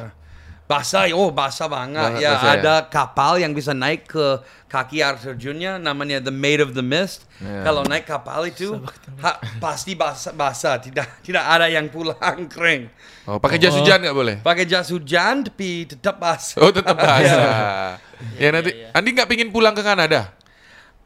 Basah, 0.67 1.07
oh 1.15 1.31
basah 1.31 1.71
banget. 1.71 2.19
Banget, 2.19 2.23
ya 2.27 2.31
basah 2.35 2.51
ya? 2.51 2.59
ada 2.59 2.75
kapal 2.91 3.39
yang 3.39 3.55
bisa 3.55 3.71
naik 3.71 4.03
ke 4.03 4.43
kaki 4.67 4.99
air 4.99 5.15
terjunnya, 5.15 5.79
namanya 5.79 6.19
The 6.19 6.35
Maid 6.35 6.59
of 6.59 6.75
the 6.75 6.83
Mist. 6.83 7.23
Ya. 7.39 7.63
Kalau 7.63 7.87
naik 7.87 8.03
kapal 8.03 8.51
itu 8.51 8.75
ha- 9.23 9.39
pasti 9.63 9.95
basah, 9.95 10.35
basah, 10.35 10.75
tidak 10.83 11.07
tidak 11.23 11.47
ada 11.47 11.71
yang 11.71 11.87
pulang 11.87 12.43
kering. 12.51 12.91
Oh, 13.23 13.39
pakai 13.39 13.63
jas 13.63 13.79
hujan 13.79 14.03
nggak 14.03 14.11
boleh? 14.11 14.35
Pakai 14.43 14.67
jas 14.67 14.91
hujan 14.91 15.47
tapi 15.47 15.87
tetap 15.87 16.19
basah. 16.19 16.59
Oh, 16.59 16.67
tetap 16.67 16.99
basah. 16.99 17.95
ya 18.43 18.51
nanti 18.51 18.75
Andi 18.91 19.09
nggak 19.15 19.29
pingin 19.31 19.55
pulang 19.55 19.71
ke 19.71 19.79
Kanada? 19.79 20.35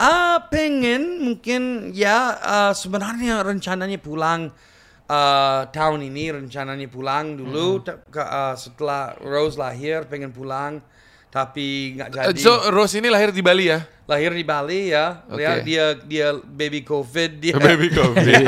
Ah, 0.02 0.50
pengen 0.50 1.22
mungkin 1.22 1.94
ya 1.94 2.34
ah, 2.42 2.74
sebenarnya 2.74 3.46
rencananya 3.46 4.02
pulang 4.02 4.50
ah, 5.12 5.68
tahun 5.68 6.00
ini 6.06 6.24
rencananya 6.38 6.88
pulang 6.88 7.36
dulu 7.36 7.84
ta- 7.84 8.00
ke- 8.02 8.24
ah, 8.24 8.56
setelah 8.56 9.20
Rose 9.20 9.56
lahir 9.56 10.08
pengen 10.08 10.32
pulang 10.32 10.80
tapi 11.28 11.96
nggak 11.96 12.08
Eh, 12.10 12.16
jadi. 12.32 12.40
So 12.40 12.72
Rose 12.72 12.92
ini 12.94 13.08
lahir 13.08 13.30
di 13.30 13.40
Bali 13.40 13.68
ya? 13.68 13.84
lahir 14.04 14.32
di 14.32 14.44
Bali 14.44 14.92
ya. 14.92 15.24
Oke. 15.26 15.40
Lihat 15.40 15.58
dia 15.64 15.86
dia 15.98 16.28
baby 16.36 16.84
COVID 16.84 17.32
dia. 17.40 17.56
Baby 17.72 17.88
Kobe. 17.90 18.44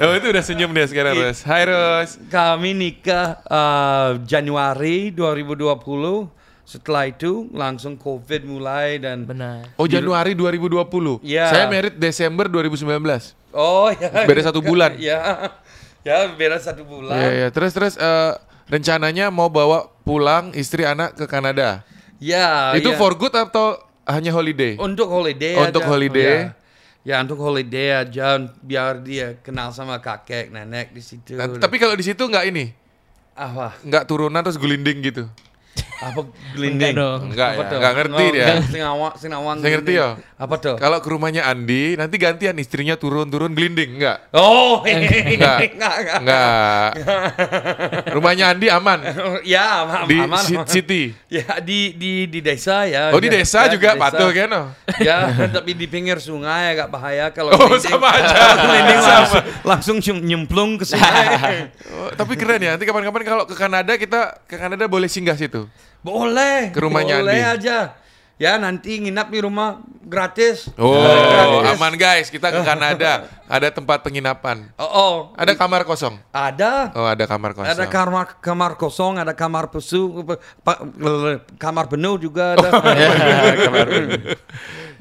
oh 0.00 0.12
itu 0.14 0.26
udah 0.26 0.40
senyum 0.40 0.72
dia 0.72 0.86
sekarang 0.86 1.12
Rose. 1.14 1.44
Hai 1.44 1.64
Rose. 1.66 2.16
Kami 2.26 2.72
nikah 2.72 3.36
ah, 3.44 4.16
Januari 4.22 5.12
2020. 5.12 6.40
Setelah 6.64 7.04
itu 7.04 7.52
langsung 7.52 7.94
COVID 7.94 8.48
mulai 8.48 8.96
dan 8.96 9.28
Benar. 9.28 9.68
Oh 9.76 9.84
Januari 9.84 10.32
2020. 10.32 11.20
Iya. 11.20 11.46
Saya 11.46 11.64
merit 11.68 11.94
Desember 11.94 12.48
2019. 12.48 12.88
oh 13.52 13.92
ya. 13.92 14.24
Beda 14.24 14.40
satu 14.42 14.64
bulan. 14.64 14.96
ya. 14.96 15.52
Ya, 16.02 16.26
beda 16.34 16.58
satu 16.58 16.82
bulan. 16.82 17.14
Iya 17.14 17.30
ya. 17.30 17.48
Terus 17.54 17.72
terus 17.74 17.94
eh, 17.94 18.32
rencananya 18.66 19.30
mau 19.30 19.46
bawa 19.46 19.86
pulang 20.02 20.50
istri 20.58 20.82
anak 20.82 21.14
ke 21.14 21.24
Kanada. 21.30 21.86
Ya, 22.22 22.74
itu 22.78 22.94
ya. 22.94 22.98
for 22.98 23.14
good 23.18 23.34
atau 23.34 23.78
hanya 24.06 24.30
holiday? 24.34 24.78
untuk 24.78 25.10
holiday 25.10 25.58
Oh, 25.58 25.66
untuk 25.66 25.82
aja. 25.82 25.90
holiday. 25.90 26.34
Ya. 26.46 26.50
Ya, 27.02 27.16
untuk 27.18 27.38
holiday 27.42 28.06
aja 28.06 28.38
biar 28.62 29.02
dia 29.02 29.34
kenal 29.42 29.74
sama 29.74 29.98
kakek 29.98 30.54
nenek 30.54 30.94
di 30.94 31.02
situ. 31.02 31.34
Nah, 31.34 31.50
tapi 31.58 31.82
kalau 31.82 31.98
di 31.98 32.06
situ 32.06 32.22
nggak 32.22 32.46
ini, 32.46 32.70
apa? 33.34 33.74
nggak 33.82 34.06
turunan 34.06 34.38
terus 34.38 34.54
gulinding 34.54 35.02
gitu. 35.02 35.26
Apa 36.02 36.20
gelinding? 36.52 36.94
Enggak. 36.94 37.22
Enggak 37.22 37.50
ya, 37.54 37.66
enggak 37.72 37.92
ngerti 37.94 38.18
Oh, 38.18 38.30
dia. 38.30 38.42
enggak, 38.44 38.58
Singawang, 38.68 39.12
Singawang. 39.14 39.56
Saya 39.56 39.70
ngerti 39.72 39.92
gelinding. 39.94 40.18
ya. 40.18 40.40
Apa 40.42 40.54
tuh? 40.58 40.74
Kalau 40.74 40.98
ke 40.98 41.08
rumahnya 41.08 41.42
Andi, 41.46 41.94
nanti 41.94 42.16
gantian 42.18 42.56
istrinya 42.56 42.94
turun-turun 42.94 43.52
gelinding, 43.52 43.96
enggak? 43.96 44.18
Oh, 44.32 44.82
Enggak. 44.86 45.70
enggak, 45.70 45.94
enggak. 45.96 46.18
Enggak. 46.18 46.88
Rumahnya 48.10 48.44
Andi 48.48 48.66
aman 48.68 48.98
Ya, 49.44 49.82
aman, 49.82 50.00
di 50.04 50.16
aman, 50.18 50.42
city. 50.66 51.14
Ya 51.32 51.58
di 51.58 51.94
di 51.94 52.12
di 52.26 52.40
desa 52.40 52.84
ya. 52.84 53.08
Oh, 53.10 53.18
di 53.18 53.30
Ya, 53.30 53.38
desa 53.38 53.64
ya, 53.64 53.72
juga 53.72 53.94
patuh 53.96 54.28
kan? 54.28 54.50
Ya, 54.98 55.18
tapi 55.48 55.72
di 55.72 55.86
pinggir 55.86 56.18
sungai 56.18 56.74
agak 56.74 56.88
bahaya 56.88 57.30
kalau 57.30 57.52
Oh, 57.52 57.70
gelinding. 57.70 57.88
sama 57.88 58.08
aja. 58.10 58.36
Gelinding 58.58 59.00
Sama. 59.00 59.14
langsung, 59.14 59.42
langsung 59.64 59.96
nyem- 59.98 60.24
nyemplung 60.24 60.76
ke 60.76 60.84
sungai. 60.84 61.70
Oh, 61.88 62.10
tapi 62.12 62.34
keren 62.34 62.58
ya. 62.58 62.74
Nanti 62.74 62.84
kapan-kapan 62.84 63.22
kalau 63.22 63.44
ke 63.44 63.54
Kanada 63.54 63.92
kita 63.94 64.42
ke 64.44 64.56
Kanada 64.56 64.84
boleh 64.84 65.06
singgah 65.06 65.34
situ. 65.34 65.64
Boleh. 66.02 66.70
Ke 66.70 66.78
rumahnya 66.78 67.18
boleh 67.18 67.40
Andi. 67.40 67.66
aja. 67.66 67.78
Ya, 68.36 68.58
nanti 68.58 68.98
nginap 68.98 69.30
di 69.30 69.38
rumah 69.38 69.78
gratis. 70.02 70.66
Oh, 70.74 70.98
Gratis. 70.98 71.78
aman 71.78 71.94
guys. 71.94 72.26
Kita 72.26 72.50
ke 72.50 72.58
Kanada. 72.60 73.30
Ada 73.46 73.70
tempat 73.70 74.02
penginapan. 74.02 74.66
Oh, 74.74 74.82
oh, 74.82 75.14
Ada 75.38 75.54
kamar 75.54 75.86
kosong. 75.86 76.18
ada. 76.34 76.90
Oh, 76.96 77.04
ada 77.04 77.22
kamar 77.22 77.52
kosong. 77.52 77.70
Ada 77.70 77.84
kamar 77.86 78.26
kamar 78.40 78.72
kosong, 78.74 79.14
ada 79.20 79.30
kamar 79.30 79.68
pesu, 79.68 80.24
pa- 80.64 80.80
kamar 81.54 81.86
penuh 81.86 82.16
juga 82.18 82.56
ada. 82.56 82.68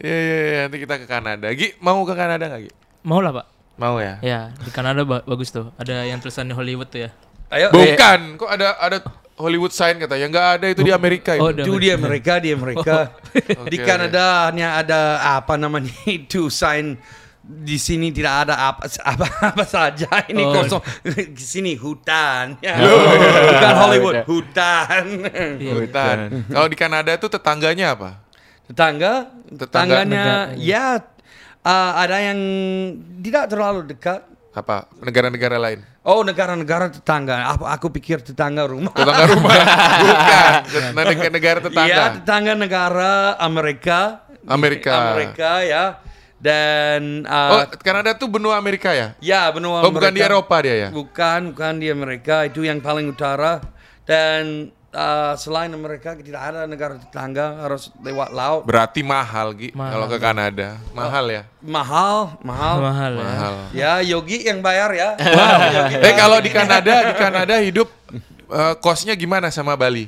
Iya, 0.02 0.18
iya, 0.18 0.38
iya. 0.41 0.60
Nanti 0.66 0.78
kita 0.82 0.95
ke 0.97 1.06
Kanada. 1.06 1.47
Gi, 1.54 1.78
mau 1.78 2.02
ke 2.04 2.14
Kanada 2.14 2.43
nggak, 2.43 2.62
Gi? 2.66 2.72
Mau 3.06 3.22
lah 3.22 3.32
pak. 3.32 3.45
Mau 3.78 3.97
ya? 3.97 4.18
Ya 4.22 4.49
di 4.58 4.70
Kanada 4.70 5.02
ba- 5.06 5.22
bagus 5.22 5.49
tuh. 5.49 5.70
Ada 5.78 6.06
yang 6.06 6.18
tulisannya 6.18 6.54
Hollywood 6.54 6.89
tuh 6.89 7.06
ya. 7.06 7.10
Ayo, 7.49 7.70
Bukan. 7.70 8.36
Kok 8.36 8.49
ada 8.49 8.74
ada 8.78 8.97
Hollywood 9.42 9.74
sign 9.74 9.98
katanya? 9.98 10.26
Nggak 10.28 10.48
ada 10.56 10.66
itu 10.70 10.82
di 10.82 10.94
Amerika 10.94 11.34
itu. 11.34 11.42
Oh, 11.42 11.50
Itu 11.50 11.74
dia 11.76 11.98
mereka, 11.98 12.38
dia 12.38 12.54
mereka. 12.54 13.18
di 13.66 13.78
Oke, 13.78 13.82
Kanada 13.82 14.48
hanya 14.48 14.78
ada 14.78 15.00
apa 15.36 15.58
namanya 15.58 15.89
itu 16.08 16.48
sign 16.48 16.96
di 17.42 17.76
sini 17.76 18.14
tidak 18.14 18.46
ada 18.46 18.54
apa 18.70 18.86
apa, 19.02 19.26
apa 19.50 19.66
saja 19.66 20.08
ini 20.30 20.39
Oh. 20.39 20.54
kosong 20.54 20.80
di 21.36 21.42
sini 21.44 21.74
hutan 21.74 22.56
ya. 22.62 22.78
bukan 23.50 23.74
Hollywood 23.76 24.16
hutan 24.24 25.04
Iya. 25.58 25.74
Hutan. 25.76 26.18
Kalau 26.48 26.68
di 26.70 26.78
Kanada 26.78 27.12
tuh 27.18 27.28
tetangganya 27.28 27.98
apa? 27.98 28.22
tetangga 28.64 29.28
Tetangga 29.52 30.00
tetangganya 30.06 30.24
negara. 30.48 30.56
ya 30.56 30.88
uh, 31.60 31.92
ada 31.98 32.18
yang 32.24 32.39
tidak 33.20 33.52
terlalu 33.52 33.84
dekat 33.84 34.22
Apa? 34.52 34.91
Negara-negara 34.99 35.56
lain. 35.56 35.80
oh 36.04 36.28
negara-negara 36.28 36.91
tetangga 36.91 37.56
aku, 37.56 37.64
aku 37.64 37.88
pikir 37.95 38.20
tetangga 38.20 38.68
rumah 38.68 38.91
Tetangga 38.91 39.26
rumah. 39.32 39.54
Bukan. 40.04 40.52
Negara, 40.91 41.30
negara 41.32 41.60
tetangga. 41.64 41.88
Iya, 41.88 42.04
tetangga 42.20 42.54
negara 42.60 43.12
Amerika. 43.39 44.28
Amerika. 44.43 44.91
Amerika 45.16 45.52
ya. 45.64 45.84
Dan 46.41 47.22
Oh, 47.30 47.62
uh, 47.62 47.70
Kanada 47.80 48.18
tuh 48.18 48.26
benua 48.26 48.58
Amerika 48.58 48.91
ya? 48.91 49.14
ya 49.22 49.45
benua 49.54 49.86
Oh, 49.86 49.93
bukan 49.93 50.10
di 50.10 50.20
Amerika. 50.20 50.34
Eropa 50.34 50.56
dia 50.66 50.76
ya? 50.76 50.89
Bukan, 50.89 51.54
bukan 51.54 51.74
di 51.78 51.88
Amerika. 51.88 52.43
Itu 52.43 52.66
yang 52.66 52.82
paling 52.82 53.08
utara. 53.08 53.62
Dan 54.04 54.74
uh, 54.92 55.34
selain 55.39 55.72
Amerika 55.72 56.16
tidak 56.16 56.42
ada 56.42 56.68
negara 56.68 57.00
tetangga 57.00 57.64
harus 57.64 57.89
lewat 58.00 58.30
laut. 58.32 58.62
Berarti 58.68 59.02
mahal, 59.02 59.56
Gi. 59.56 59.70
Mahal. 59.74 59.92
Kalau 59.96 60.08
ke 60.08 60.18
Kanada. 60.20 60.70
Mahal 60.92 61.26
ya? 61.32 61.44
Mahal, 61.64 62.18
mahal. 62.44 62.76
Mahal 62.80 63.12
ya. 63.12 63.24
Mahal. 63.24 63.56
Ya, 63.72 63.92
Yogi 64.04 64.48
yang 64.48 64.60
bayar 64.60 64.92
ya. 64.94 65.10
Eh, 66.02 66.14
kalau 66.16 66.38
di 66.39 66.50
Kanada, 66.52 67.12
di 67.12 67.14
Kanada 67.16 67.56
hidup 67.60 67.88
eh, 68.52 68.74
kosnya 68.80 69.16
gimana 69.16 69.50
sama 69.50 69.76
Bali? 69.76 70.08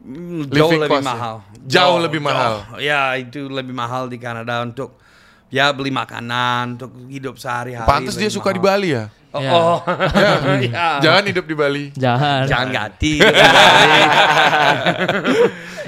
Hmm, 0.00 0.48
jauh 0.48 0.72
Living 0.72 0.80
lebih 0.88 0.96
cost 0.96 1.04
ya? 1.04 1.12
mahal. 1.12 1.36
Jauh 1.60 1.98
lebih 2.00 2.20
mahal. 2.24 2.54
Ya, 2.80 3.12
itu 3.20 3.48
lebih 3.52 3.76
mahal 3.76 4.08
di 4.08 4.16
Kanada 4.16 4.64
untuk 4.64 4.96
ya 5.50 5.68
beli 5.70 5.90
makanan, 5.90 6.78
untuk 6.78 6.90
hidup 7.06 7.34
sehari-hari. 7.36 7.84
Pantes 7.84 8.14
dia 8.14 8.26
suka 8.26 8.50
di 8.50 8.58
mahal. 8.58 8.80
Bali 8.80 8.90
ya? 8.90 9.04
Oh, 9.30 9.38
Ya. 9.38 9.50
oh. 9.52 9.78
ya. 10.58 10.86
Jangan 11.04 11.22
hidup 11.24 11.44
di 11.44 11.54
Bali. 11.54 11.84
Jangan. 11.94 12.46
Jangan 12.46 12.68
gati. 12.70 13.14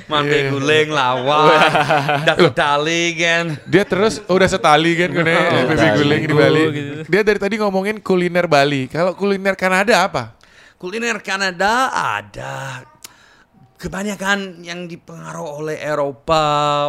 Mampe 0.07 0.35
Iya. 0.37 0.51
guling 0.51 0.89
lawan. 0.91 1.57
Datuk 2.23 2.53
tali 2.53 3.17
kan. 3.17 3.45
Dia 3.65 3.83
terus 3.83 4.21
udah 4.27 4.45
setali 4.45 4.93
kan 4.95 5.11
kene 5.11 5.33
baby 5.33 5.75
setali. 5.75 5.99
guling 5.99 6.23
di 6.23 6.35
Bali. 6.35 6.63
gitu. 6.71 6.93
Dia 7.09 7.23
dari 7.25 7.39
tadi 7.41 7.55
ngomongin 7.57 7.97
kuliner 7.99 8.45
Bali. 8.45 8.87
Kalau 8.87 9.17
kuliner 9.17 9.57
Kanada 9.57 10.05
apa? 10.05 10.37
Kuliner 10.77 11.23
Kanada 11.23 11.89
ada 11.95 12.83
kebanyakan 13.83 14.63
yang 14.63 14.87
dipengaruhi 14.87 15.51
oleh 15.59 15.77
Eropa, 15.83 16.45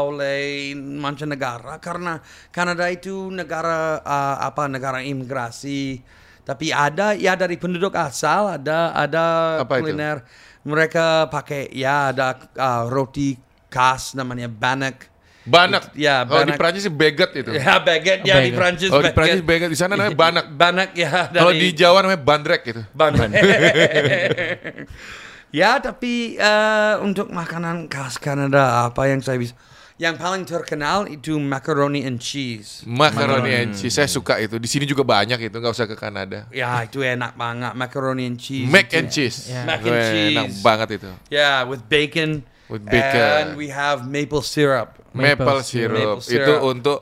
oleh 0.06 0.78
mancanegara 0.78 1.82
karena 1.82 2.22
Kanada 2.54 2.86
itu 2.94 3.34
negara 3.34 3.98
uh, 4.06 4.38
apa 4.46 4.70
negara 4.70 5.02
imigrasi. 5.02 6.06
Tapi 6.46 6.70
ada 6.70 7.18
ya 7.18 7.34
dari 7.34 7.58
penduduk 7.58 7.98
asal 7.98 8.62
ada 8.62 8.94
ada 8.94 9.26
Apa 9.66 9.82
itu? 9.82 9.90
kuliner 9.90 10.22
mereka 10.62 11.26
pakai 11.34 11.74
ya 11.74 12.14
ada 12.14 12.38
uh, 12.62 12.86
roti 12.86 13.42
khas 13.74 14.14
namanya 14.14 14.46
banek. 14.46 15.10
Banak. 15.44 15.92
Ya, 15.98 16.24
Oh, 16.24 16.40
di 16.40 16.54
banak. 16.54 16.56
Prancis 16.56 16.88
sih 16.88 16.94
baguette 16.94 17.44
itu. 17.44 17.52
Ya 17.52 17.76
baguette 17.82 18.24
ya 18.24 18.40
di 18.40 18.54
Baguette. 18.54 18.56
Prancis. 18.56 18.90
Oh, 18.94 19.02
di 19.04 19.12
Prancis 19.12 19.42
baguette. 19.44 19.74
Di 19.74 19.80
sana 19.80 19.98
namanya 19.98 20.16
banak. 20.30 20.46
Banak 20.56 20.90
ya. 20.96 21.28
Kalau 21.34 21.52
di 21.52 21.68
Jawa 21.76 22.00
namanya 22.06 22.22
bandrek 22.22 22.62
gitu. 22.64 22.82
Banak. 22.96 23.28
ya 25.54 25.78
tapi 25.78 26.36
eh, 26.36 26.96
untuk 27.00 27.30
makanan 27.30 27.86
khas 27.86 28.18
Kanada 28.18 28.90
apa 28.90 29.06
yang 29.08 29.22
saya 29.22 29.38
bisa 29.38 29.54
yang 30.02 30.18
paling 30.18 30.42
terkenal 30.44 31.06
itu 31.06 31.38
macaroni 31.38 32.02
and 32.02 32.18
cheese. 32.18 32.82
Macaroni 32.84 33.54
and 33.54 33.72
cheese. 33.78 33.94
Saya 33.94 34.10
suka 34.10 34.42
itu. 34.42 34.58
Di 34.58 34.66
sini 34.66 34.90
juga 34.90 35.06
banyak 35.06 35.38
itu, 35.38 35.54
nggak 35.54 35.70
usah 35.70 35.86
ke 35.86 35.94
Kanada. 35.94 36.50
Ya 36.50 36.82
itu 36.82 37.06
enak 37.06 37.38
banget 37.38 37.78
macaroni 37.78 38.26
and 38.26 38.42
cheese. 38.42 38.66
Mac 38.68 38.90
itu. 38.90 38.98
and 38.98 39.08
cheese. 39.14 39.54
Ya. 39.54 39.62
Mac 39.70 39.86
and 39.86 40.02
cheese. 40.10 40.34
Enak 40.34 40.48
banget 40.66 40.88
itu. 40.98 41.10
Yeah, 41.30 41.62
with 41.70 41.86
bacon. 41.86 42.42
With 42.74 42.84
bacon. 42.90 43.22
And 43.22 43.48
we 43.54 43.70
have 43.70 44.10
maple 44.10 44.42
syrup. 44.42 44.98
Maple, 45.14 45.46
Maple 45.46 45.62
syrup. 45.62 45.94
syrup. 45.94 46.18
Maple 46.26 46.26
Itu 46.26 46.54
syrup. 46.58 46.72
untuk 46.74 46.98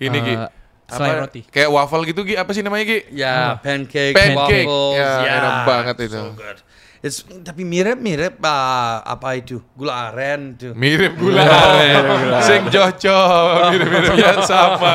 ini 0.00 0.18
Gi. 0.24 0.34
selai 0.88 1.12
roti. 1.20 1.40
Kayak 1.44 1.70
waffle 1.76 2.02
gitu 2.08 2.20
Gi. 2.24 2.34
Apa 2.40 2.50
sih 2.56 2.64
namanya 2.64 2.88
Gi? 2.88 2.98
Ya, 3.12 3.60
pancake, 3.60 4.16
Pancake. 4.16 4.64
waffles. 4.64 4.96
Ya, 4.96 5.12
enak 5.38 5.54
banget 5.68 5.96
itu. 6.08 6.16
So 6.16 6.32
good. 6.34 6.58
It's, 7.00 7.24
tapi 7.24 7.64
mirip-mirip 7.64 8.36
ah, 8.44 9.00
apa 9.00 9.32
itu 9.32 9.64
gula 9.72 10.12
aren 10.12 10.52
itu. 10.52 10.76
Mirip 10.76 11.16
gula 11.16 11.40
aren. 11.40 12.04
Sing 12.44 12.68
cocok. 12.68 13.72
Mirip-mirip 13.72 14.14
yang 14.28 14.40
sama. 14.44 14.94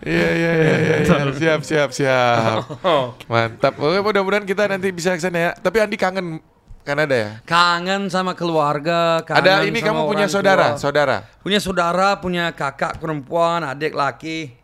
Iya, 0.00 0.28
iya, 0.32 0.52
iya. 0.56 0.74
iya, 0.80 0.96
iya. 1.04 1.28
Siap, 1.28 1.60
siap, 1.60 1.90
siap. 1.92 2.64
Mantap. 3.30 3.76
Oke, 3.76 4.00
mudah-mudahan 4.00 4.48
kita 4.48 4.64
nanti 4.66 4.88
bisa 4.88 5.12
ke 5.12 5.20
sana 5.20 5.38
ya. 5.38 5.50
Tapi 5.52 5.76
Andi 5.84 6.00
kangen 6.00 6.40
Kanada 6.80 7.12
ya? 7.12 7.30
Kangen 7.44 8.08
sama 8.08 8.32
keluarga. 8.32 9.20
Kangen 9.20 9.44
Ada 9.44 9.68
ini 9.68 9.84
sama 9.84 9.88
kamu 9.92 10.00
punya 10.08 10.26
saudara, 10.32 10.66
tua. 10.72 10.80
saudara. 10.80 11.16
Punya 11.44 11.60
saudara, 11.60 12.08
punya 12.16 12.48
kakak 12.50 12.96
perempuan, 12.96 13.60
adik 13.60 13.92
laki. 13.92 14.56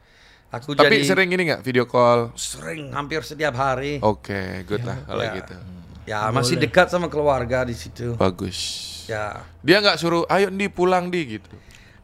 Aku 0.49 0.73
Tapi 0.73 1.05
jadi 1.05 1.05
sering 1.05 1.29
ini 1.29 1.53
nggak 1.53 1.61
video 1.61 1.85
call? 1.85 2.33
sering 2.33 2.89
hampir 2.97 3.21
setiap 3.21 3.53
hari. 3.53 4.01
Oke, 4.01 4.65
good 4.65 4.81
lah 4.81 4.97
kalau 5.05 5.21
Ya. 5.21 5.37
gitu. 5.37 5.57
Ya 6.05 6.29
masih 6.29 6.61
dekat 6.61 6.93
sama 6.93 7.09
keluarga 7.09 7.65
di 7.65 7.73
situ. 7.73 8.13
Bagus. 8.17 8.59
Ya. 9.09 9.45
Dia 9.65 9.81
nggak 9.81 9.97
suruh, 10.01 10.25
ayo 10.29 10.53
di 10.53 10.69
pulang 10.69 11.09
di 11.09 11.41
gitu. 11.41 11.53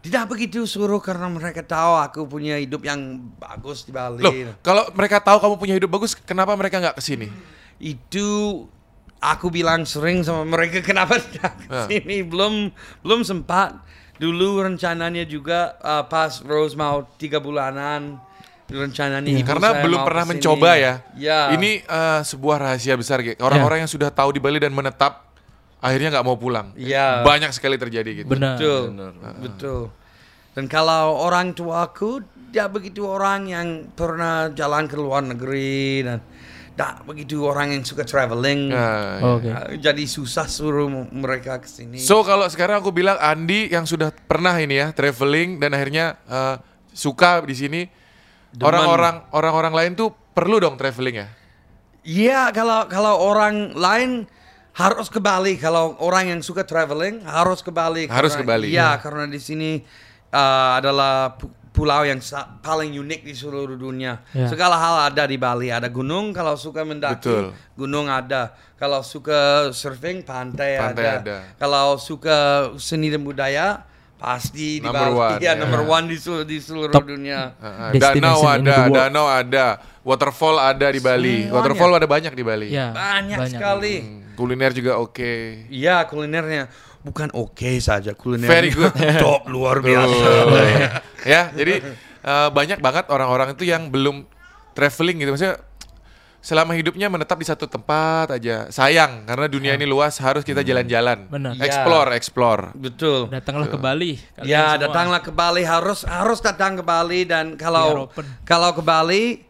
Tidak 0.00 0.24
begitu 0.32 0.64
suruh 0.64 0.96
karena 0.96 1.28
mereka 1.28 1.60
tahu 1.60 1.92
aku 2.00 2.20
punya 2.24 2.56
hidup 2.56 2.80
yang 2.80 3.20
bagus 3.36 3.84
di 3.84 3.92
Bali. 3.92 4.24
Loh, 4.24 4.32
kalau 4.64 4.88
mereka 4.96 5.20
tahu 5.20 5.36
kamu 5.44 5.54
punya 5.60 5.74
hidup 5.76 5.92
bagus, 5.92 6.16
kenapa 6.16 6.56
mereka 6.56 6.80
nggak 6.80 6.96
ke 6.96 7.02
sini? 7.04 7.28
Itu 7.76 8.64
aku 9.20 9.52
bilang 9.52 9.84
sering 9.84 10.24
sama 10.24 10.48
mereka 10.48 10.80
kenapa 10.88 11.20
tidak 11.20 11.52
ke 11.60 11.68
sini 11.92 12.24
belum 12.24 12.72
belum 13.04 13.20
sempat. 13.28 13.76
Dulu 14.20 14.60
rencananya 14.60 15.24
juga 15.24 15.80
uh, 15.80 16.04
pas 16.04 16.44
Rose 16.44 16.76
mau 16.76 17.08
tiga 17.16 17.40
bulanan 17.40 18.20
rencananya 18.70 19.28
ibu 19.28 19.46
Karena 19.46 19.68
saya 19.74 19.82
belum 19.82 19.98
mau 20.00 20.06
pernah 20.06 20.24
ke 20.24 20.26
sini. 20.26 20.34
mencoba 20.38 20.70
ya. 20.78 20.94
Ya. 21.18 21.40
Ini 21.58 21.70
eh, 21.82 22.20
sebuah 22.24 22.56
rahasia 22.62 22.94
besar, 22.94 23.20
Ge. 23.20 23.34
Orang-orang 23.42 23.84
yang 23.84 23.90
sudah 23.90 24.08
tahu 24.14 24.32
di 24.34 24.40
Bali 24.40 24.62
dan 24.62 24.72
menetap, 24.72 25.26
akhirnya 25.82 26.14
nggak 26.18 26.26
mau 26.26 26.38
pulang. 26.38 26.72
Iya. 26.78 27.26
Banyak 27.26 27.50
sekali 27.52 27.76
terjadi 27.76 28.24
gitu. 28.24 28.30
Benar. 28.30 28.56
Betul, 28.56 28.82
betul. 29.42 29.82
Dan 30.50 30.66
kalau 30.66 31.14
orang 31.22 31.54
tuaku 31.54 32.22
dia 32.50 32.66
begitu 32.66 33.06
orang 33.06 33.46
yang 33.46 33.68
pernah 33.94 34.50
jalan 34.50 34.90
ke 34.90 34.98
luar 34.98 35.22
negeri 35.22 36.02
dan 36.02 36.18
tak 36.74 37.04
begitu 37.04 37.44
orang 37.44 37.76
yang 37.76 37.82
suka 37.84 38.02
traveling. 38.02 38.72
Nah, 38.72 39.20
ya. 39.20 39.24
Oke. 39.36 39.50
Uh, 39.52 39.76
Jadi 39.78 40.04
susah 40.10 40.48
suruh 40.50 40.90
mereka 41.12 41.60
ke 41.60 41.68
sini. 41.68 42.00
So 42.00 42.24
kalau 42.26 42.48
sekarang 42.50 42.82
aku 42.82 42.90
bilang 42.90 43.20
Andi 43.20 43.70
yang 43.70 43.84
sudah 43.84 44.10
pernah 44.10 44.56
ini 44.58 44.80
ya 44.80 44.88
traveling 44.90 45.60
dan 45.60 45.76
akhirnya 45.76 46.16
eh, 46.24 46.56
suka 46.90 47.44
di 47.44 47.54
sini. 47.54 47.82
Orang-orang 48.58 49.22
orang-orang 49.30 49.74
lain 49.74 49.92
tuh 49.94 50.10
perlu 50.34 50.58
dong 50.58 50.74
traveling 50.74 51.16
ya. 51.22 51.28
Iya, 52.00 52.40
kalau 52.50 52.88
kalau 52.88 53.14
orang 53.20 53.76
lain 53.76 54.24
harus 54.70 55.12
ke 55.12 55.20
Bali 55.20 55.58
kalau 55.60 55.98
orang 56.00 56.32
yang 56.32 56.40
suka 56.40 56.64
traveling 56.64 57.20
harus 57.22 57.60
ke 57.60 57.70
Bali. 57.70 58.08
Harus 58.08 58.32
Karena- 58.34 58.40
ke 58.40 58.50
Bali. 58.50 58.66
Iya, 58.72 58.88
karena 58.98 59.24
di 59.28 59.40
sini 59.42 59.84
uh, 60.32 60.80
adalah 60.80 61.36
pu- 61.36 61.52
pulau 61.70 62.02
yang 62.02 62.18
paling 62.64 62.90
unik 62.90 63.20
di 63.22 63.34
seluruh 63.36 63.78
dunia. 63.78 64.24
Ya. 64.34 64.48
Segala 64.48 64.74
hal 64.74 65.12
ada 65.12 65.22
di 65.28 65.38
Bali. 65.38 65.70
Ada 65.70 65.86
gunung 65.86 66.34
kalau 66.34 66.58
suka 66.58 66.82
mendaki, 66.82 67.20
Betul. 67.30 67.46
gunung 67.78 68.10
ada. 68.10 68.56
Kalau 68.80 69.04
suka 69.04 69.68
surfing, 69.70 70.24
pantai, 70.24 70.80
Pantai 70.80 71.04
ada. 71.04 71.20
ada. 71.20 71.36
Kalau 71.60 72.00
suka 72.00 72.70
seni 72.80 73.12
dan 73.12 73.20
budaya, 73.20 73.84
pasti 74.20 74.78
di 74.78 74.84
Number 74.84 75.08
Bali. 75.08 75.16
one, 75.16 75.38
Iya, 75.40 75.48
ya. 75.48 75.52
number 75.56 75.82
one 75.82 76.04
di 76.06 76.16
seluruh, 76.20 76.44
di 76.44 76.58
seluruh 76.60 76.92
Top. 76.92 77.08
dunia. 77.08 77.56
Uh, 77.56 77.96
danau 77.96 78.44
ada, 78.44 78.76
danau 78.86 79.26
ada, 79.26 79.66
waterfall 80.04 80.60
ada 80.60 80.86
di 80.92 81.00
Bali. 81.00 81.48
Semuanya. 81.48 81.54
Waterfall 81.56 81.92
ada 81.96 82.06
banyak 82.06 82.32
di 82.36 82.44
Bali. 82.44 82.68
Ya, 82.68 82.92
Banyak, 82.92 83.48
sekali. 83.48 83.94
Hmm, 84.04 84.36
kuliner 84.36 84.76
juga 84.76 85.00
oke. 85.00 85.64
Iya, 85.72 86.04
kulinernya 86.04 86.68
bukan 87.00 87.32
oke 87.32 87.80
saja 87.80 88.12
kulinernya. 88.12 88.52
Very 88.52 88.70
good. 88.70 88.92
Top 89.24 89.48
luar 89.48 89.80
biasa. 89.80 90.28
Ya, 91.24 91.48
jadi 91.50 91.80
eh, 92.20 92.48
banyak 92.52 92.78
banget 92.78 93.08
orang-orang 93.08 93.56
itu 93.56 93.64
yang 93.64 93.88
belum 93.88 94.28
traveling 94.76 95.16
gitu. 95.16 95.32
Maksudnya 95.32 95.56
selama 96.40 96.72
hidupnya 96.72 97.12
menetap 97.12 97.36
di 97.36 97.46
satu 97.46 97.68
tempat 97.68 98.32
aja. 98.36 98.66
Sayang 98.72 99.28
karena 99.28 99.46
dunia 99.46 99.72
ini 99.76 99.84
luas 99.84 100.16
harus 100.18 100.40
kita 100.42 100.64
jalan-jalan. 100.64 101.28
Benar. 101.28 101.56
Iya. 101.56 101.68
Explore, 101.68 102.10
explore. 102.16 102.62
Betul. 102.74 103.28
Datanglah 103.28 103.68
ke 103.68 103.78
Bali. 103.78 104.12
Ya, 104.42 104.74
semua. 104.74 104.82
datanglah 104.88 105.20
ke 105.20 105.32
Bali 105.32 105.62
harus 105.62 106.02
harus 106.08 106.40
datang 106.40 106.80
ke 106.80 106.84
Bali 106.84 107.28
dan 107.28 107.54
kalau 107.60 108.08
kalau 108.48 108.72
ke 108.72 108.82
Bali 108.82 109.44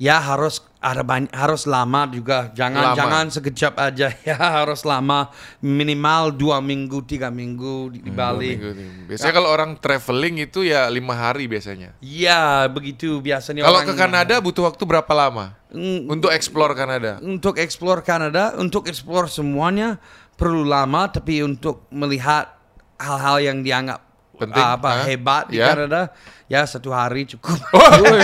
ya 0.00 0.18
harus 0.18 0.64
banyak 0.84 1.32
harus 1.32 1.64
lama 1.64 2.04
juga. 2.06 2.52
Jangan 2.52 2.92
Lama. 2.92 2.96
jangan 2.96 3.24
sekejap 3.30 3.72
aja 3.74 4.12
ya 4.28 4.36
harus 4.36 4.84
lama 4.84 5.32
minimal 5.58 6.28
dua 6.30 6.60
minggu 6.60 7.00
tiga 7.02 7.32
minggu 7.32 7.88
di, 7.88 8.04
di 8.04 8.12
Bali. 8.12 8.52
Dua 8.52 8.68
minggu 8.68 8.70
nih. 8.76 8.88
Biasanya 9.08 9.32
kalau 9.32 9.48
orang 9.48 9.80
traveling 9.80 10.44
itu 10.44 10.60
ya 10.62 10.84
lima 10.86 11.16
hari 11.16 11.48
biasanya. 11.48 11.96
Iya 11.98 12.68
begitu 12.68 13.18
biasanya. 13.18 13.64
Kalau 13.64 13.80
orang- 13.80 13.88
ke 13.88 13.94
Kanada 13.96 14.34
butuh 14.38 14.68
waktu 14.68 14.84
berapa 14.84 15.12
lama 15.12 15.56
Mm, 15.74 16.06
untuk 16.06 16.30
explore 16.30 16.70
Kanada? 16.70 17.18
untuk 17.18 17.58
explore 17.58 17.98
Kanada, 17.98 18.54
untuk 18.54 18.86
explore 18.86 19.26
semuanya 19.26 19.98
perlu 20.34 20.62
lama, 20.62 21.10
tapi 21.10 21.42
untuk 21.42 21.90
melihat 21.90 22.46
hal-hal 22.94 23.42
yang 23.42 23.58
dianggap 23.58 23.98
Penting, 24.34 24.58
apa 24.60 24.88
ah, 24.90 25.04
hebat 25.06 25.46
di 25.46 25.62
ya. 25.62 25.70
Kanada, 25.70 26.10
ya 26.50 26.66
satu 26.66 26.90
hari 26.90 27.22
cukup. 27.22 27.54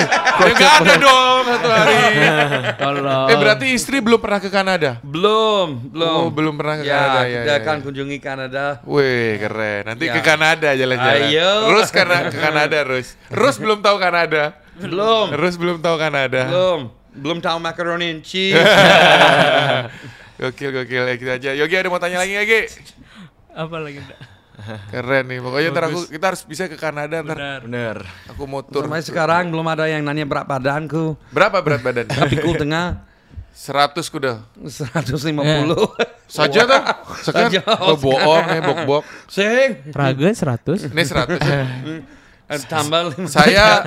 ya 0.43 0.51
nggak 0.51 0.73
ada 0.83 0.95
dong 0.99 1.43
satu 1.47 1.69
hari. 1.71 1.97
Eh 3.31 3.37
berarti 3.39 3.67
istri 3.71 4.03
belum 4.03 4.19
pernah 4.19 4.43
ke 4.43 4.51
Kanada? 4.51 4.99
belum, 5.07 5.95
belum. 5.95 6.11
Oh, 6.11 6.29
belum 6.29 6.59
pernah 6.59 6.83
ke 6.83 6.85
ya, 6.85 6.99
Kanada, 6.99 7.21
ya, 7.23 7.41
kita 7.41 7.53
ya, 7.55 7.59
akan 7.63 7.77
ya. 7.77 7.83
kunjungi 7.87 8.19
Kanada. 8.19 8.65
Wih 8.83 9.39
keren. 9.39 9.83
Nanti 9.87 10.05
Ya. 10.11 10.15
ke 10.19 10.21
Kanada 10.21 10.69
jalan-jalan. 10.75 11.23
Ayo. 11.31 11.51
Rus 11.71 11.89
karena 11.91 12.27
ke 12.27 12.37
Kanada 12.37 12.79
Rus. 12.83 13.15
Rus 13.31 13.57
belum 13.57 13.79
tahu 13.79 13.97
Kanada. 13.97 14.59
Belum, 14.77 15.31
Rus 15.31 15.55
belum 15.55 15.79
tahu 15.79 15.95
Kanada. 15.95 16.43
belum, 16.49 16.81
belum 17.15 17.39
tahu 17.39 17.57
macaroni 17.61 18.11
and 18.11 18.23
cheese. 18.25 18.57
gokil 20.41 20.71
gokil 20.73 21.05
ya 21.05 21.15
gitu 21.15 21.31
aja. 21.31 21.51
Yogi 21.55 21.75
ada 21.77 21.87
mau 21.87 22.01
tanya 22.01 22.19
lagi 22.19 22.33
Yogi? 22.35 22.61
apa 23.51 23.77
lagi? 23.77 24.01
Keren 24.91 25.25
nih. 25.29 25.39
Pokoknya 25.41 25.69
ntar 25.73 25.85
aku 25.89 26.01
kita 26.07 26.25
harus 26.33 26.43
bisa 26.45 26.69
ke 26.69 26.77
Kanada 26.77 27.21
ntar. 27.21 27.37
Benar. 27.37 27.61
Bener. 27.65 27.97
Aku 28.31 28.45
mau 28.45 28.61
tur. 28.63 28.85
Sampai 28.87 29.03
sekarang 29.03 29.49
belum 29.51 29.67
ada 29.69 29.89
yang 29.89 30.05
nanya 30.05 30.25
berat 30.25 30.47
badanku. 30.47 31.17
Berapa 31.33 31.61
berat 31.61 31.81
badan? 31.83 32.07
Pikul 32.33 32.57
tengah 32.57 33.05
100 33.51 33.93
kuda. 34.09 34.41
150. 34.63 35.37
Saja 36.31 36.61
tuh. 36.65 36.83
Sekarang 37.27 37.51
Saja. 37.51 37.61
oh, 37.83 37.97
bohong 37.99 38.47
ya 38.47 38.61
bok-bok. 38.63 39.03
Sing. 39.27 39.91
Raga 39.91 40.31
100. 40.33 40.95
Ini 40.95 41.03
100. 41.03 41.37
ya. 41.43 41.65
Eh, 42.51 42.59
Tambah 42.67 43.15
5. 43.15 43.31
saya 43.31 43.87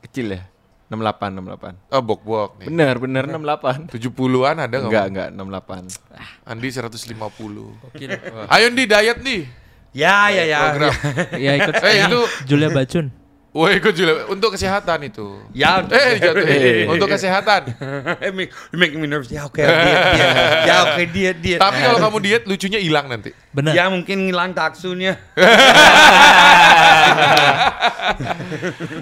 Kecil 0.05 0.39
ya? 0.39 0.41
68, 0.89 1.37
68. 1.37 1.93
Oh, 1.93 2.01
bok-bok 2.01 2.57
nih. 2.59 2.67
Bener, 2.73 2.97
bener 2.97 3.23
68. 3.29 3.93
70-an 3.93 4.55
ada 4.57 4.75
nggak? 4.81 4.89
Enggak, 4.89 5.05
enggak 5.05 5.29
68. 5.37 6.49
Andi 6.49 6.67
150. 6.73 8.49
Ayo 8.49 8.65
Ndi 8.73 8.83
diet 8.89 9.19
nih. 9.21 9.41
Ya, 9.93 10.29
ya, 10.33 10.43
ya. 10.49 10.59
Program. 10.73 10.93
ya 11.45 11.51
ikut 11.57 11.75
Eh, 11.81 11.95
itu 12.05 12.19
Julia 12.49 12.69
Bacun. 12.73 13.18
Wah 13.49 13.73
ikut 13.73 13.97
juga 13.97 14.29
untuk 14.29 14.53
kesehatan 14.53 15.09
itu. 15.09 15.41
Ya. 15.51 15.81
Eh 15.81 16.21
jatuh. 16.21 16.45
untuk 16.93 17.09
kesehatan. 17.09 17.73
Make, 18.37 18.53
make 18.69 18.93
me 18.93 19.09
nervous. 19.09 19.27
Ya, 19.27 19.41
oke, 19.43 19.57
diet, 19.57 19.73
diet. 20.13 20.29
Ya, 20.63 20.75
oke, 20.85 21.03
diet, 21.17 21.37
diet. 21.41 21.57
Tapi 21.57 21.81
kalau 21.81 21.97
kamu 21.97 22.17
diet 22.29 22.43
lucunya 22.45 22.77
hilang 22.77 23.09
nanti. 23.09 23.33
Benar. 23.49 23.73
Ya, 23.73 23.89
mungkin 23.89 24.29
ngilang 24.29 24.53
taksunya. 24.53 25.17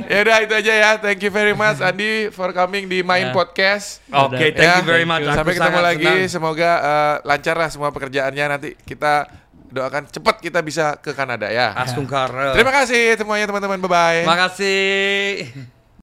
ya 0.08 0.18
udah 0.24 0.38
itu 0.42 0.54
aja 0.56 0.74
ya. 0.74 0.90
Thank 0.96 1.22
you 1.22 1.32
very 1.34 1.52
much 1.52 1.80
Andi 1.80 2.32
for 2.32 2.52
coming 2.52 2.88
di 2.88 3.04
Main 3.04 3.30
Ya. 3.30 3.36
Podcast. 3.36 4.00
Oke, 4.08 4.56
thank 4.56 4.64
Ya. 4.64 4.80
you 4.80 4.88
very 4.88 5.04
much. 5.04 5.24
Aku 5.24 5.36
Sampai 5.36 5.54
ketemu 5.56 5.68
sangat 5.76 5.84
lagi. 5.84 6.06
senang. 6.08 6.32
Semoga 6.32 6.72
eh, 6.72 7.16
lancar 7.26 7.56
lah 7.58 7.68
semua 7.68 7.90
pekerjaannya 7.92 8.46
nanti 8.48 8.70
kita 8.80 9.28
doakan 9.72 10.08
cepat 10.08 10.40
kita 10.40 10.60
bisa 10.64 10.96
ke 11.00 11.12
Kanada 11.12 11.52
ya. 11.52 11.76
Asungkara. 11.76 12.56
Terima 12.56 12.72
kasih 12.72 13.16
semuanya 13.20 13.46
teman-teman. 13.48 13.80
Bye 13.84 13.92
bye. 13.92 14.20
Terima 14.24 14.40
kasih. 14.48 15.76